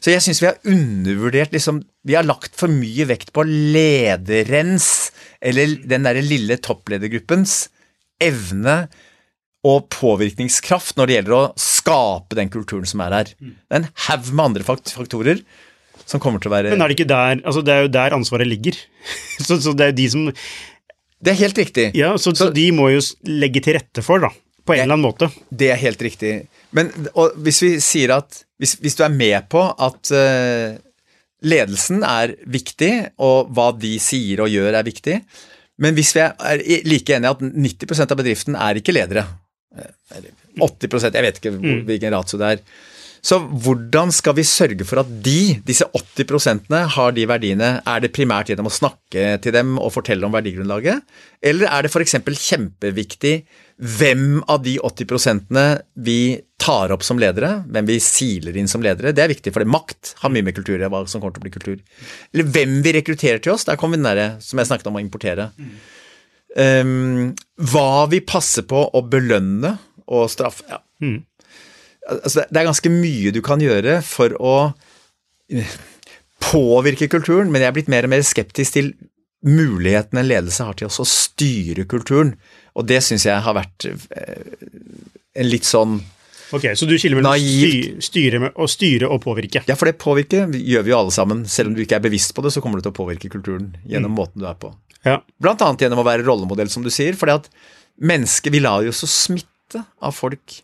Så 0.00 0.10
jeg 0.10 0.24
syns 0.24 0.40
vi 0.40 0.46
har 0.48 0.58
undervurdert 0.70 1.52
liksom, 1.52 1.82
Vi 2.06 2.14
har 2.16 2.24
lagt 2.24 2.54
for 2.56 2.70
mye 2.72 3.04
vekt 3.10 3.30
på 3.36 3.44
lederens, 3.44 5.12
eller 5.42 5.74
den 5.84 6.06
derre 6.06 6.22
lille 6.24 6.56
toppledergruppens, 6.64 7.68
evne 8.18 8.88
og 9.66 9.88
påvirkningskraft 9.90 10.98
når 10.98 11.08
det 11.08 11.16
gjelder 11.16 11.34
å 11.34 11.42
skape 11.58 12.38
den 12.38 12.50
kulturen 12.52 12.86
som 12.86 13.02
er 13.02 13.16
her. 13.16 13.32
Det 13.38 13.74
er 13.74 13.82
en 13.82 13.90
haug 14.06 14.30
med 14.30 14.44
andre 14.44 14.66
faktorer 14.66 15.42
som 16.08 16.22
kommer 16.22 16.40
til 16.40 16.50
å 16.50 16.54
være 16.54 16.72
Men 16.72 16.84
er 16.84 16.90
det 16.90 16.96
ikke 16.96 17.10
der 17.10 17.40
altså 17.42 17.60
Det 17.64 17.72
er 17.74 17.84
jo 17.84 17.92
der 17.92 18.16
ansvaret 18.16 18.48
ligger. 18.48 18.76
så, 19.46 19.58
så 19.60 19.74
det 19.76 19.86
er 19.86 19.92
jo 19.92 19.98
de 19.98 20.08
som 20.14 20.26
Det 20.30 21.32
er 21.32 21.40
helt 21.42 21.58
riktig. 21.58 21.88
Ja, 21.98 22.14
så, 22.20 22.34
så 22.38 22.50
de 22.54 22.68
må 22.74 22.90
jo 22.94 23.02
legge 23.26 23.62
til 23.64 23.76
rette 23.76 24.04
for, 24.06 24.22
da. 24.22 24.30
På 24.64 24.74
en 24.74 24.78
det, 24.78 24.84
eller 24.84 24.98
annen 24.98 25.08
måte. 25.08 25.30
Det 25.50 25.72
er 25.72 25.80
helt 25.80 26.02
riktig. 26.04 26.34
Men 26.76 26.92
hvis 27.42 27.62
vi 27.64 27.72
sier 27.82 28.14
at 28.18 28.44
Hvis, 28.58 28.76
hvis 28.82 28.98
du 28.98 29.04
er 29.06 29.14
med 29.14 29.46
på 29.50 29.60
at 29.62 30.10
uh, 30.10 30.78
ledelsen 31.46 32.02
er 32.02 32.32
viktig, 32.50 32.90
og 33.22 33.52
hva 33.54 33.68
de 33.78 33.92
sier 34.02 34.42
og 34.42 34.50
gjør 34.50 34.74
er 34.74 34.86
viktig, 34.86 35.20
men 35.78 35.94
hvis 35.94 36.10
vi 36.16 36.24
er 36.24 36.64
like 36.90 37.14
enige 37.14 37.30
at 37.36 37.44
90% 37.46 38.14
av 38.14 38.18
bedriften 38.18 38.58
er 38.58 38.80
ikke 38.80 38.96
ledere 38.96 39.22
eller 39.76 40.30
80% 40.58 41.18
jeg 41.18 41.26
vet 41.26 41.40
ikke 41.40 41.52
hvor, 41.56 41.82
hvilken 41.88 42.14
ratio 42.14 42.40
det 42.40 42.54
er. 42.54 42.62
Så 43.24 43.38
hvordan 43.42 44.12
skal 44.14 44.36
vi 44.38 44.44
sørge 44.46 44.86
for 44.86 45.02
at 45.02 45.08
de, 45.24 45.58
disse 45.66 45.86
80% 45.90 46.70
har 46.94 47.14
de 47.16 47.24
verdiene? 47.28 47.70
Er 47.82 48.02
det 48.02 48.12
primært 48.14 48.52
gjennom 48.52 48.70
å 48.70 48.74
snakke 48.74 49.32
til 49.42 49.54
dem 49.54 49.74
og 49.80 49.90
fortelle 49.94 50.26
om 50.26 50.34
verdigrunnlaget? 50.34 51.02
Eller 51.42 51.70
er 51.70 51.84
det 51.84 51.90
f.eks. 51.90 52.14
kjempeviktig 52.22 53.34
hvem 53.98 54.40
av 54.50 54.62
de 54.64 54.76
80% 54.82 55.50
vi 56.06 56.20
tar 56.58 56.94
opp 56.94 57.04
som 57.06 57.20
ledere, 57.20 57.64
hvem 57.70 57.90
vi 57.90 57.98
siler 58.02 58.56
inn 58.58 58.70
som 58.70 58.82
ledere? 58.82 59.12
Det 59.14 59.22
er 59.22 59.34
viktig, 59.34 59.52
for 59.54 59.62
det 59.62 59.70
makt 59.70 60.14
har 60.22 60.32
mye 60.34 60.46
med 60.46 60.56
kultur 60.56 60.82
hva 60.82 61.04
som 61.10 61.22
kommer 61.22 61.36
til 61.36 61.42
å 61.42 61.46
bli 61.46 61.54
kultur. 61.54 61.78
Eller 62.34 62.50
hvem 62.54 62.80
vi 62.86 62.96
rekrutterer 62.98 63.42
til 63.42 63.54
oss, 63.54 63.66
der 63.68 63.78
kommer 63.78 63.98
vi 63.98 64.02
den 64.02 64.10
derre 64.10 64.28
som 64.44 64.58
jeg 64.62 64.70
snakket 64.70 64.90
om 64.90 64.98
å 64.98 65.02
importere. 65.02 65.50
Um, 66.56 67.34
hva 67.60 68.06
vi 68.08 68.20
passer 68.24 68.64
på 68.66 68.86
å 68.96 69.02
belønne 69.04 69.74
og 70.08 70.30
straffe. 70.32 70.64
Ja. 70.70 70.78
Altså, 72.08 72.46
det- 72.48 72.56
er 72.56 72.64
ganske 72.70 72.88
mye 72.90 73.30
du 73.36 73.42
kan 73.44 73.60
gjøre 73.60 73.98
for 74.02 74.32
å 74.40 74.54
eh, 75.52 75.66
påvirke 76.40 77.08
kulturen, 77.12 77.50
men 77.52 77.60
jeg 77.62 77.68
er 77.68 77.76
blitt 77.76 77.88
mer 77.92 78.04
og 78.08 78.10
mer 78.14 78.24
skeptisk 78.24 78.72
til 78.78 78.94
muligheten 79.44 80.18
en 80.18 80.26
ledelse 80.26 80.64
har 80.64 80.74
til 80.74 80.88
å 80.88 81.04
styre 81.06 81.84
kulturen. 81.86 82.32
Og 82.74 82.86
det 82.88 83.02
syns 83.04 83.26
jeg 83.28 83.44
har 83.44 83.54
vært 83.54 83.84
eh, 83.90 84.42
en 85.36 85.50
litt 85.50 85.64
sånn 85.68 86.00
Ok, 86.50 86.62
Så 86.80 86.86
du 86.88 86.94
skiller 86.96 87.18
mellom 87.18 87.34
Naivt. 87.34 87.98
styre 88.06 88.38
med, 88.40 88.52
og 88.56 88.70
styre 88.72 89.04
og 89.12 89.20
påvirke. 89.20 89.60
Ja, 89.68 89.74
for 89.76 89.84
det 89.84 89.98
påvirker 90.00 90.48
gjør 90.56 90.82
vi 90.86 90.90
jo 90.94 90.96
alle 90.96 91.12
sammen. 91.12 91.42
Selv 91.44 91.68
om 91.68 91.74
du 91.76 91.82
ikke 91.84 91.98
er 91.98 92.04
bevisst 92.06 92.32
på 92.32 92.40
det, 92.40 92.54
så 92.54 92.62
kommer 92.64 92.80
du 92.80 92.86
til 92.86 92.94
å 92.94 92.96
påvirke 92.96 93.28
kulturen 93.28 93.74
gjennom 93.84 94.14
måten 94.16 94.40
du 94.40 94.46
er 94.48 94.54
på. 94.56 94.70
Ja. 95.06 95.20
Blant 95.40 95.62
annet 95.64 95.84
gjennom 95.84 96.02
å 96.02 96.06
være 96.06 96.26
rollemodell, 96.26 96.70
som 96.72 96.84
du 96.84 96.90
sier. 96.90 97.16
fordi 97.18 97.36
at 97.38 97.50
mennesker, 97.98 98.54
vi 98.54 98.62
lar 98.62 98.86
jo 98.86 98.94
så 98.94 99.08
smitte 99.10 99.84
av 100.00 100.14
folk 100.16 100.60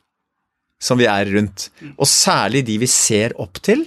som 0.83 0.99
vi 1.01 1.09
er 1.09 1.29
rundt. 1.33 1.71
Og 1.97 2.09
særlig 2.09 2.65
de 2.67 2.79
vi 2.83 2.91
ser 2.91 3.35
opp 3.41 3.61
til. 3.65 3.87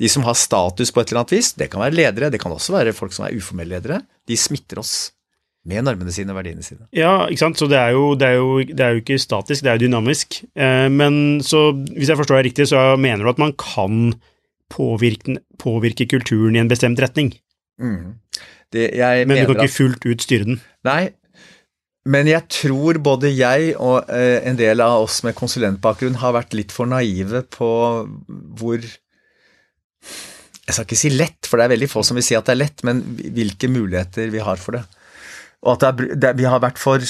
De 0.00 0.10
som 0.10 0.24
har 0.26 0.36
status 0.38 0.90
på 0.90 1.00
et 1.00 1.10
eller 1.10 1.22
annet 1.22 1.36
vis. 1.36 1.52
Det 1.54 1.70
kan 1.70 1.82
være 1.82 1.96
ledere, 1.96 2.30
det 2.30 2.40
kan 2.42 2.54
også 2.54 2.74
være 2.74 2.94
folk 2.96 3.14
som 3.14 3.26
er 3.26 3.36
uformelle 3.36 3.76
ledere. 3.76 4.00
De 4.28 4.38
smitter 4.38 4.80
oss 4.82 5.12
med 5.64 5.86
normene 5.86 6.12
sine 6.12 6.34
og 6.34 6.38
verdiene 6.38 6.64
sine. 6.64 6.84
Ja, 6.92 7.24
ikke 7.30 7.40
sant. 7.40 7.60
Så 7.60 7.68
det 7.70 7.78
er 7.80 7.94
jo, 7.96 8.12
det 8.18 8.28
er 8.28 8.34
jo, 8.36 8.48
det 8.68 8.84
er 8.84 8.96
jo 8.96 9.00
ikke 9.04 9.16
statisk, 9.22 9.64
det 9.64 9.70
er 9.72 9.78
jo 9.78 9.86
dynamisk. 9.86 10.42
Eh, 10.58 10.88
men 10.92 11.40
så, 11.46 11.70
hvis 11.94 12.10
jeg 12.10 12.20
forstår 12.20 12.40
deg 12.40 12.50
riktig, 12.50 12.68
så 12.72 12.82
mener 13.00 13.24
du 13.24 13.32
at 13.32 13.40
man 13.40 13.54
kan 13.56 14.12
påvirke, 14.74 15.38
påvirke 15.62 16.08
kulturen 16.10 16.58
i 16.58 16.60
en 16.62 16.70
bestemt 16.70 17.00
retning, 17.00 17.32
Det, 18.72 18.88
men 19.28 19.36
du 19.36 19.52
kan 19.52 19.60
at- 19.60 19.68
ikke 19.68 19.76
fullt 19.76 20.06
ut 20.06 20.22
styre 20.24 20.44
den. 20.48 20.60
Nei, 20.84 21.10
men 22.06 22.26
jeg 22.28 22.44
tror 22.52 22.98
både 23.00 23.30
jeg 23.32 23.74
og 23.80 24.10
eh, 24.12 24.40
en 24.48 24.56
del 24.60 24.80
av 24.84 25.04
oss 25.06 25.22
med 25.24 25.34
konsulentbakgrunn 25.38 26.18
har 26.20 26.34
vært 26.36 26.52
litt 26.56 26.72
for 26.72 26.86
naive 26.90 27.42
på 27.48 27.68
hvor 28.58 28.80
Jeg 30.64 30.74
skal 30.74 30.84
ikke 30.86 30.96
si 30.96 31.10
lett, 31.12 31.44
for 31.48 31.60
det 31.60 31.64
er 31.66 31.74
veldig 31.74 31.88
få 31.92 32.02
som 32.04 32.16
vil 32.16 32.24
si 32.24 32.36
at 32.36 32.46
det 32.48 32.54
er 32.54 32.60
lett, 32.62 32.84
men 32.88 33.02
hvilke 33.36 33.68
muligheter 33.68 34.30
vi 34.32 34.40
har 34.40 34.56
for 34.60 34.72
det. 34.78 34.84
Og 35.64 35.74
at 35.74 35.80
det 35.84 35.88
er, 35.88 36.14
det, 36.24 36.30
vi 36.40 36.46
har 36.48 36.60
vært 36.64 36.80
for 36.80 37.04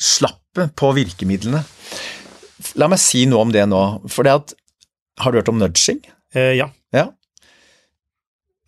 slappe 0.00 0.68
på 0.78 0.90
virkemidlene. 0.94 1.64
La 2.78 2.86
meg 2.90 3.00
si 3.02 3.24
noe 3.30 3.42
om 3.46 3.50
det 3.54 3.64
nå. 3.70 3.80
For 4.10 4.26
det 4.26 4.34
at 4.38 4.54
Har 5.20 5.32
du 5.32 5.38
hørt 5.40 5.50
om 5.50 5.58
nudging? 5.58 5.98
Eh, 6.34 6.54
ja. 6.56 6.70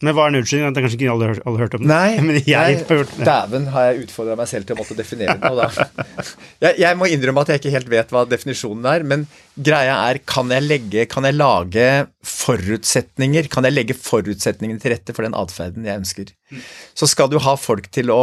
Men 0.03 0.17
hva 0.17 0.25
er 0.27 0.33
nudging? 0.35 0.65
Det 0.67 0.81
er 0.81 0.85
kanskje 0.85 0.97
ikke 0.99 1.11
alle 1.13 1.29
har 1.31 1.39
alle 1.47 1.61
hørt 1.63 1.75
om 1.79 1.83
det. 1.85 1.89
Nei, 1.91 2.17
Men 2.27 2.39
jeg 2.41 2.57
nei, 2.57 2.75
har 2.81 2.99
hørt 2.99 3.13
det. 3.15 3.27
dæven 3.29 3.69
har 3.75 3.85
jeg 3.89 4.01
utfordra 4.07 4.35
meg 4.41 4.49
selv 4.51 4.67
til 4.67 4.75
å 4.75 4.81
måtte 4.81 4.97
definere 4.99 5.37
det. 5.39 5.53
Da. 5.61 6.25
Jeg, 6.63 6.77
jeg 6.79 6.97
må 6.99 7.09
innrømme 7.11 7.43
at 7.43 7.49
jeg 7.51 7.59
ikke 7.59 7.73
helt 7.75 7.89
vet 7.91 8.13
hva 8.15 8.21
definisjonen 8.31 8.85
er, 8.87 9.03
men 9.09 9.25
greia 9.59 9.97
er 10.07 10.21
kan 10.31 10.51
jeg, 10.55 10.63
legge, 10.63 11.07
kan 11.11 11.27
jeg 11.27 11.35
lage 11.35 11.87
forutsetninger? 12.31 13.49
Kan 13.51 13.67
jeg 13.67 13.75
legge 13.75 13.97
forutsetningene 13.99 14.79
til 14.83 14.95
rette 14.95 15.15
for 15.17 15.27
den 15.27 15.35
atferden 15.35 15.89
jeg 15.89 16.03
ønsker? 16.05 16.31
Så 16.95 17.09
skal 17.11 17.33
du 17.33 17.41
ha 17.43 17.57
folk 17.59 17.89
til 17.95 18.13
å 18.15 18.21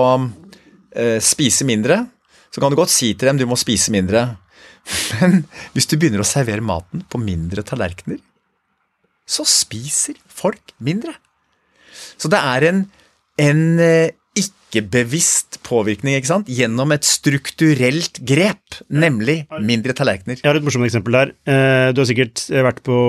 eh, 0.96 1.18
spise 1.24 1.68
mindre, 1.68 2.06
så 2.48 2.63
kan 2.63 2.72
du 2.72 2.80
godt 2.80 2.94
si 2.94 3.12
til 3.13 3.28
dem 3.32 3.42
du 3.42 3.46
må 3.50 3.60
spise 3.60 3.92
mindre. 3.94 4.24
Men 5.20 5.42
hvis 5.76 5.89
du 5.92 5.98
begynner 6.00 6.24
å 6.24 6.28
servere 6.32 6.63
maten 6.65 7.04
på 7.12 7.20
mindre 7.22 7.65
tallerkener, 7.68 8.22
så 9.30 9.44
spiser 9.46 10.15
folk 10.32 10.72
mindre. 10.82 11.12
Så 12.20 12.32
det 12.32 12.40
er 12.40 12.68
en, 12.70 12.82
en 13.40 13.62
eh, 13.84 14.12
ikke-bevisst 14.40 15.60
påvirkning 15.66 16.18
ikke 16.20 16.30
sant? 16.30 16.50
gjennom 16.52 16.94
et 16.94 17.08
strukturelt 17.08 18.22
grep, 18.28 18.80
nemlig 18.92 19.42
mindre 19.66 19.96
tallerkener. 19.98 20.40
Jeg 20.42 20.50
har 20.50 20.60
et 20.60 20.66
morsomt 20.66 20.86
eksempel 20.88 21.18
der. 21.18 21.34
Eh, 21.50 21.90
du 21.96 22.04
har 22.04 22.10
sikkert 22.10 22.46
vært 22.70 22.84
på 22.86 23.00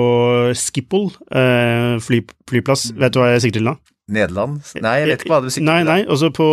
Schiphol 0.57 1.11
eh, 1.29 1.97
fly, 2.01 2.23
flyplass. 2.49 2.89
Vet 2.97 3.13
du 3.13 3.21
hva 3.21 3.33
jeg 3.35 3.45
sikter 3.45 3.61
til 3.61 3.71
da? 3.73 3.77
Nederland? 4.11 4.59
Nei, 4.83 4.95
jeg 4.99 5.11
vet 5.11 5.23
ikke 5.23 5.31
hva 5.35 5.41
du 5.43 5.51
sikter 5.51 5.69
til. 5.69 5.87
nei, 5.91 5.99
også 6.11 6.31
på, 6.35 6.47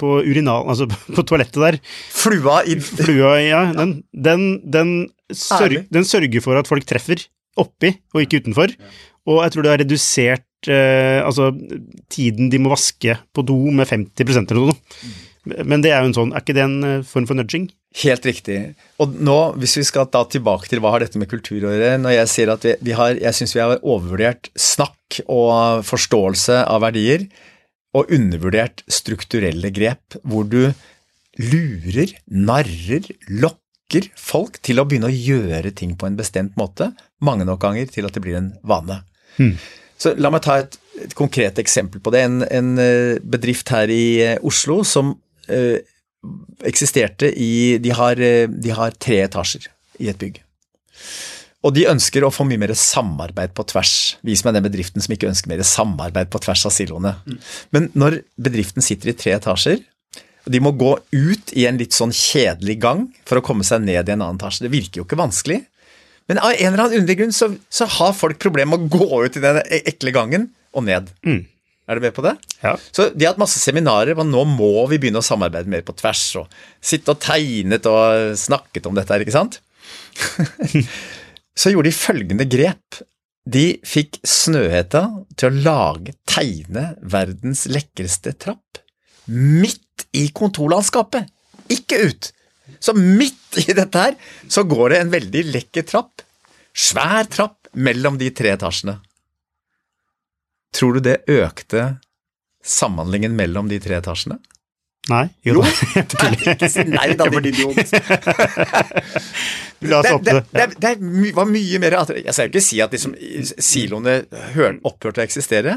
på 0.00 0.14
urinal... 0.26 0.66
Altså 0.72 0.88
på 0.88 1.26
toalettet 1.26 1.60
der. 1.62 1.80
Flua 2.14 2.62
i 2.66 2.78
Flua, 2.82 3.36
ja, 3.42 3.62
den, 3.76 3.98
den, 4.10 4.46
den, 4.64 4.94
sørg, 5.30 5.84
den 5.92 6.08
sørger 6.08 6.42
for 6.44 6.58
at 6.58 6.70
folk 6.70 6.88
treffer 6.88 7.28
oppi 7.60 7.92
og 8.14 8.24
ikke 8.24 8.42
utenfor. 8.42 8.74
Og 9.26 9.42
jeg 9.42 9.52
tror 9.52 9.64
det 9.64 9.72
har 9.72 9.82
redusert 9.82 10.44
eh, 10.72 11.20
altså, 11.24 11.50
tiden 12.12 12.50
de 12.52 12.60
må 12.62 12.72
vaske 12.72 13.16
på 13.34 13.46
do 13.46 13.58
med 13.74 13.88
50 13.88 14.50
eller 14.50 14.70
noe. 14.72 14.76
Men 15.46 15.82
det 15.84 15.92
er 15.94 16.02
jo 16.02 16.10
en 16.10 16.16
sånn 16.16 16.32
Er 16.34 16.42
ikke 16.42 16.56
det 16.56 16.64
en 16.64 16.78
eh, 16.82 17.02
form 17.06 17.26
for 17.28 17.38
nudging? 17.38 17.68
Helt 18.02 18.26
riktig. 18.26 18.58
Og 19.00 19.14
nå, 19.14 19.36
hvis 19.62 19.76
vi 19.78 19.84
skal 19.88 20.08
da 20.12 20.24
tilbake 20.28 20.68
til 20.68 20.82
hva 20.82 20.90
har 20.92 21.04
dette 21.04 21.20
med 21.20 21.30
kultur 21.30 21.62
å 21.62 21.70
gjøre 21.70 22.00
Når 22.02 22.16
jeg 22.16 22.32
sier 22.32 22.52
at 22.52 22.66
vi, 22.66 22.74
vi 22.88 22.96
har 22.98 23.14
Jeg 23.20 23.38
syns 23.38 23.54
vi 23.56 23.62
har 23.62 23.76
overvurdert 23.78 24.50
snakk 24.58 25.20
og 25.30 25.86
forståelse 25.86 26.64
av 26.66 26.82
verdier, 26.82 27.28
og 27.94 28.10
undervurdert 28.12 28.82
strukturelle 28.90 29.70
grep, 29.70 30.16
hvor 30.26 30.44
du 30.50 30.72
lurer, 31.38 32.10
narrer, 32.26 33.06
lokker 33.30 34.10
folk 34.18 34.58
til 34.66 34.82
å 34.82 34.86
begynne 34.88 35.08
å 35.08 35.14
gjøre 35.14 35.70
ting 35.78 35.94
på 35.96 36.08
en 36.08 36.18
bestemt 36.18 36.58
måte, 36.58 36.90
mange 37.24 37.46
nok 37.48 37.62
ganger 37.62 37.86
til 37.94 38.10
at 38.10 38.18
det 38.18 38.24
blir 38.26 38.40
en 38.40 38.50
vane. 38.66 38.98
Så 40.00 40.12
La 40.20 40.30
meg 40.32 40.44
ta 40.44 40.58
et, 40.62 40.78
et 41.02 41.14
konkret 41.16 41.58
eksempel 41.62 42.02
på 42.04 42.12
det. 42.14 42.24
En, 42.28 42.40
en 42.44 42.72
eh, 42.82 43.20
bedrift 43.22 43.70
her 43.72 43.92
i 43.92 44.04
eh, 44.24 44.40
Oslo 44.46 44.82
som 44.86 45.14
eh, 45.48 45.78
eksisterte 46.66 47.30
i 47.32 47.78
de 47.82 47.94
har, 47.96 48.20
eh, 48.20 48.48
de 48.48 48.74
har 48.76 48.96
tre 49.00 49.22
etasjer 49.24 49.70
i 50.02 50.10
et 50.12 50.20
bygg. 50.20 50.42
Og 51.66 51.74
de 51.74 51.86
ønsker 51.90 52.22
å 52.22 52.30
få 52.30 52.44
mye 52.46 52.60
mer 52.62 52.72
samarbeid 52.78 53.54
på 53.56 53.64
tvers. 53.72 54.16
Vis 54.26 54.44
meg 54.46 54.54
den 54.54 54.66
bedriften 54.68 55.02
som 55.02 55.14
ikke 55.16 55.30
ønsker 55.32 55.50
mer 55.50 55.64
samarbeid 55.66 56.30
på 56.30 56.40
tvers 56.44 56.62
av 56.68 56.74
siloene. 56.74 57.16
Men 57.74 57.88
når 57.98 58.20
bedriften 58.38 58.84
sitter 58.84 59.10
i 59.10 59.16
tre 59.18 59.34
etasjer, 59.34 59.80
og 60.46 60.52
de 60.54 60.60
må 60.62 60.70
gå 60.78 60.92
ut 60.94 61.54
i 61.58 61.64
en 61.66 61.78
litt 61.80 61.96
sånn 61.96 62.14
kjedelig 62.14 62.76
gang 62.84 63.08
for 63.26 63.40
å 63.40 63.42
komme 63.42 63.66
seg 63.66 63.82
ned 63.82 64.06
i 64.06 64.14
en 64.14 64.22
annen 64.22 64.38
etasje, 64.38 64.68
det 64.68 64.74
virker 64.76 65.00
jo 65.00 65.06
ikke 65.08 65.18
vanskelig. 65.18 65.64
Men 66.26 66.40
av 66.42 66.52
en 66.56 66.72
eller 66.72 66.82
annen 66.84 67.02
underlig 67.02 67.18
grunn 67.20 67.34
så, 67.34 67.52
så 67.70 67.86
har 67.98 68.16
folk 68.16 68.40
problemer 68.42 68.74
med 68.78 68.88
å 68.88 68.98
gå 68.98 69.20
ut 69.26 69.36
i 69.38 69.42
den 69.44 69.60
e- 69.62 69.82
ekle 69.92 70.10
gangen 70.14 70.48
og 70.76 70.86
ned. 70.88 71.12
Er 71.86 71.94
du 71.94 72.02
med 72.02 72.16
på 72.16 72.24
det? 72.26 72.32
Ja. 72.64 72.72
Så 72.90 73.10
de 73.14 73.24
har 73.24 73.34
hatt 73.36 73.42
masse 73.42 73.60
seminarer, 73.62 74.16
men 74.18 74.32
nå 74.34 74.42
må 74.50 74.72
vi 74.90 74.98
begynne 74.98 75.22
å 75.22 75.26
samarbeide 75.26 75.70
mer 75.70 75.84
på 75.86 75.94
tvers. 75.94 76.24
Og 76.42 76.50
sitte 76.82 77.14
og 77.14 77.20
tegnet 77.22 77.86
og 77.86 78.34
snakket 78.40 78.88
om 78.90 78.98
dette 78.98 79.14
her, 79.14 79.22
ikke 79.22 79.36
sant? 79.36 79.60
Så 81.56 81.70
gjorde 81.72 81.88
de 81.92 81.96
følgende 81.96 82.46
grep. 82.50 82.98
De 83.46 83.66
fikk 83.86 84.18
Snøhetta 84.26 85.04
til 85.38 85.52
å 85.52 85.62
lage, 85.62 86.16
tegne 86.26 86.96
verdens 87.06 87.68
lekreste 87.70 88.34
trapp. 88.42 88.82
Midt 89.30 90.08
i 90.18 90.26
kontorlandskapet, 90.34 91.30
ikke 91.70 92.02
ut. 92.10 92.32
Så 92.82 92.94
midt 92.96 93.60
i 93.62 93.72
dette 93.76 94.02
her, 94.02 94.16
så 94.48 94.64
går 94.68 94.92
det 94.92 95.02
en 95.02 95.12
veldig 95.14 95.44
lekker 95.54 95.86
trapp. 95.88 96.24
Svær 96.76 97.28
trapp 97.32 97.70
mellom 97.76 98.18
de 98.20 98.30
tre 98.36 98.52
etasjene. 98.56 98.98
Tror 100.76 100.98
du 100.98 101.06
det 101.06 101.22
økte 101.32 101.96
samhandlingen 102.66 103.36
mellom 103.38 103.70
de 103.70 103.78
tre 103.80 103.96
etasjene? 104.00 104.38
Nei? 105.06 105.28
Jo 105.46 105.60
da. 105.62 105.68
Ikke 106.56 106.68
si 106.70 106.82
nei 106.90 107.12
da, 107.14 107.28
din 107.30 107.46
idiot. 107.52 107.78
La 109.86 110.00
oss 110.00 110.08
Det, 110.08 110.18
det, 110.24 110.34
det. 110.50 110.66
det, 110.82 110.94
det 110.98 111.32
var 111.36 111.46
mye 111.46 111.78
mer 111.82 111.94
Jeg 112.16 112.32
skal 112.32 112.48
jo 112.48 112.50
ikke 112.50 112.64
si 112.64 112.80
at 112.82 112.94
liksom, 112.96 113.12
siloene 113.62 114.16
opphørte 114.88 115.20
å 115.20 115.26
eksistere, 115.26 115.76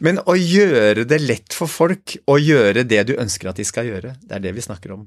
men 0.00 0.18
å 0.26 0.34
gjøre 0.38 1.04
det 1.06 1.20
lett 1.22 1.52
for 1.54 1.70
folk 1.70 2.16
å 2.30 2.38
gjøre 2.40 2.82
det 2.88 3.02
du 3.10 3.14
ønsker 3.20 3.50
at 3.50 3.56
de 3.60 3.64
skal 3.68 3.86
gjøre, 3.90 4.14
det 4.22 4.32
er 4.38 4.42
det 4.46 4.54
vi 4.56 4.64
snakker 4.64 4.94
om. 4.96 5.04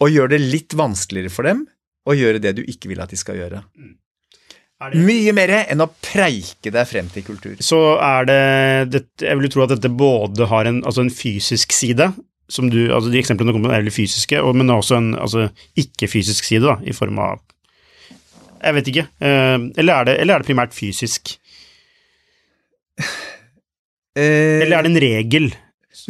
Å 0.00 0.08
gjøre 0.10 0.34
det 0.34 0.40
litt 0.42 0.74
vanskeligere 0.78 1.30
for 1.30 1.46
dem 1.46 1.66
å 2.08 2.12
gjøre 2.16 2.40
det 2.42 2.54
du 2.58 2.62
ikke 2.68 2.90
vil 2.90 3.00
at 3.00 3.10
de 3.14 3.16
skal 3.16 3.38
gjøre. 3.38 3.62
Er 4.82 4.90
det- 4.90 5.00
Mye 5.06 5.32
mer 5.32 5.48
enn 5.70 5.80
å 5.80 5.88
preike 6.02 6.70
deg 6.74 6.86
frem 6.90 7.08
til 7.08 7.22
kultur. 7.22 7.56
Så 7.62 7.78
er 8.02 8.24
det, 8.26 8.90
det 8.90 9.04
Jeg 9.24 9.36
vil 9.38 9.46
jo 9.48 9.52
tro 9.54 9.62
at 9.64 9.70
dette 9.80 9.88
både 9.88 10.46
har 10.50 10.66
en, 10.66 10.82
altså 10.82 11.00
en 11.00 11.10
fysisk 11.10 11.72
side, 11.72 12.12
som 12.48 12.68
du, 12.68 12.90
altså 12.92 13.10
de 13.10 13.18
eksemplene 13.22 13.48
du 13.48 13.54
kommer 13.56 13.70
med 13.70 13.78
er 13.78 13.82
veldig 13.84 13.94
fysiske, 13.96 14.42
og, 14.42 14.54
men 14.54 14.68
også 14.68 14.96
en 14.98 15.14
altså, 15.14 15.46
ikke-fysisk 15.80 16.44
side, 16.44 16.66
da, 16.66 16.76
i 16.84 16.92
form 16.92 17.18
av 17.18 17.40
Jeg 18.64 18.74
vet 18.74 18.86
ikke. 18.88 19.06
Eh, 19.20 19.58
eller, 19.80 19.94
er 19.94 20.04
det, 20.04 20.18
eller 20.20 20.34
er 20.34 20.38
det 20.44 20.46
primært 20.48 20.74
fysisk? 20.76 21.38
Eh, 24.14 24.62
Eller 24.62 24.78
er 24.78 24.86
det 24.86 24.92
en 24.92 25.02
regel? 25.04 25.48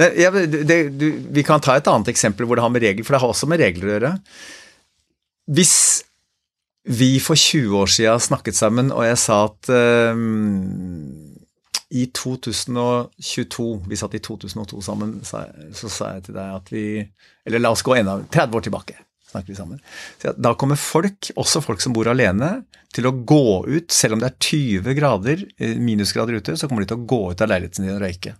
Nei, 0.01 0.09
ja, 0.19 0.31
det, 0.33 0.79
du, 0.97 1.07
vi 1.37 1.45
kan 1.47 1.63
ta 1.63 1.77
et 1.77 1.89
annet 1.91 2.09
eksempel 2.13 2.49
hvor 2.49 2.59
det 2.59 2.65
har 2.65 2.73
med 2.73 2.85
regler, 2.85 3.07
for 3.07 3.17
det 3.17 3.23
har 3.23 3.33
også 3.35 3.49
med 3.51 3.61
regler 3.63 3.89
å 3.89 3.95
gjøre. 3.95 4.13
Hvis 5.55 5.77
vi 6.85 7.17
for 7.23 7.39
20 7.39 7.79
år 7.81 7.93
siden 7.93 8.21
snakket 8.21 8.57
sammen, 8.57 8.91
og 8.93 9.05
jeg 9.07 9.21
sa 9.21 9.39
at 9.49 9.71
ehm, 9.73 11.35
i 11.95 12.09
2022 12.11 13.67
Vi 13.89 13.97
satt 13.97 14.17
i 14.17 14.21
2002 14.25 14.81
sammen, 14.83 15.19
så 15.25 15.89
sa 15.93 16.15
jeg 16.17 16.25
til 16.27 16.35
deg 16.37 16.57
at 16.57 16.73
vi 16.73 16.85
Eller 17.47 17.63
la 17.63 17.71
oss 17.71 17.85
gå 17.87 17.95
enda 17.95 18.17
30 18.25 18.57
år 18.59 18.65
tilbake. 18.67 18.97
Snakket 19.35 19.53
vi 19.53 19.59
sammen. 19.59 19.83
Da 20.39 20.55
kommer 20.59 20.81
folk, 20.81 21.31
også 21.35 21.63
folk 21.65 21.85
som 21.85 21.95
bor 21.97 22.09
alene, 22.11 22.57
til 22.95 23.09
å 23.11 23.15
gå 23.27 23.45
ut, 23.67 23.91
selv 23.93 24.17
om 24.17 24.23
det 24.23 24.31
er 24.31 24.41
20 24.47 24.97
grader, 24.97 25.45
eh, 25.59 25.77
minusgrader 25.83 26.39
ute, 26.39 26.57
så 26.57 26.71
kommer 26.71 26.85
de 26.85 26.93
til 26.93 27.01
å 27.01 27.07
gå 27.11 27.23
ut 27.33 27.43
av 27.43 27.51
leiligheten 27.51 27.85
din 27.85 27.97
og 27.97 28.05
røyke. 28.05 28.37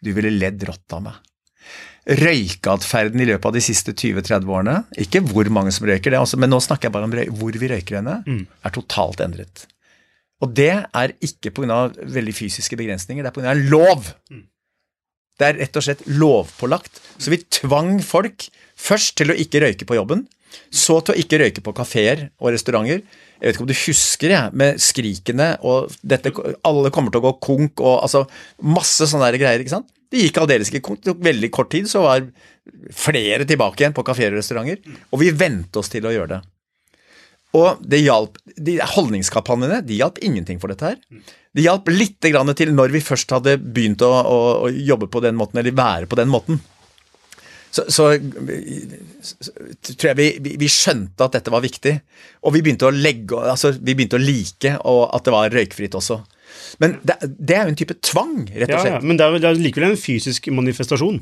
Du 0.00 0.12
ville 0.16 0.32
ledd 0.32 0.64
rått 0.64 0.96
av 0.96 1.04
meg. 1.04 1.24
Røykeatferden 2.08 3.20
i 3.20 3.26
løpet 3.28 3.44
av 3.50 3.52
de 3.52 3.60
siste 3.60 3.92
20-30 3.92 4.48
årene, 4.48 4.76
ikke 4.96 5.20
hvor 5.28 5.50
mange 5.52 5.74
som 5.76 5.84
røyker, 5.86 6.14
det, 6.14 6.20
også, 6.22 6.38
men 6.40 6.48
nå 6.48 6.60
snakker 6.64 6.88
jeg 6.88 6.94
bare 6.94 7.04
om 7.04 7.16
hvor 7.36 7.52
vi 7.52 7.68
røyker 7.68 8.00
henne, 8.00 8.22
er 8.64 8.72
totalt 8.72 9.20
endret. 9.20 9.66
Og 10.40 10.54
det 10.54 10.70
er 10.72 11.12
ikke 11.20 11.50
pga. 11.52 11.90
veldig 11.92 12.32
fysiske 12.32 12.78
begrensninger, 12.78 13.26
det 13.26 13.28
er 13.28 13.36
pga. 13.36 13.54
lov. 13.68 14.14
Det 15.38 15.46
er 15.46 15.60
rett 15.60 15.76
og 15.76 15.84
slett 15.84 16.06
lovpålagt. 16.06 17.00
Så 17.18 17.30
vi 17.30 17.42
tvang 17.42 17.98
folk 18.02 18.48
først 18.78 19.16
til 19.18 19.30
å 19.30 19.36
ikke 19.38 19.60
røyke 19.62 19.86
på 19.86 19.98
jobben, 19.98 20.26
så 20.70 20.98
til 21.00 21.14
å 21.14 21.22
ikke 21.22 21.40
røyke 21.42 21.64
på 21.64 21.74
kafeer 21.76 22.28
og 22.38 22.52
restauranter. 22.54 23.02
Jeg 23.38 23.44
vet 23.44 23.56
ikke 23.56 23.64
om 23.64 23.70
du 23.70 23.78
husker 23.78 24.34
jeg, 24.34 24.56
med 24.58 24.82
skrikene 24.82 25.48
og 25.66 25.94
dette, 26.02 26.32
alle 26.66 26.92
kommer 26.94 27.14
til 27.14 27.22
å 27.22 27.28
gå 27.28 27.34
konk 27.44 27.82
og 27.84 28.02
altså 28.02 28.24
masse 28.66 29.06
sånne 29.10 29.30
greier. 29.38 29.62
ikke 29.62 29.76
sant? 29.76 29.90
Det 30.08 30.24
gikk 30.24 30.40
aldeles 30.42 30.70
ikke 30.72 30.84
konk. 30.88 31.02
Det 31.02 31.12
tok 31.12 31.24
veldig 31.24 31.50
kort 31.54 31.70
tid, 31.74 31.88
så 31.90 32.02
var 32.06 32.24
flere 32.96 33.46
tilbake 33.48 33.84
igjen 33.84 33.96
på 33.96 34.04
kafeer 34.06 34.34
og 34.34 34.40
restauranter. 34.40 34.80
Og 35.12 35.22
vi 35.22 35.34
vente 35.36 35.80
oss 35.80 35.92
til 35.92 36.08
å 36.08 36.14
gjøre 36.14 36.36
det. 36.36 36.40
Og 37.56 37.80
det 37.80 38.02
hjalp, 38.02 38.36
de 38.60 38.76
holdningskampanjene 38.84 39.80
de 39.86 40.00
hjalp 40.02 40.18
ingenting 40.24 40.58
for 40.60 40.72
dette 40.72 40.90
her. 40.90 40.98
Det 41.56 41.64
hjalp 41.64 41.88
litt 41.92 42.18
til 42.20 42.74
når 42.74 42.92
vi 42.92 43.00
først 43.04 43.32
hadde 43.32 43.56
begynt 43.62 44.04
å, 44.04 44.10
å, 44.10 44.40
å 44.66 44.72
jobbe 44.72 45.08
på 45.08 45.22
den 45.24 45.38
måten, 45.38 45.60
eller 45.62 45.76
være 45.76 46.10
på 46.10 46.18
den 46.18 46.28
måten. 46.32 46.60
Så, 47.70 47.84
så, 47.92 48.04
så 49.20 49.52
tror 49.92 50.08
jeg 50.10 50.16
vi, 50.18 50.26
vi, 50.44 50.54
vi 50.62 50.68
skjønte 50.72 51.26
at 51.26 51.34
dette 51.36 51.52
var 51.52 51.62
viktig, 51.64 51.94
og 52.42 52.54
vi 52.54 52.62
begynte 52.64 52.88
å 52.88 52.94
legge, 52.94 53.36
altså 53.52 53.74
vi 53.76 53.94
begynte 53.94 54.16
å 54.18 54.22
like 54.22 54.72
at 54.80 55.26
det 55.26 55.34
var 55.34 55.52
røykfritt 55.52 55.96
også. 55.98 56.20
Men 56.80 56.96
det, 57.04 57.18
det 57.36 57.56
er 57.58 57.66
jo 57.68 57.74
en 57.74 57.80
type 57.82 57.96
tvang, 58.08 58.36
rett 58.54 58.72
og 58.72 58.80
slett. 58.80 58.94
ja, 58.96 59.02
men 59.04 59.20
det 59.20 59.26
er, 59.26 59.36
det 59.42 59.50
er 59.50 59.60
likevel 59.60 59.90
en 59.92 60.00
fysisk 60.00 60.48
manifestasjon. 60.54 61.20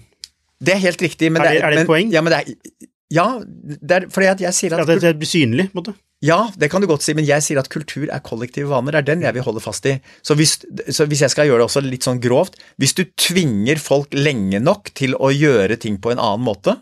Det 0.63 0.73
er 0.77 0.85
helt 0.87 1.03
riktig. 1.03 1.33
Men 1.35 1.43
Er 1.43 1.51
det- 1.51 1.63
er 1.63 1.71
det 1.71 1.79
et 1.81 1.83
men, 1.83 1.91
poeng? 1.91 2.13
Ja, 2.15 2.23
men 2.25 2.33
det 2.33 2.39
er, 2.41 2.87
ja, 3.13 3.27
det 3.43 3.97
er 3.99 4.07
fordi 4.11 4.27
at 4.31 4.41
jeg 4.41 4.55
sier 4.57 4.73
at 4.77 4.85
ja, 4.85 4.87
det, 4.89 5.01
det 5.03 5.17
blir 5.19 5.29
synlig, 5.29 5.67
på 5.73 5.77
en 5.77 5.83
måte. 5.83 5.97
Ja, 6.25 6.47
det 6.57 6.71
kan 6.73 6.81
du 6.81 6.89
godt 6.89 7.05
si, 7.05 7.13
men 7.13 7.27
jeg 7.29 7.45
sier 7.45 7.59
at 7.61 7.69
kultur 7.69 8.07
er 8.09 8.23
kollektive 8.25 8.71
vaner. 8.71 8.97
Det 8.97 9.03
er 9.03 9.09
den 9.11 9.27
jeg 9.27 9.37
vil 9.37 9.45
holde 9.45 9.61
fast 9.61 9.85
i. 9.91 9.99
Så 10.25 10.37
hvis, 10.39 10.57
så 10.89 11.05
hvis 11.05 11.27
jeg 11.27 11.33
skal 11.35 11.51
gjøre 11.51 11.61
det 11.61 11.67
også 11.69 11.83
litt 11.85 12.07
sånn 12.07 12.23
grovt 12.25 12.57
Hvis 12.81 12.97
du 12.97 13.05
tvinger 13.21 13.77
folk 13.83 14.17
lenge 14.17 14.63
nok 14.63 14.95
til 14.97 15.13
å 15.21 15.29
gjøre 15.35 15.77
ting 15.83 16.01
på 16.01 16.15
en 16.15 16.23
annen 16.23 16.47
måte, 16.47 16.79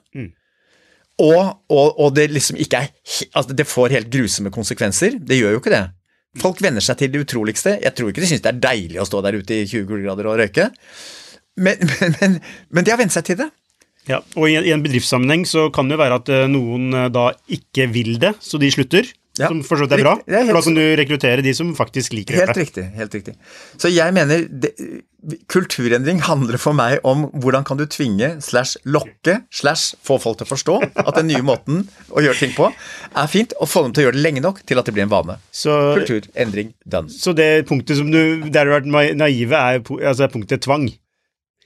og, 1.18 1.42
og, 1.70 1.98
og 1.98 2.14
det 2.14 2.28
liksom 2.30 2.58
ikke 2.58 2.84
er 2.84 2.88
altså 3.38 3.54
Det 3.54 3.66
får 3.66 3.92
helt 3.94 4.10
grusomme 4.10 4.54
konsekvenser. 4.54 5.18
Det 5.18 5.38
gjør 5.38 5.56
jo 5.56 5.64
ikke 5.64 5.74
det. 5.74 5.84
Folk 6.42 6.62
venner 6.62 6.82
seg 6.82 6.98
til 6.98 7.12
det 7.14 7.26
utroligste. 7.26 7.76
Jeg 7.82 7.94
tror 7.94 8.10
ikke 8.10 8.22
de 8.24 8.30
syns 8.30 8.42
det 8.42 8.54
er 8.54 8.62
deilig 8.62 9.02
å 9.02 9.06
stå 9.06 9.20
der 9.22 9.38
ute 9.38 9.60
i 9.60 9.66
20 9.66 9.86
kuldegrader 9.90 10.30
og 10.30 10.40
røyke, 10.40 10.70
men, 11.54 11.78
men, 11.86 12.16
men, 12.20 12.40
men 12.74 12.86
de 12.86 12.90
har 12.90 12.98
vent 12.98 13.14
seg 13.14 13.26
til 13.28 13.38
det. 13.38 13.50
Ja, 14.10 14.18
og 14.36 14.48
i, 14.50 14.56
i 14.58 14.72
en 14.74 14.82
bedriftssammenheng 14.84 15.46
så 15.48 15.68
kan 15.72 15.88
det 15.88 15.96
jo 15.96 16.02
være 16.02 16.18
at 16.20 16.30
eh, 16.32 16.48
noen 16.50 16.90
eh, 16.92 17.06
da 17.14 17.30
ikke 17.54 17.86
vil 17.94 18.18
det, 18.20 18.34
så 18.44 18.60
de 18.60 18.68
slutter. 18.74 19.08
Ja. 19.34 19.48
Som 19.50 19.64
for 19.66 19.80
så 19.80 19.88
vidt 19.88 19.96
er 19.96 20.04
bra. 20.04 20.12
Helt 20.30 20.46
for 20.52 20.60
da 20.60 20.60
kan 20.62 20.76
du 20.78 20.82
rekruttere 21.00 21.42
de 21.42 21.50
som 21.58 21.72
faktisk 21.74 22.12
liker 22.14 22.36
Helt 22.38 22.52
det. 22.54 22.60
riktig. 22.68 22.84
helt 22.94 23.14
riktig. 23.16 23.32
Så 23.82 23.90
jeg 23.90 24.14
mener 24.14 24.44
det, 24.46 24.70
kulturendring 25.50 26.20
handler 26.26 26.60
for 26.60 26.76
meg 26.76 27.00
om 27.08 27.24
hvordan 27.42 27.64
kan 27.66 27.80
du 27.80 27.82
tvinge 27.90 28.28
slash 28.44 28.76
lokke 28.86 29.40
slash 29.50 29.96
få 30.06 30.20
folk 30.22 30.38
til 30.38 30.46
å 30.46 30.50
forstå 30.52 30.76
at 31.02 31.14
den 31.18 31.30
nye 31.32 31.42
måten 31.50 31.82
å 32.14 32.22
gjøre 32.22 32.38
ting 32.44 32.54
på 32.54 32.68
er 32.70 33.30
fint, 33.32 33.56
og 33.58 33.66
få 33.72 33.82
dem 33.86 33.94
til 33.96 34.04
å 34.04 34.06
gjøre 34.08 34.18
det 34.20 34.24
lenge 34.28 34.44
nok 34.44 34.60
til 34.68 34.78
at 34.78 34.86
det 34.86 34.94
blir 34.94 35.06
en 35.08 35.12
vane. 35.16 35.36
Så, 35.50 35.74
Kulturendring 35.98 36.70
done. 36.86 37.10
så 37.10 37.34
det 37.34 37.64
punktet 37.66 37.98
som 37.98 38.10
du 38.14 38.20
Der 38.54 38.68
du 38.68 38.70
har 38.74 38.84
vært 38.84 39.16
naive, 39.18 39.58
er, 39.58 39.82
altså 40.06 40.28
er 40.28 40.32
punktet 40.36 40.62
tvang. 40.66 40.86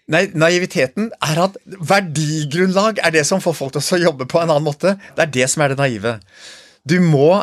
Nei, 0.08 0.22
naiviteten 0.32 1.10
er 1.20 1.42
at 1.44 1.58
verdigrunnlag 1.84 3.02
er 3.04 3.12
det 3.12 3.26
som 3.28 3.42
får 3.44 3.56
folk 3.58 3.74
til 3.76 3.98
å 3.98 4.00
jobbe 4.08 4.24
på 4.30 4.40
en 4.40 4.48
annen 4.54 4.64
måte. 4.64 4.94
Det 5.16 5.26
er 5.26 5.32
det 5.36 5.48
som 5.52 5.60
er 5.66 5.74
det 5.74 5.82
naive. 5.82 6.14
Du 6.88 6.96
må 7.04 7.42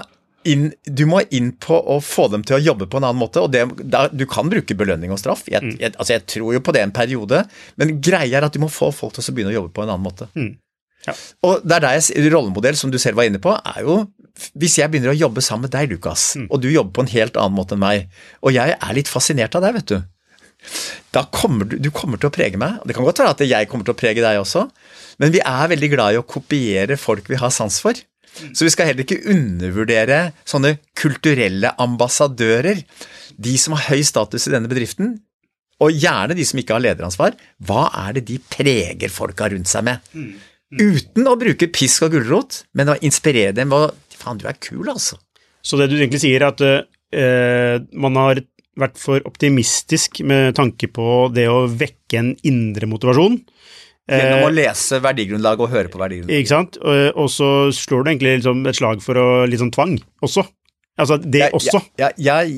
inn, 0.50 0.68
du 0.86 1.06
må 1.10 1.22
inn 1.36 1.52
på 1.62 1.78
å 1.78 1.98
få 2.04 2.28
dem 2.34 2.44
til 2.48 2.58
å 2.58 2.62
jobbe 2.62 2.88
på 2.92 3.00
en 3.00 3.08
annen 3.08 3.22
måte. 3.22 3.44
og 3.44 3.52
det, 3.54 3.66
der, 3.82 4.12
Du 4.14 4.26
kan 4.30 4.50
bruke 4.52 4.78
belønning 4.78 5.14
og 5.14 5.22
straff. 5.22 5.46
Jeg, 5.52 5.76
jeg, 5.80 5.94
altså 5.96 6.16
jeg 6.16 6.26
tror 6.32 6.54
jo 6.56 6.62
på 6.66 6.76
det 6.76 6.84
en 6.86 6.96
periode, 6.96 7.46
men 7.82 7.98
greia 8.02 8.40
er 8.40 8.48
at 8.48 8.56
du 8.56 8.62
må 8.64 8.72
få 8.72 8.92
folk 8.96 9.18
til 9.18 9.26
å 9.26 9.36
begynne 9.36 9.54
å 9.54 9.60
jobbe 9.60 9.74
på 9.76 9.86
en 9.86 9.92
annen 9.94 10.06
måte. 10.06 10.30
Ja. 11.06 11.14
Og 11.46 11.62
det 11.62 11.76
er 11.78 11.84
der 11.84 12.00
jeg, 12.00 12.32
rollemodell, 12.34 12.78
som 12.80 12.90
du 12.94 12.98
selv 13.02 13.20
var 13.20 13.30
inne 13.30 13.42
på, 13.42 13.54
er 13.54 13.84
jo 13.86 14.00
Hvis 14.58 14.80
jeg 14.80 14.92
begynner 14.92 15.14
å 15.14 15.16
jobbe 15.16 15.40
sammen 15.40 15.70
med 15.70 15.72
deg, 15.72 15.94
Lukas, 15.94 16.34
og 16.50 16.60
du 16.60 16.68
jobber 16.68 16.92
på 16.98 17.06
en 17.06 17.12
helt 17.14 17.38
annen 17.40 17.56
måte 17.56 17.78
enn 17.78 17.80
meg, 17.80 18.10
og 18.44 18.52
jeg 18.52 18.74
er 18.76 18.98
litt 18.98 19.08
fascinert 19.08 19.56
av 19.56 19.64
deg, 19.64 19.78
vet 19.78 19.94
du 19.94 20.02
da 21.16 21.24
kommer 21.32 21.68
du, 21.70 21.78
du 21.80 21.92
kommer 21.94 22.20
til 22.20 22.30
å 22.30 22.34
prege 22.34 22.60
meg. 22.60 22.82
Det 22.88 22.96
kan 22.98 23.06
godt 23.06 23.22
være 23.22 23.36
at 23.36 23.44
jeg 23.46 23.70
kommer 23.72 23.88
til 23.88 23.96
å 23.96 24.00
prege 24.00 24.24
deg 24.24 24.42
også, 24.42 24.66
men 25.22 25.32
vi 25.32 25.42
er 25.46 25.70
veldig 25.72 25.90
glad 25.94 26.16
i 26.16 26.20
å 26.20 26.28
kopiere 26.28 26.98
folk 27.00 27.30
vi 27.32 27.40
har 27.40 27.54
sans 27.54 27.78
for. 27.84 28.00
Så 28.36 28.68
vi 28.68 28.72
skal 28.74 28.92
heller 28.92 29.06
ikke 29.06 29.22
undervurdere 29.32 30.20
sånne 30.48 30.76
kulturelle 30.98 31.72
ambassadører. 31.82 32.82
De 33.36 33.56
som 33.62 33.78
har 33.78 33.90
høy 33.94 34.04
status 34.08 34.48
i 34.48 34.54
denne 34.56 34.72
bedriften, 34.72 35.16
og 35.84 35.92
gjerne 35.92 36.36
de 36.38 36.46
som 36.48 36.60
ikke 36.62 36.76
har 36.78 36.84
lederansvar. 36.84 37.36
Hva 37.68 37.90
er 38.06 38.18
det 38.18 38.28
de 38.30 38.40
preger 38.40 39.12
folka 39.12 39.50
rundt 39.52 39.68
seg 39.72 39.88
med? 39.88 40.04
Uten 40.76 41.28
å 41.28 41.38
bruke 41.40 41.70
pisk 41.72 42.08
og 42.08 42.16
gulrot, 42.16 42.64
men 42.76 42.94
å 42.94 43.00
inspirere 43.06 43.56
dem 43.56 43.72
med 43.74 43.90
å 43.90 43.94
Faen, 44.16 44.40
du 44.40 44.46
er 44.48 44.56
kul, 44.64 44.88
altså. 44.88 45.18
Så 45.60 45.76
det 45.76 45.90
du 45.92 45.98
egentlig 45.98 46.22
sier, 46.24 46.40
er 46.40 46.54
at 46.54 46.62
uh, 46.64 47.84
man 48.00 48.16
har 48.16 48.40
vært 48.80 49.00
for 49.00 49.24
optimistisk 49.28 50.22
med 50.28 50.56
tanke 50.58 50.88
på 50.92 51.28
det 51.36 51.50
å 51.52 51.66
vekke 51.68 52.22
en 52.22 52.32
indre 52.48 52.88
motivasjon. 52.92 53.38
Gjennom 54.06 54.44
Eh, 54.44 54.46
å 54.46 54.54
lese 54.54 55.00
verdigrunnlag 55.02 55.62
og 55.66 55.72
høre 55.74 55.90
på 55.90 55.98
verdigrunnlag. 55.98 56.38
Ikke 56.44 56.52
sant? 56.52 56.78
Og, 56.82 57.26
så 57.34 57.48
slår 57.74 58.04
du 58.06 58.12
egentlig 58.12 58.36
liksom 58.40 58.62
et 58.70 58.78
slag 58.78 59.02
for 59.02 59.18
å, 59.18 59.26
litt 59.50 59.60
sånn 59.64 59.74
tvang 59.74 59.98
også. 60.22 60.46
Altså 60.98 61.18
det 61.20 61.40
Jeg- 61.42 61.52
også. 61.52 61.80
Jeg, 62.00 62.14
jeg, 62.24 62.52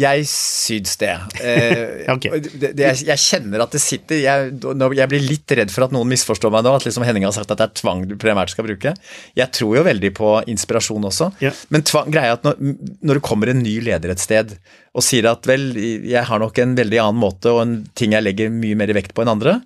jeg, 0.00 0.22
syns 0.30 0.94
det. 0.96 1.10
Eh, 1.44 2.04
Ja, 2.06 2.14
ok. 2.14 2.22
det, 2.40 2.70
det 2.78 2.86
jeg, 2.86 3.02
jeg 3.10 3.18
kjenner 3.20 3.60
at 3.66 3.74
det 3.74 3.82
sitter 3.84 4.16
jeg, 4.22 4.54
jeg 4.96 5.08
blir 5.10 5.20
litt 5.26 5.52
redd 5.58 5.74
for 5.74 5.84
at 5.84 5.92
noen 5.92 6.08
misforstår 6.08 6.54
meg 6.54 6.64
nå, 6.64 6.72
at 6.78 6.86
liksom 6.86 7.04
Henning 7.04 7.26
har 7.28 7.34
sagt 7.36 7.50
at 7.52 7.58
det 7.60 7.66
er 7.66 7.74
tvang 7.82 8.06
du 8.08 8.14
primært 8.16 8.54
skal 8.54 8.64
bruke. 8.64 8.94
Jeg 9.36 9.52
tror 9.58 9.76
jo 9.76 9.84
veldig 9.90 10.12
på 10.16 10.32
inspirasjon 10.54 11.04
også, 11.10 11.28
Ja. 11.44 11.52
men 11.68 11.84
tvang, 11.84 12.08
greia 12.14 12.32
er 12.32 12.38
at 12.38 12.48
når, 12.48 12.56
når 13.02 13.20
det 13.20 13.26
kommer 13.28 13.52
en 13.52 13.60
ny 13.66 13.76
leder 13.90 14.14
et 14.14 14.24
sted 14.24 14.56
og 14.96 15.04
sier 15.04 15.28
at 15.28 15.44
vel, 15.44 15.74
jeg 15.76 16.24
har 16.30 16.40
nok 16.40 16.56
en 16.64 16.72
veldig 16.80 17.02
annen 17.04 17.20
måte 17.20 17.52
og 17.52 17.60
en 17.66 17.76
ting 17.98 18.16
jeg 18.16 18.24
legger 18.24 18.48
mye 18.56 18.78
mer 18.80 18.94
vekt 18.96 19.12
på 19.12 19.20
enn 19.26 19.34
andre, 19.36 19.58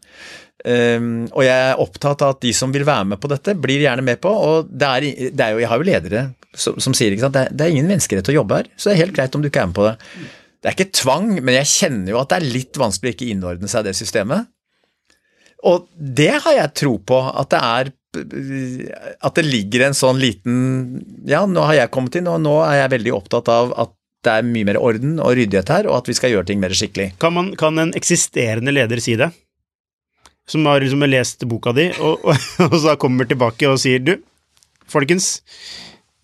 Um, 0.60 1.24
og 1.30 1.44
jeg 1.46 1.70
er 1.70 1.80
opptatt 1.80 2.20
av 2.24 2.34
at 2.34 2.42
de 2.44 2.50
som 2.56 2.72
vil 2.74 2.84
være 2.84 3.06
med 3.14 3.20
på 3.22 3.30
dette, 3.32 3.54
blir 3.56 3.80
gjerne 3.80 4.04
med 4.04 4.20
på. 4.20 4.32
Og 4.32 4.68
det 4.68 4.90
er, 4.90 5.08
det 5.32 5.46
er 5.46 5.54
jo, 5.54 5.62
jeg 5.62 5.70
har 5.72 5.80
jo 5.80 5.88
ledere 5.88 6.26
som, 6.56 6.76
som 6.82 6.96
sier 6.96 7.16
sant, 7.20 7.36
det 7.36 7.48
det 7.54 7.66
er 7.66 7.74
ingen 7.74 7.88
menneskerett 7.90 8.28
å 8.32 8.36
jobbe 8.40 8.60
her, 8.60 8.70
så 8.76 8.90
det 8.90 8.96
er 8.96 9.04
helt 9.04 9.16
greit 9.16 9.36
om 9.36 9.42
du 9.42 9.48
ikke 9.50 9.62
er 9.62 9.70
med 9.70 9.78
på 9.78 9.86
det. 9.86 9.94
Det 10.60 10.68
er 10.68 10.76
ikke 10.76 10.98
tvang, 10.98 11.30
men 11.38 11.56
jeg 11.56 11.70
kjenner 11.70 12.12
jo 12.12 12.18
at 12.20 12.32
det 12.32 12.40
er 12.40 12.52
litt 12.58 12.80
vanskelig 12.80 13.12
å 13.12 13.16
ikke 13.16 13.30
innordne 13.32 13.70
seg 13.70 13.86
det 13.86 13.94
systemet. 13.96 14.50
Og 15.68 15.88
det 15.96 16.34
har 16.44 16.56
jeg 16.56 16.76
tro 16.82 16.98
på, 17.04 17.20
at 17.20 17.52
det 17.52 17.62
er 17.62 17.94
at 18.10 19.36
det 19.36 19.44
ligger 19.46 19.84
en 19.86 19.94
sånn 19.94 20.18
liten 20.18 20.54
Ja, 21.30 21.44
nå 21.46 21.62
har 21.68 21.76
jeg 21.76 21.92
kommet 21.94 22.16
inn, 22.18 22.26
og 22.26 22.40
nå 22.42 22.56
er 22.64 22.80
jeg 22.80 22.94
veldig 22.96 23.12
opptatt 23.14 23.50
av 23.52 23.70
at 23.78 23.92
det 24.26 24.32
er 24.34 24.48
mye 24.48 24.66
mer 24.66 24.80
orden 24.82 25.14
og 25.22 25.36
ryddighet 25.38 25.70
her, 25.72 25.86
og 25.88 26.00
at 26.00 26.10
vi 26.10 26.16
skal 26.18 26.34
gjøre 26.34 26.48
ting 26.50 26.58
mer 26.60 26.74
skikkelig. 26.76 27.12
Kan, 27.22 27.36
man, 27.36 27.52
kan 27.60 27.78
en 27.80 27.94
eksisterende 27.96 28.74
leder 28.74 29.00
si 29.00 29.14
det? 29.20 29.30
Som 30.50 30.66
har 30.66 30.82
liksom 30.82 31.04
lest 31.06 31.46
boka 31.46 31.74
di, 31.76 31.90
og, 32.02 32.24
og, 32.26 32.48
og 32.70 32.76
så 32.82 32.96
kommer 33.00 33.28
tilbake 33.30 33.70
og 33.70 33.78
sier 33.82 34.02
du, 34.02 34.16
folkens, 34.90 35.36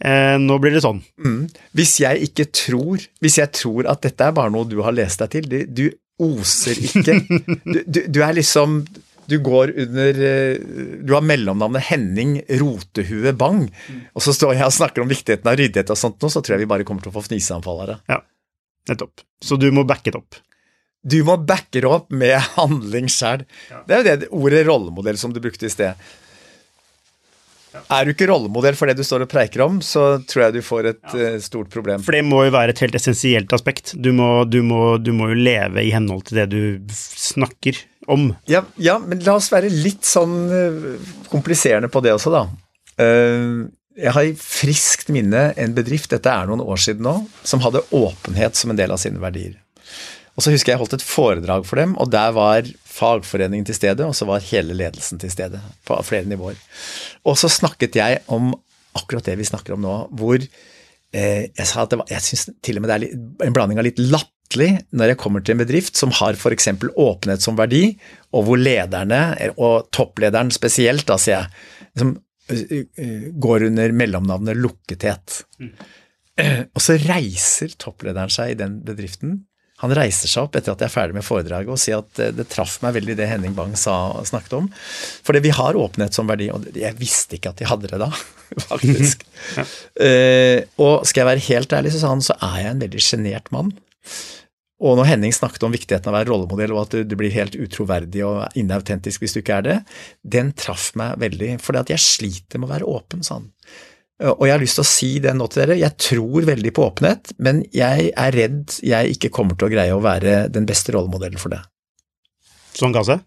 eh, 0.02 0.34
nå 0.42 0.58
blir 0.62 0.74
det 0.74 0.82
sånn. 0.84 1.02
Mm. 1.22 1.42
Hvis 1.76 1.96
jeg 2.02 2.30
ikke 2.30 2.48
tror 2.50 3.04
Hvis 3.22 3.38
jeg 3.38 3.52
tror 3.54 3.88
at 3.90 4.02
dette 4.04 4.26
er 4.26 4.34
bare 4.36 4.52
noe 4.52 4.68
du 4.68 4.80
har 4.84 4.96
lest 4.96 5.22
deg 5.22 5.36
til, 5.36 5.66
du 5.70 5.86
oser 6.22 6.78
ikke 6.80 7.18
du, 7.74 7.82
du, 7.84 8.00
du 8.08 8.22
er 8.24 8.36
liksom 8.38 8.80
Du 9.28 9.36
går 9.44 9.74
under 9.84 10.22
eh, 10.30 10.56
Du 11.04 11.12
har 11.14 11.26
mellomnavnet 11.26 11.86
Henning 11.90 12.38
Rotehue 12.62 13.34
Bang, 13.36 13.66
og 14.14 14.24
så 14.24 14.34
står 14.34 14.56
jeg 14.56 14.66
og 14.66 14.74
snakker 14.78 15.04
om 15.04 15.12
viktigheten 15.12 15.50
av 15.50 15.58
ryddighet 15.60 15.92
og 15.92 16.00
sånt 16.00 16.18
nå, 16.22 16.32
så 16.32 16.42
tror 16.42 16.56
jeg 16.56 16.64
vi 16.64 16.72
bare 16.74 16.88
kommer 16.88 17.04
til 17.04 17.12
å 17.12 17.18
få 17.18 17.26
fniseanfall 17.28 17.84
av 17.84 17.92
det. 17.92 18.00
Ja, 18.14 18.20
nettopp. 18.90 19.26
Så 19.44 19.58
du 19.60 19.68
må 19.74 19.86
backe 19.88 20.14
det 20.14 20.22
opp. 20.22 20.40
Du 21.06 21.20
må 21.26 21.36
backe 21.38 21.78
det 21.78 21.86
opp 21.86 22.10
med 22.10 22.34
handling 22.56 23.06
sjøl. 23.12 23.44
Det 23.86 23.94
er 23.94 24.00
jo 24.00 24.06
det 24.24 24.30
ordet 24.34 24.64
rollemodell 24.66 25.18
som 25.20 25.34
du 25.34 25.38
brukte 25.44 25.68
i 25.68 25.72
sted. 25.72 25.94
Er 27.92 28.06
du 28.08 28.14
ikke 28.14 28.26
rollemodell 28.30 28.76
for 28.78 28.88
det 28.88 28.96
du 28.96 29.04
står 29.04 29.26
og 29.26 29.30
preiker 29.30 29.62
om, 29.66 29.78
så 29.84 30.16
tror 30.24 30.46
jeg 30.46 30.54
du 30.56 30.62
får 30.64 30.88
et 30.94 31.02
ja. 31.12 31.32
stort 31.44 31.68
problem. 31.72 32.00
For 32.06 32.16
det 32.16 32.22
må 32.24 32.40
jo 32.46 32.54
være 32.54 32.72
et 32.72 32.80
helt 32.82 32.96
essensielt 32.96 33.52
aspekt. 33.52 33.92
Du 34.00 34.10
må, 34.16 34.30
du, 34.48 34.62
må, 34.64 34.96
du 34.98 35.12
må 35.16 35.28
jo 35.34 35.36
leve 35.38 35.84
i 35.84 35.92
henhold 35.92 36.24
til 36.28 36.40
det 36.40 36.46
du 36.54 36.94
snakker 36.96 37.78
om. 38.08 38.30
Ja, 38.48 38.64
ja, 38.80 38.96
men 39.02 39.20
la 39.26 39.36
oss 39.36 39.50
være 39.52 39.68
litt 39.72 40.06
sånn 40.08 40.36
eh, 40.54 40.86
kompliserende 41.30 41.90
på 41.92 42.00
det 42.06 42.14
også, 42.16 42.32
da. 42.32 42.46
Eh, 43.02 43.66
Jeg 43.96 44.12
har 44.12 44.26
i 44.28 44.34
friskt 44.40 45.12
minne 45.12 45.50
en 45.56 45.76
bedrift, 45.76 46.10
dette 46.12 46.32
er 46.32 46.48
noen 46.48 46.64
år 46.64 46.80
siden 46.80 47.06
nå, 47.06 47.14
som 47.44 47.62
hadde 47.64 47.84
åpenhet 47.96 48.56
som 48.56 48.72
en 48.72 48.80
del 48.80 48.92
av 48.92 49.00
sine 49.02 49.20
verdier. 49.22 49.54
Og 50.36 50.44
så 50.44 50.52
husker 50.52 50.72
jeg 50.72 50.76
jeg 50.76 50.82
holdt 50.82 50.98
et 50.98 51.06
foredrag 51.06 51.64
for 51.64 51.80
dem, 51.80 51.94
og 51.96 52.10
der 52.12 52.34
var 52.36 52.68
fagforeningen 52.96 53.66
til 53.68 53.76
stede, 53.78 54.04
og 54.04 54.14
så 54.16 54.28
var 54.28 54.44
hele 54.44 54.76
ledelsen 54.76 55.20
til 55.20 55.32
stede 55.32 55.60
på 55.88 55.96
flere 56.04 56.28
nivåer. 56.28 56.58
Og 57.24 57.38
så 57.40 57.48
snakket 57.52 57.96
jeg 57.96 58.20
om 58.32 58.52
akkurat 58.96 59.26
det 59.28 59.36
vi 59.40 59.48
snakker 59.48 59.76
om 59.76 59.84
nå, 59.84 59.96
hvor 60.16 60.36
eh, 60.36 61.48
jeg 61.48 61.68
sa 61.68 61.84
at 61.84 61.92
det 61.92 62.00
var, 62.02 62.10
jeg 62.12 62.24
syns 62.24 62.48
til 62.64 62.78
og 62.78 62.84
med 62.84 62.92
det 62.92 62.96
er 62.96 63.04
litt, 63.06 63.16
en 63.46 63.56
blanding 63.56 63.80
av 63.80 63.88
litt 63.88 64.00
latterlig 64.02 64.70
når 64.96 65.12
jeg 65.12 65.20
kommer 65.20 65.44
til 65.44 65.56
en 65.56 65.64
bedrift 65.64 65.98
som 65.98 66.12
har 66.20 66.36
f.eks. 66.36 66.70
åpenhet 66.92 67.44
som 67.44 67.58
verdi, 67.58 67.84
og 68.36 68.46
hvor 68.46 68.60
lederne, 68.60 69.22
og 69.56 69.88
topplederen 69.96 70.52
spesielt, 70.54 71.08
da 71.08 71.16
sier 71.20 71.38
jeg, 71.40 71.66
liksom, 71.94 72.16
eh, 72.52 72.80
eh, 72.84 73.28
går 73.32 73.70
under 73.70 73.96
mellomnavnet 74.04 74.60
lukkethet. 74.60 75.42
Og 76.76 76.82
så 76.84 76.98
reiser 77.00 77.70
topplederen 77.80 78.28
seg 78.28 78.50
i 78.52 78.56
den 78.60 78.74
bedriften. 78.84 79.45
Han 79.82 79.92
reiser 79.96 80.30
seg 80.30 80.46
opp 80.46 80.56
etter 80.56 80.72
at 80.72 80.80
jeg 80.80 80.88
er 80.88 80.94
ferdig 80.94 81.16
med 81.18 81.26
foredraget 81.26 81.72
og 81.72 81.80
sier 81.80 82.00
at 82.00 82.22
eh, 82.22 82.32
det 82.32 82.48
traff 82.52 82.78
meg 82.84 82.94
veldig 82.96 83.16
det 83.18 83.28
Henning 83.28 83.56
Bang 83.56 83.74
sa, 83.76 83.96
snakket 84.24 84.56
om. 84.60 84.70
Fordi 85.26 85.42
vi 85.44 85.52
har 85.56 85.76
åpenhet 85.76 86.16
som 86.16 86.30
verdi, 86.30 86.48
og 86.54 86.64
jeg 86.72 86.96
visste 87.00 87.36
ikke 87.36 87.52
at 87.52 87.60
de 87.60 87.68
hadde 87.68 87.90
det 87.92 88.00
da, 88.00 88.08
faktisk. 88.70 89.26
Eh, 90.00 90.64
og 90.80 91.04
skal 91.04 91.22
jeg 91.22 91.30
være 91.32 91.46
helt 91.50 91.76
ærlig, 91.76 91.92
så 91.92 92.02
sa 92.02 92.14
han, 92.14 92.24
så 92.24 92.38
er 92.40 92.62
jeg 92.62 92.72
en 92.72 92.82
veldig 92.86 93.04
sjenert 93.04 93.52
mann. 93.52 93.74
Og 94.76 94.98
når 94.98 95.08
Henning 95.08 95.32
snakket 95.32 95.64
om 95.64 95.72
viktigheten 95.72 96.10
av 96.10 96.12
å 96.12 96.18
være 96.18 96.28
rollemodell, 96.28 96.74
og 96.76 96.82
at 96.82 96.96
du, 96.96 97.04
du 97.08 97.16
blir 97.16 97.32
helt 97.32 97.56
utroverdig 97.56 98.24
og 98.26 98.58
inautentisk 98.60 99.24
hvis 99.24 99.36
du 99.36 99.40
ikke 99.40 99.60
er 99.60 99.64
det, 99.64 99.76
den 100.36 100.52
traff 100.56 100.90
meg 101.00 101.16
veldig. 101.20 101.54
For 101.64 101.76
jeg 101.80 102.02
sliter 102.04 102.60
med 102.60 102.68
å 102.68 102.74
være 102.74 102.90
åpen, 102.96 103.24
sa 103.24 103.38
han. 103.38 103.48
Og 104.24 104.46
jeg 104.48 104.54
har 104.54 104.62
lyst 104.62 104.78
til 104.78 104.84
å 104.84 104.88
si 104.88 105.08
det 105.20 105.34
nå 105.36 105.44
til 105.52 105.60
dere, 105.62 105.76
jeg 105.76 105.92
tror 106.00 106.46
veldig 106.48 106.70
på 106.72 106.86
åpenhet, 106.86 107.34
men 107.44 107.60
jeg 107.76 108.06
er 108.16 108.32
redd 108.32 108.78
jeg 108.80 109.16
ikke 109.16 109.28
kommer 109.34 109.58
til 109.58 109.68
å 109.68 109.72
greie 109.74 109.92
å 109.92 110.00
være 110.04 110.46
den 110.52 110.64
beste 110.68 110.94
rollemodellen 110.96 111.40
for 111.40 111.52
det. 111.52 111.60
Sånn 112.76 112.96
han? 112.96 113.26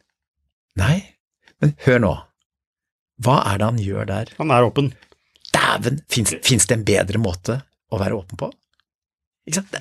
Nei, 0.81 0.95
men 1.61 1.75
hør 1.85 2.01
nå. 2.01 2.15
Hva 3.21 3.37
er 3.51 3.61
det 3.61 3.69
han 3.69 3.79
gjør 3.83 4.09
der? 4.09 4.33
Han 4.39 4.55
er 4.55 4.65
åpen. 4.65 4.89
Dæven, 5.53 6.01
fins 6.09 6.69
det 6.69 6.77
en 6.77 6.87
bedre 6.87 7.21
måte 7.21 7.59
å 7.93 8.01
være 8.01 8.17
åpen 8.17 8.39
på? 8.39 8.49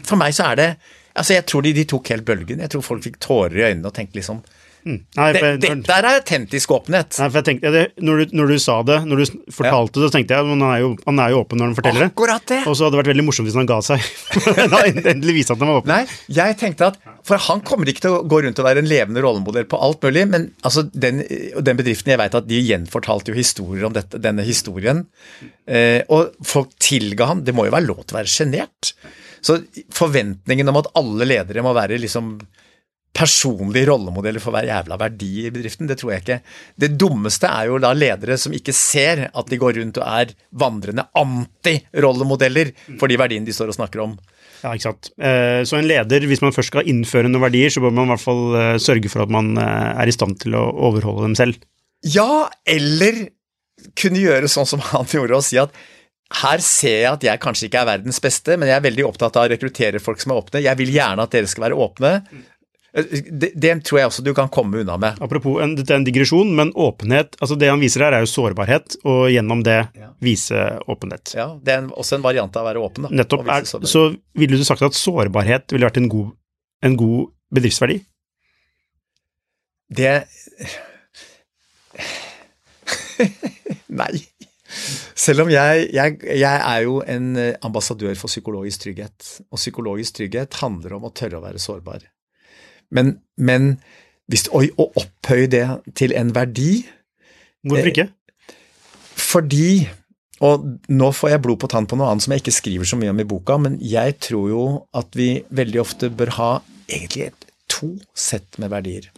For 0.05 0.17
meg 0.21 0.37
så 0.37 0.53
er 0.53 0.61
det 0.61 0.71
Altså, 1.19 1.35
jeg 1.35 1.49
tror 1.51 1.65
de, 1.67 1.73
de 1.75 1.83
tok 1.89 2.13
helt 2.13 2.23
bølgen. 2.23 2.61
Jeg 2.63 2.71
tror 2.71 2.85
folk 2.87 3.03
fikk 3.03 3.17
tårer 3.19 3.57
i 3.57 3.63
øynene 3.73 3.91
og 3.91 3.95
tenkte 3.97 4.21
liksom 4.21 4.39
Mm. 4.87 4.99
Nei, 5.19 5.29
for, 5.35 5.59
det, 5.61 5.71
Der 5.87 6.07
er 6.07 6.19
autentisk 6.21 6.73
åpenhet. 6.77 7.17
nei, 7.19 7.27
for 7.29 7.41
jeg 7.41 7.47
tenkte, 7.49 7.73
det, 7.75 7.83
når, 8.05 8.21
du, 8.21 8.37
når 8.39 8.53
du 8.53 8.63
sa 8.63 8.77
det, 8.87 8.99
når 9.09 9.21
du 9.23 9.53
fortalte 9.55 10.01
det, 10.01 10.09
så 10.09 10.15
tenkte 10.15 10.37
jeg 10.37 10.47
at 10.47 10.53
han 10.53 10.65
han 11.09 11.23
er 11.25 11.33
jo 11.35 11.41
åpen 11.43 11.61
når 11.61 11.71
han 11.71 11.77
forteller 11.79 12.05
det. 12.05 12.11
Akkurat 12.13 12.47
det! 12.51 12.61
Og 12.65 12.77
så 12.77 12.87
hadde 12.87 12.97
det 12.97 13.01
vært 13.03 13.13
veldig 13.13 13.27
morsomt 13.27 13.49
hvis 13.51 13.59
han 13.59 13.69
ga 13.69 13.79
seg. 13.85 14.09
Endelig 15.13 15.37
vise 15.41 15.55
at 15.55 15.63
han 15.63 15.73
var 15.73 15.81
åpen. 15.83 15.93
Nei, 15.93 16.19
jeg 16.39 16.59
tenkte 16.61 16.91
at 16.93 16.99
For 17.29 17.41
han 17.49 17.63
kommer 17.67 17.91
ikke 17.91 18.07
til 18.07 18.17
å 18.17 18.23
gå 18.29 18.43
rundt 18.45 18.63
og 18.63 18.69
være 18.69 18.85
en 18.85 18.91
levende 18.91 19.25
rollemodell 19.25 19.69
på 19.69 19.81
alt 19.89 20.05
mulig, 20.07 20.27
men 20.33 20.49
altså 20.67 20.87
den, 20.93 21.23
den 21.27 21.81
bedriften 21.81 22.15
jeg 22.15 22.23
vet 22.23 22.39
at 22.39 22.49
de 22.49 22.61
gjenfortalte 22.63 23.33
jo 23.35 23.39
historier 23.39 23.89
om 23.89 23.97
dette, 23.97 24.21
denne 24.23 24.47
historien. 24.47 25.05
Eh, 25.69 26.01
og 26.15 26.37
folk 26.47 26.73
tilga 26.81 27.33
han. 27.33 27.45
Det 27.45 27.57
må 27.57 27.69
jo 27.69 27.75
være 27.75 27.89
lov 27.89 28.05
til 28.05 28.17
å 28.17 28.21
være 28.23 28.33
sjenert. 28.33 28.95
Så 29.45 29.61
forventningen 29.95 30.69
om 30.71 30.81
at 30.81 30.89
alle 30.99 31.29
ledere 31.29 31.63
må 31.65 31.75
være 31.77 32.01
liksom 32.03 32.39
personlige 33.19 33.89
rollemodeller 33.91 34.43
for 34.43 34.55
hver 34.55 34.69
jævla 34.69 34.99
verdi 35.01 35.33
i 35.49 35.53
bedriften, 35.53 35.89
det 35.91 35.99
tror 35.99 36.15
jeg 36.15 36.23
ikke. 36.23 36.39
Det 36.79 36.93
dummeste 37.01 37.51
er 37.51 37.71
jo 37.71 37.81
da 37.83 37.91
ledere 37.97 38.39
som 38.39 38.55
ikke 38.55 38.75
ser 38.77 39.27
at 39.29 39.51
de 39.51 39.59
går 39.59 39.81
rundt 39.81 39.99
og 39.99 40.07
er 40.07 40.35
vandrende 40.63 41.09
anti-rollemodeller 41.19 42.71
for 43.01 43.11
de 43.11 43.19
verdiene 43.21 43.49
de 43.49 43.57
står 43.57 43.73
og 43.73 43.79
snakker 43.81 44.05
om. 44.07 44.15
Ja, 44.63 44.73
ikke 44.73 44.89
sant. 44.89 45.11
Eh, 45.23 45.63
så 45.69 45.79
en 45.79 45.87
leder, 45.87 46.27
hvis 46.27 46.43
man 46.43 46.55
først 46.55 46.73
skal 46.73 46.89
innføre 46.91 47.31
noen 47.31 47.45
verdier, 47.47 47.71
så 47.71 47.83
bør 47.83 47.95
man 47.95 48.09
i 48.09 48.15
hvert 48.15 48.25
fall 48.25 48.45
eh, 48.59 48.73
sørge 48.83 49.11
for 49.13 49.25
at 49.25 49.35
man 49.35 49.53
eh, 49.59 49.91
er 50.03 50.11
i 50.11 50.15
stand 50.15 50.39
til 50.43 50.57
å 50.59 50.65
overholde 50.89 51.29
dem 51.29 51.37
selv. 51.39 51.61
Ja, 52.07 52.49
eller 52.67 53.29
kunne 53.99 54.23
gjøre 54.23 54.51
sånn 54.51 54.67
som 54.67 54.83
han 54.91 55.07
gjorde, 55.11 55.39
og 55.39 55.47
si 55.47 55.61
at 55.63 55.75
her 56.43 56.61
ser 56.61 56.99
jeg 56.99 57.11
at 57.11 57.25
jeg 57.25 57.41
kanskje 57.41 57.69
ikke 57.69 57.81
er 57.81 57.91
verdens 57.95 58.19
beste, 58.21 58.59
men 58.59 58.69
jeg 58.69 58.77
er 58.77 58.85
veldig 58.85 59.07
opptatt 59.09 59.39
av 59.39 59.47
å 59.47 59.53
rekruttere 59.53 60.03
folk 60.03 60.21
som 60.21 60.35
er 60.35 60.43
åpne. 60.43 60.65
Jeg 60.67 60.81
vil 60.81 60.93
gjerne 60.93 61.25
at 61.25 61.33
dere 61.33 61.49
skal 61.49 61.69
være 61.69 61.79
åpne. 61.87 62.13
Det, 62.93 63.53
det, 63.53 63.73
tror 63.85 63.99
jeg 64.01 64.09
også 64.09 64.23
du 64.25 64.31
kan 64.37 64.49
komme 64.53 64.81
unna 64.81 64.97
med. 65.01 65.19
Apropos, 65.21 65.61
en, 65.63 65.75
dette 65.77 65.93
er 65.93 65.99
en 66.01 66.07
digresjon, 66.07 66.55
men 66.57 66.71
åpenhet 66.73 67.37
altså 67.37 67.55
Det 67.61 67.69
han 67.69 67.81
viser 67.83 68.01
her, 68.07 68.13
er 68.17 68.21
jo 68.25 68.31
sårbarhet, 68.33 68.97
og 69.05 69.29
gjennom 69.33 69.63
det 69.67 69.79
ja. 69.99 70.09
vise 70.25 70.57
åpenhet. 70.89 71.35
Ja, 71.37 71.49
Det 71.61 71.73
er 71.75 71.79
en, 71.85 71.91
også 71.93 72.17
en 72.17 72.25
variant 72.25 72.57
av 72.57 72.63
å 72.65 72.69
være 72.71 72.81
åpen. 72.83 73.05
Da, 73.07 73.11
Nettopp. 73.21 73.45
Er, 73.53 73.63
så 73.69 74.03
ville 74.39 74.57
du 74.57 74.65
sagt 74.67 74.83
at 74.87 74.97
sårbarhet 74.97 75.73
ville 75.75 75.89
vært 75.89 76.01
en 76.01 76.11
god, 76.13 76.29
en 76.89 76.97
god 76.99 77.21
bedriftsverdi? 77.55 77.99
Det 79.89 80.17
Nei. 84.01 84.15
Selv 85.19 85.43
om 85.45 85.51
jeg, 85.51 85.89
jeg, 85.97 86.19
jeg, 86.29 86.61
er 86.61 86.81
jo 86.85 87.01
en 87.09 87.37
ambassadør 87.65 88.15
for 88.21 88.29
psykologisk 88.33 88.79
trygghet. 88.85 89.19
Og 89.53 89.59
psykologisk 89.61 90.11
trygghet 90.21 90.51
handler 90.63 90.91
om 90.97 91.05
å 91.09 91.13
tørre 91.13 91.39
å 91.41 91.45
være 91.45 91.61
sårbar. 91.61 92.01
Men, 92.95 93.19
men 93.37 93.75
hvis, 94.31 94.47
å, 94.53 94.63
å 94.65 94.91
opphøye 94.99 95.49
det 95.51 95.65
til 95.99 96.15
en 96.17 96.35
verdi 96.37 96.85
Hvorfor 97.69 97.91
ikke? 97.91 98.09
Eh, 98.09 98.15
fordi 99.19 99.89
og 100.47 100.67
nå 100.95 101.09
får 101.11 101.33
jeg 101.33 101.43
blod 101.43 101.59
på 101.59 101.71
tann 101.73 101.89
på 101.91 101.97
noe 101.99 102.13
annet 102.13 102.23
som 102.23 102.35
jeg 102.35 102.45
ikke 102.45 102.55
skriver 102.55 102.87
så 102.87 102.99
mye 103.01 103.11
om 103.11 103.19
i 103.19 103.27
boka, 103.27 103.57
men 103.59 103.75
jeg 103.83 104.15
tror 104.23 104.45
jo 104.53 104.65
at 104.95 105.17
vi 105.19 105.41
veldig 105.51 105.81
ofte 105.83 106.13
bør 106.15 106.31
ha 106.37 106.51
egentlig 106.87 107.33
to 107.67 107.97
sett 108.15 108.61
med 108.63 108.71
verdier. 108.71 109.09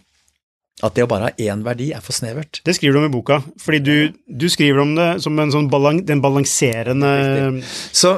At 0.81 0.95
det 0.97 1.05
å 1.05 1.09
bare 1.09 1.29
ha 1.29 1.35
én 1.41 1.61
verdi 1.65 1.91
er 1.93 2.01
for 2.03 2.17
snevert. 2.17 2.61
Det 2.65 2.73
skriver 2.77 2.97
du 2.97 3.01
om 3.03 3.09
i 3.09 3.13
boka, 3.13 3.41
fordi 3.61 3.81
du, 3.85 3.95
du 4.25 4.47
skriver 4.49 4.81
om 4.81 4.95
det 4.97 5.09
som 5.21 5.37
en 5.39 5.53
sånn 5.53 5.69
balan, 5.71 6.01
den 6.07 6.23
balanserende 6.23 7.11
Så 7.93 8.17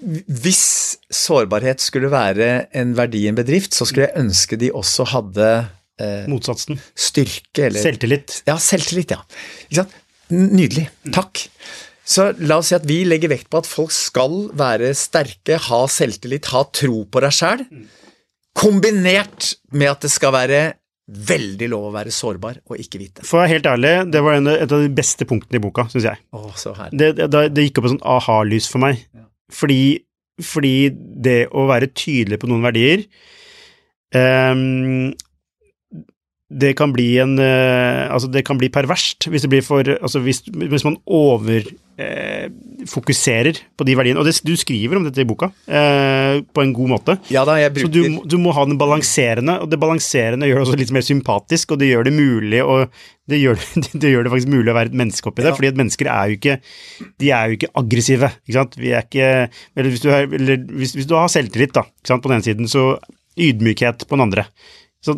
hvis 0.00 0.64
sårbarhet 1.12 1.82
skulle 1.84 2.10
være 2.12 2.48
en 2.76 2.94
verdi 2.96 3.26
i 3.26 3.30
en 3.30 3.38
bedrift, 3.38 3.76
så 3.76 3.86
skulle 3.86 4.08
jeg 4.08 4.24
ønske 4.24 4.58
de 4.60 4.72
også 4.74 5.06
hadde 5.12 5.50
eh, 6.00 6.24
Motsatsen. 6.30 6.80
Styrke 6.96 7.68
eller 7.68 7.84
Selvtillit. 7.84 8.40
Ja, 8.48 8.56
selvtillit, 8.62 9.14
ja. 9.14 9.20
Ikke 9.68 9.82
sant? 9.82 9.96
Nydelig. 10.30 10.86
Takk. 11.12 11.44
Så 12.10 12.30
la 12.42 12.58
oss 12.58 12.70
si 12.70 12.76
at 12.78 12.86
vi 12.88 13.02
legger 13.06 13.30
vekt 13.30 13.50
på 13.52 13.60
at 13.60 13.68
folk 13.68 13.92
skal 13.94 14.48
være 14.58 14.94
sterke, 14.98 15.60
ha 15.68 15.80
selvtillit, 15.90 16.48
ha 16.54 16.64
tro 16.74 17.04
på 17.06 17.22
deg 17.22 17.34
sjæl, 17.34 17.64
kombinert 18.56 19.52
med 19.70 19.92
at 19.92 20.06
det 20.06 20.10
skal 20.12 20.34
være 20.34 20.62
veldig 21.10 21.68
lov 21.72 21.88
å 21.88 21.94
være 21.94 22.12
sårbar 22.14 22.60
og 22.70 22.82
ikke 22.82 23.00
vite. 23.00 23.24
For 23.26 23.38
å 23.38 23.42
være 23.42 23.54
helt 23.56 23.68
ærlig, 23.70 23.94
det 24.14 24.22
var 24.24 24.38
en, 24.38 24.50
et 24.52 24.74
av 24.76 24.84
de 24.84 24.92
beste 24.94 25.26
punktene 25.28 25.58
i 25.58 25.64
boka, 25.64 25.86
syns 25.92 26.06
jeg. 26.06 26.22
Åh, 26.36 26.52
så 26.58 26.74
det, 26.92 27.12
det, 27.18 27.28
det, 27.30 27.66
gikk 27.66 27.80
opp 27.80 27.88
et 27.88 27.94
sånt 27.96 28.06
aha-lys 28.14 28.68
for 28.70 28.82
meg. 28.84 29.02
Ja. 29.16 29.26
Fordi, 29.54 29.80
fordi, 30.44 30.74
det 30.94 31.40
å 31.50 31.66
være 31.70 31.90
tydelig 31.90 32.38
på 32.40 32.50
noen 32.50 32.64
verdier 32.64 33.02
um, 34.14 35.10
det 36.50 36.72
kan 36.74 36.90
bli 36.90 37.12
en 37.22 37.38
uh, 37.38 38.10
Altså, 38.10 38.26
det 38.32 38.42
kan 38.46 38.58
bli 38.58 38.68
perverst 38.74 39.28
hvis 39.30 39.42
det 39.46 39.50
blir 39.52 39.62
for 39.62 39.86
Altså, 39.86 40.18
hvis, 40.24 40.40
hvis 40.50 40.84
man 40.86 40.96
overfokuserer 41.06 43.54
eh, 43.54 43.60
på 43.76 43.84
de 43.86 43.96
verdiene. 43.98 44.20
Og 44.20 44.26
det, 44.26 44.42
du 44.46 44.56
skriver 44.58 44.96
om 44.98 45.04
dette 45.06 45.20
i 45.22 45.28
boka 45.28 45.46
eh, 45.68 46.42
på 46.42 46.60
en 46.64 46.72
god 46.74 46.88
måte. 46.94 47.12
Ja 47.30 47.44
da, 47.46 47.54
jeg 47.60 47.72
bruker... 47.76 47.86
Så 47.86 47.92
du, 47.94 48.00
du, 48.24 48.36
må 48.42 48.50
ha 48.56 48.62
den 48.66 48.78
balanserende, 48.80 49.54
og 49.62 49.66
det 49.70 49.82
balanserende 49.82 50.46
gjør 50.48 50.58
det 50.58 50.64
også 50.66 50.80
litt 50.80 50.96
mer 50.96 51.06
sympatisk, 51.06 51.66
og 51.74 51.78
det 51.82 51.88
gjør 51.92 52.04
det 52.08 52.14
mulig 52.16 52.60
å 52.64 52.74
det 53.30 53.38
gjør 53.38 53.56
det, 54.02 54.08
gjør 54.10 54.22
det 54.26 54.32
faktisk 54.32 54.54
mulig 54.56 54.70
å 54.72 54.78
være 54.80 54.90
et 54.90 55.00
menneske 55.04 55.26
oppi 55.30 55.42
det, 55.44 55.52
ja. 55.52 55.56
fordi 55.60 55.70
at 55.70 55.78
mennesker 55.78 56.06
er 56.10 56.24
jo 56.26 56.34
ikke 56.40 56.56
De 57.20 57.26
er 57.36 57.42
jo 57.46 57.54
ikke 57.60 57.74
aggressive, 57.84 58.28
ikke 58.42 58.58
sant. 58.58 58.72
Vi 58.80 58.88
er 58.90 59.02
ikke 59.06 59.28
Eller 59.76 59.90
hvis 59.92 60.02
du, 60.02 60.08
har, 60.10 60.20
eller 60.40 60.56
hvis, 60.80 60.92
hvis 60.98 61.10
du 61.10 61.14
har 61.14 61.28
selvtillit, 61.30 61.74
da, 61.76 61.82
ikke 61.86 62.08
sant, 62.10 62.22
på 62.24 62.28
den 62.32 62.38
ene 62.40 62.48
siden, 62.48 62.66
så 62.70 62.82
ydmykhet 63.40 64.06
på 64.08 64.16
den 64.16 64.26
andre. 64.26 64.46
Så 65.00 65.14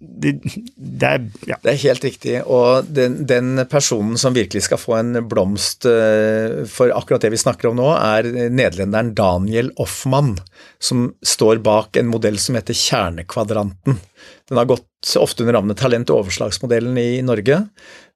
det, 0.00 0.38
det, 0.76 1.08
er 1.08 1.24
ja. 1.50 1.58
Det 1.60 1.72
er 1.74 1.80
helt 1.82 2.04
riktig. 2.06 2.34
Og 2.48 2.88
den, 2.88 3.20
den, 3.28 3.60
personen 3.68 4.16
som 4.20 4.36
virkelig 4.36 4.64
skal 4.64 4.80
få 4.80 4.96
en 4.96 5.20
blomst 5.28 5.84
eh, 5.88 6.64
for 6.70 6.94
akkurat 6.96 7.26
det 7.26 7.34
vi 7.34 7.40
snakker 7.40 7.68
om 7.68 7.76
nå, 7.76 7.90
er 7.92 8.30
nederlenderen 8.48 9.12
Daniel 9.18 9.68
Offmann, 9.76 10.38
som 10.80 11.10
står 11.20 11.60
bak 11.64 12.00
en 12.00 12.08
modell 12.08 12.40
som 12.40 12.56
heter 12.56 12.76
Kjernekvadranten. 12.76 14.00
Den 14.48 14.60
har 14.62 14.70
gått 14.72 15.12
ofte 15.20 15.44
under 15.44 15.58
navnet 15.58 15.78
Talent- 15.78 16.08
og 16.10 16.24
overslagsmodellen 16.24 16.96
i 16.98 17.20
Norge, 17.22 17.60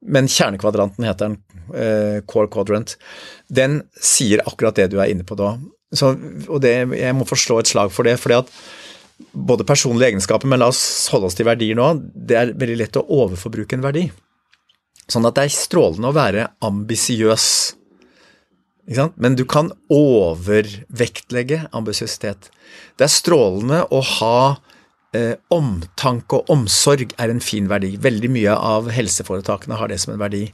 men 0.08 0.32
Kjernekvadranten 0.32 1.04
heter 1.06 1.28
den, 1.28 1.40
uh, 1.76 2.24
Core 2.26 2.48
Quadrant. 2.50 2.96
Den 3.52 3.82
sier 4.00 4.40
akkurat 4.48 4.80
det 4.80 4.88
du 4.94 4.98
er 4.98 5.12
inne 5.12 5.28
på 5.28 5.36
da. 5.38 5.58
Så, 5.92 6.14
og 6.48 6.62
det, 6.64 6.72
jeg 6.96 7.14
må 7.14 7.28
forslå 7.28 7.60
et 7.60 7.68
slag 7.68 7.92
for 7.92 8.08
det. 8.08 8.16
fordi 8.18 8.40
at 8.40 8.48
både 9.32 9.66
personlige 9.68 10.12
egenskaper, 10.12 10.48
men 10.50 10.62
la 10.62 10.70
oss 10.72 10.82
holde 11.12 11.30
oss 11.30 11.38
til 11.38 11.48
verdier 11.48 11.78
nå. 11.78 11.88
Det 12.14 12.38
er 12.38 12.54
veldig 12.58 12.78
lett 12.80 12.98
å 13.00 13.06
overforbruke 13.22 13.78
en 13.78 13.84
verdi. 13.84 14.08
Sånn 15.10 15.26
at 15.28 15.36
det 15.36 15.46
er 15.46 15.54
strålende 15.54 16.10
å 16.10 16.16
være 16.16 16.48
ambisiøs. 16.64 17.46
Men 19.14 19.36
du 19.38 19.44
kan 19.48 19.70
overvektlegge 19.92 21.66
ambisiøsitet. 21.76 22.50
Det 22.98 23.06
er 23.06 23.12
strålende 23.12 23.82
å 23.94 24.00
ha 24.18 24.38
eh, 25.14 25.36
omtanke 25.54 26.40
og 26.40 26.50
omsorg 26.52 27.14
er 27.16 27.32
en 27.32 27.42
fin 27.44 27.68
verdi. 27.70 27.94
Veldig 28.00 28.30
mye 28.32 28.56
av 28.56 28.90
helseforetakene 28.94 29.78
har 29.78 29.92
det 29.92 30.00
som 30.02 30.14
en 30.14 30.22
verdi. 30.22 30.48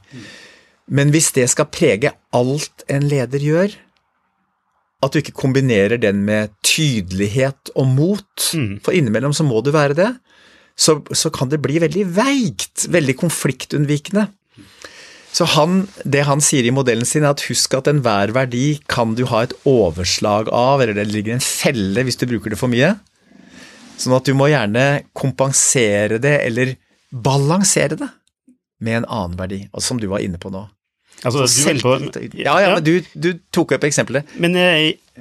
Men 0.89 1.13
hvis 1.13 1.31
det 1.35 1.47
skal 1.51 1.69
prege 1.73 2.13
alt 2.35 2.85
en 2.89 3.05
leder 3.09 3.43
gjør, 3.43 3.73
at 4.99 5.13
du 5.13 5.21
ikke 5.21 5.37
kombinerer 5.37 5.99
den 6.01 6.23
med 6.27 6.51
tydelighet 6.65 7.71
og 7.75 7.87
mot, 7.87 8.49
mm. 8.51 8.81
for 8.83 8.95
innimellom 8.95 9.35
så 9.35 9.45
må 9.47 9.61
du 9.63 9.71
være 9.75 9.95
det, 9.97 10.09
så, 10.79 10.97
så, 11.11 11.31
kan 11.31 11.51
det 11.51 11.61
bli 11.63 11.79
veldig 11.83 12.05
veigt, 12.15 12.87
veldig 12.91 13.15
konfliktunnvikende. 13.19 14.29
Så 15.35 15.45
han, 15.53 15.83
det 16.07 16.23
han 16.27 16.41
sier 16.43 16.65
i 16.65 16.73
modellen 16.73 17.07
sin, 17.07 17.25
er 17.27 17.35
at 17.35 17.43
husk 17.49 17.75
at 17.77 17.89
enhver 17.91 18.33
verdi 18.35 18.79
kan 18.91 19.13
du 19.15 19.25
ha 19.29 19.43
et 19.45 19.55
overslag 19.67 20.49
av, 20.55 20.81
eller 20.81 20.97
det 20.97 21.09
ligger 21.11 21.35
en 21.35 21.43
felle 21.43 22.03
hvis 22.07 22.19
du 22.19 22.25
bruker 22.31 22.55
det 22.55 22.59
for 22.59 22.71
mye. 22.71 22.95
Sånn 23.99 24.15
at 24.15 24.27
du 24.27 24.33
må 24.37 24.47
gjerne 24.49 25.03
kompensere 25.17 26.17
det, 26.23 26.37
eller 26.47 26.73
balansere 27.11 27.99
det, 27.99 28.09
med 28.79 29.01
en 29.01 29.09
annen 29.11 29.39
verdi, 29.39 29.61
som 29.83 29.99
du 29.99 30.07
var 30.11 30.23
inne 30.23 30.39
på 30.39 30.51
nå. 30.53 30.63
Altså, 31.27 31.47
Selvtillit 31.51 32.15
på, 32.15 32.21
ja, 32.39 32.53
ja, 32.63 32.69
men 32.75 32.85
du, 32.85 32.93
du 33.13 33.33
tok 33.55 33.73
opp 33.75 33.85
eksempelet. 33.87 34.29
Men, 34.39 34.55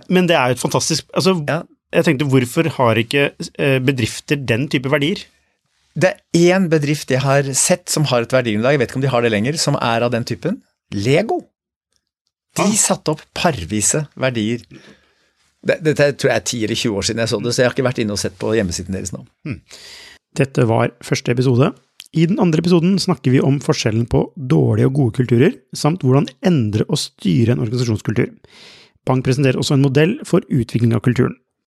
men, 0.07 0.29
det 0.31 0.37
er 0.39 0.53
jo 0.53 0.59
et 0.59 0.63
fantastisk 0.63 1.09
altså, 1.17 1.35
ja. 1.49 1.63
Jeg 1.89 2.05
tenkte, 2.05 2.27
hvorfor 2.29 2.69
har 2.77 2.99
ikke 3.01 3.31
eh, 3.33 3.79
bedrifter 3.81 4.37
den 4.37 4.67
type 4.69 4.91
verdier? 4.93 5.23
Det 5.99 6.11
er 6.13 6.59
én 6.59 6.67
bedrift 6.69 7.11
jeg 7.11 7.25
har 7.25 7.49
sett 7.57 7.89
som 7.89 8.05
har 8.11 8.27
et 8.27 8.35
verdigrunnlag, 8.35 8.77
jeg 8.77 8.83
vet 8.83 8.93
ikke 8.93 9.01
om 9.01 9.07
de 9.07 9.13
har 9.15 9.25
det 9.25 9.33
lenger, 9.33 9.57
som 9.59 9.79
er 9.81 10.05
av 10.05 10.13
den 10.13 10.27
typen. 10.29 10.61
Lego. 10.93 11.41
De 12.59 12.67
ah. 12.67 12.77
satte 12.77 13.15
opp 13.15 13.25
parvise 13.37 14.05
verdier. 14.21 14.63
Dette 15.65 16.13
tror 16.21 16.31
jeg 16.31 16.37
er 16.37 16.45
10 16.45 16.63
eller 16.69 16.81
20 16.85 17.01
år 17.01 17.09
siden 17.09 17.25
jeg 17.25 17.33
så 17.33 17.41
det, 17.43 17.55
så 17.55 17.63
jeg 17.63 17.71
har 17.71 17.75
ikke 17.75 17.89
vært 17.89 18.03
inne 18.05 18.15
og 18.15 18.21
sett 18.21 18.37
på 18.39 18.53
hjemmesiden 18.55 18.95
deres 18.95 19.15
nå. 19.17 19.25
Hmm. 19.49 19.59
Dette 20.39 20.69
var 20.69 20.93
første 21.05 21.35
episode. 21.35 21.73
I 22.17 22.25
den 22.27 22.41
andre 22.41 22.63
episoden 22.63 22.97
snakker 23.01 23.35
vi 23.35 23.41
om 23.45 23.59
forskjellen 23.61 24.07
på 24.09 24.23
dårlige 24.37 24.89
og 24.89 24.97
gode 24.97 25.17
kulturer, 25.21 25.57
samt 25.77 26.05
hvordan 26.07 26.29
endre 26.47 26.87
og 26.89 27.01
styre 27.01 27.53
en 27.53 27.61
organisasjonskultur. 27.65 28.31
Bang 29.05 29.21
presenterer 29.25 29.61
også 29.61 29.77
en 29.77 29.85
modell 29.85 30.17
for 30.29 30.45
utvikling 30.49 30.95
av 30.97 31.05
kulturen. 31.05 31.37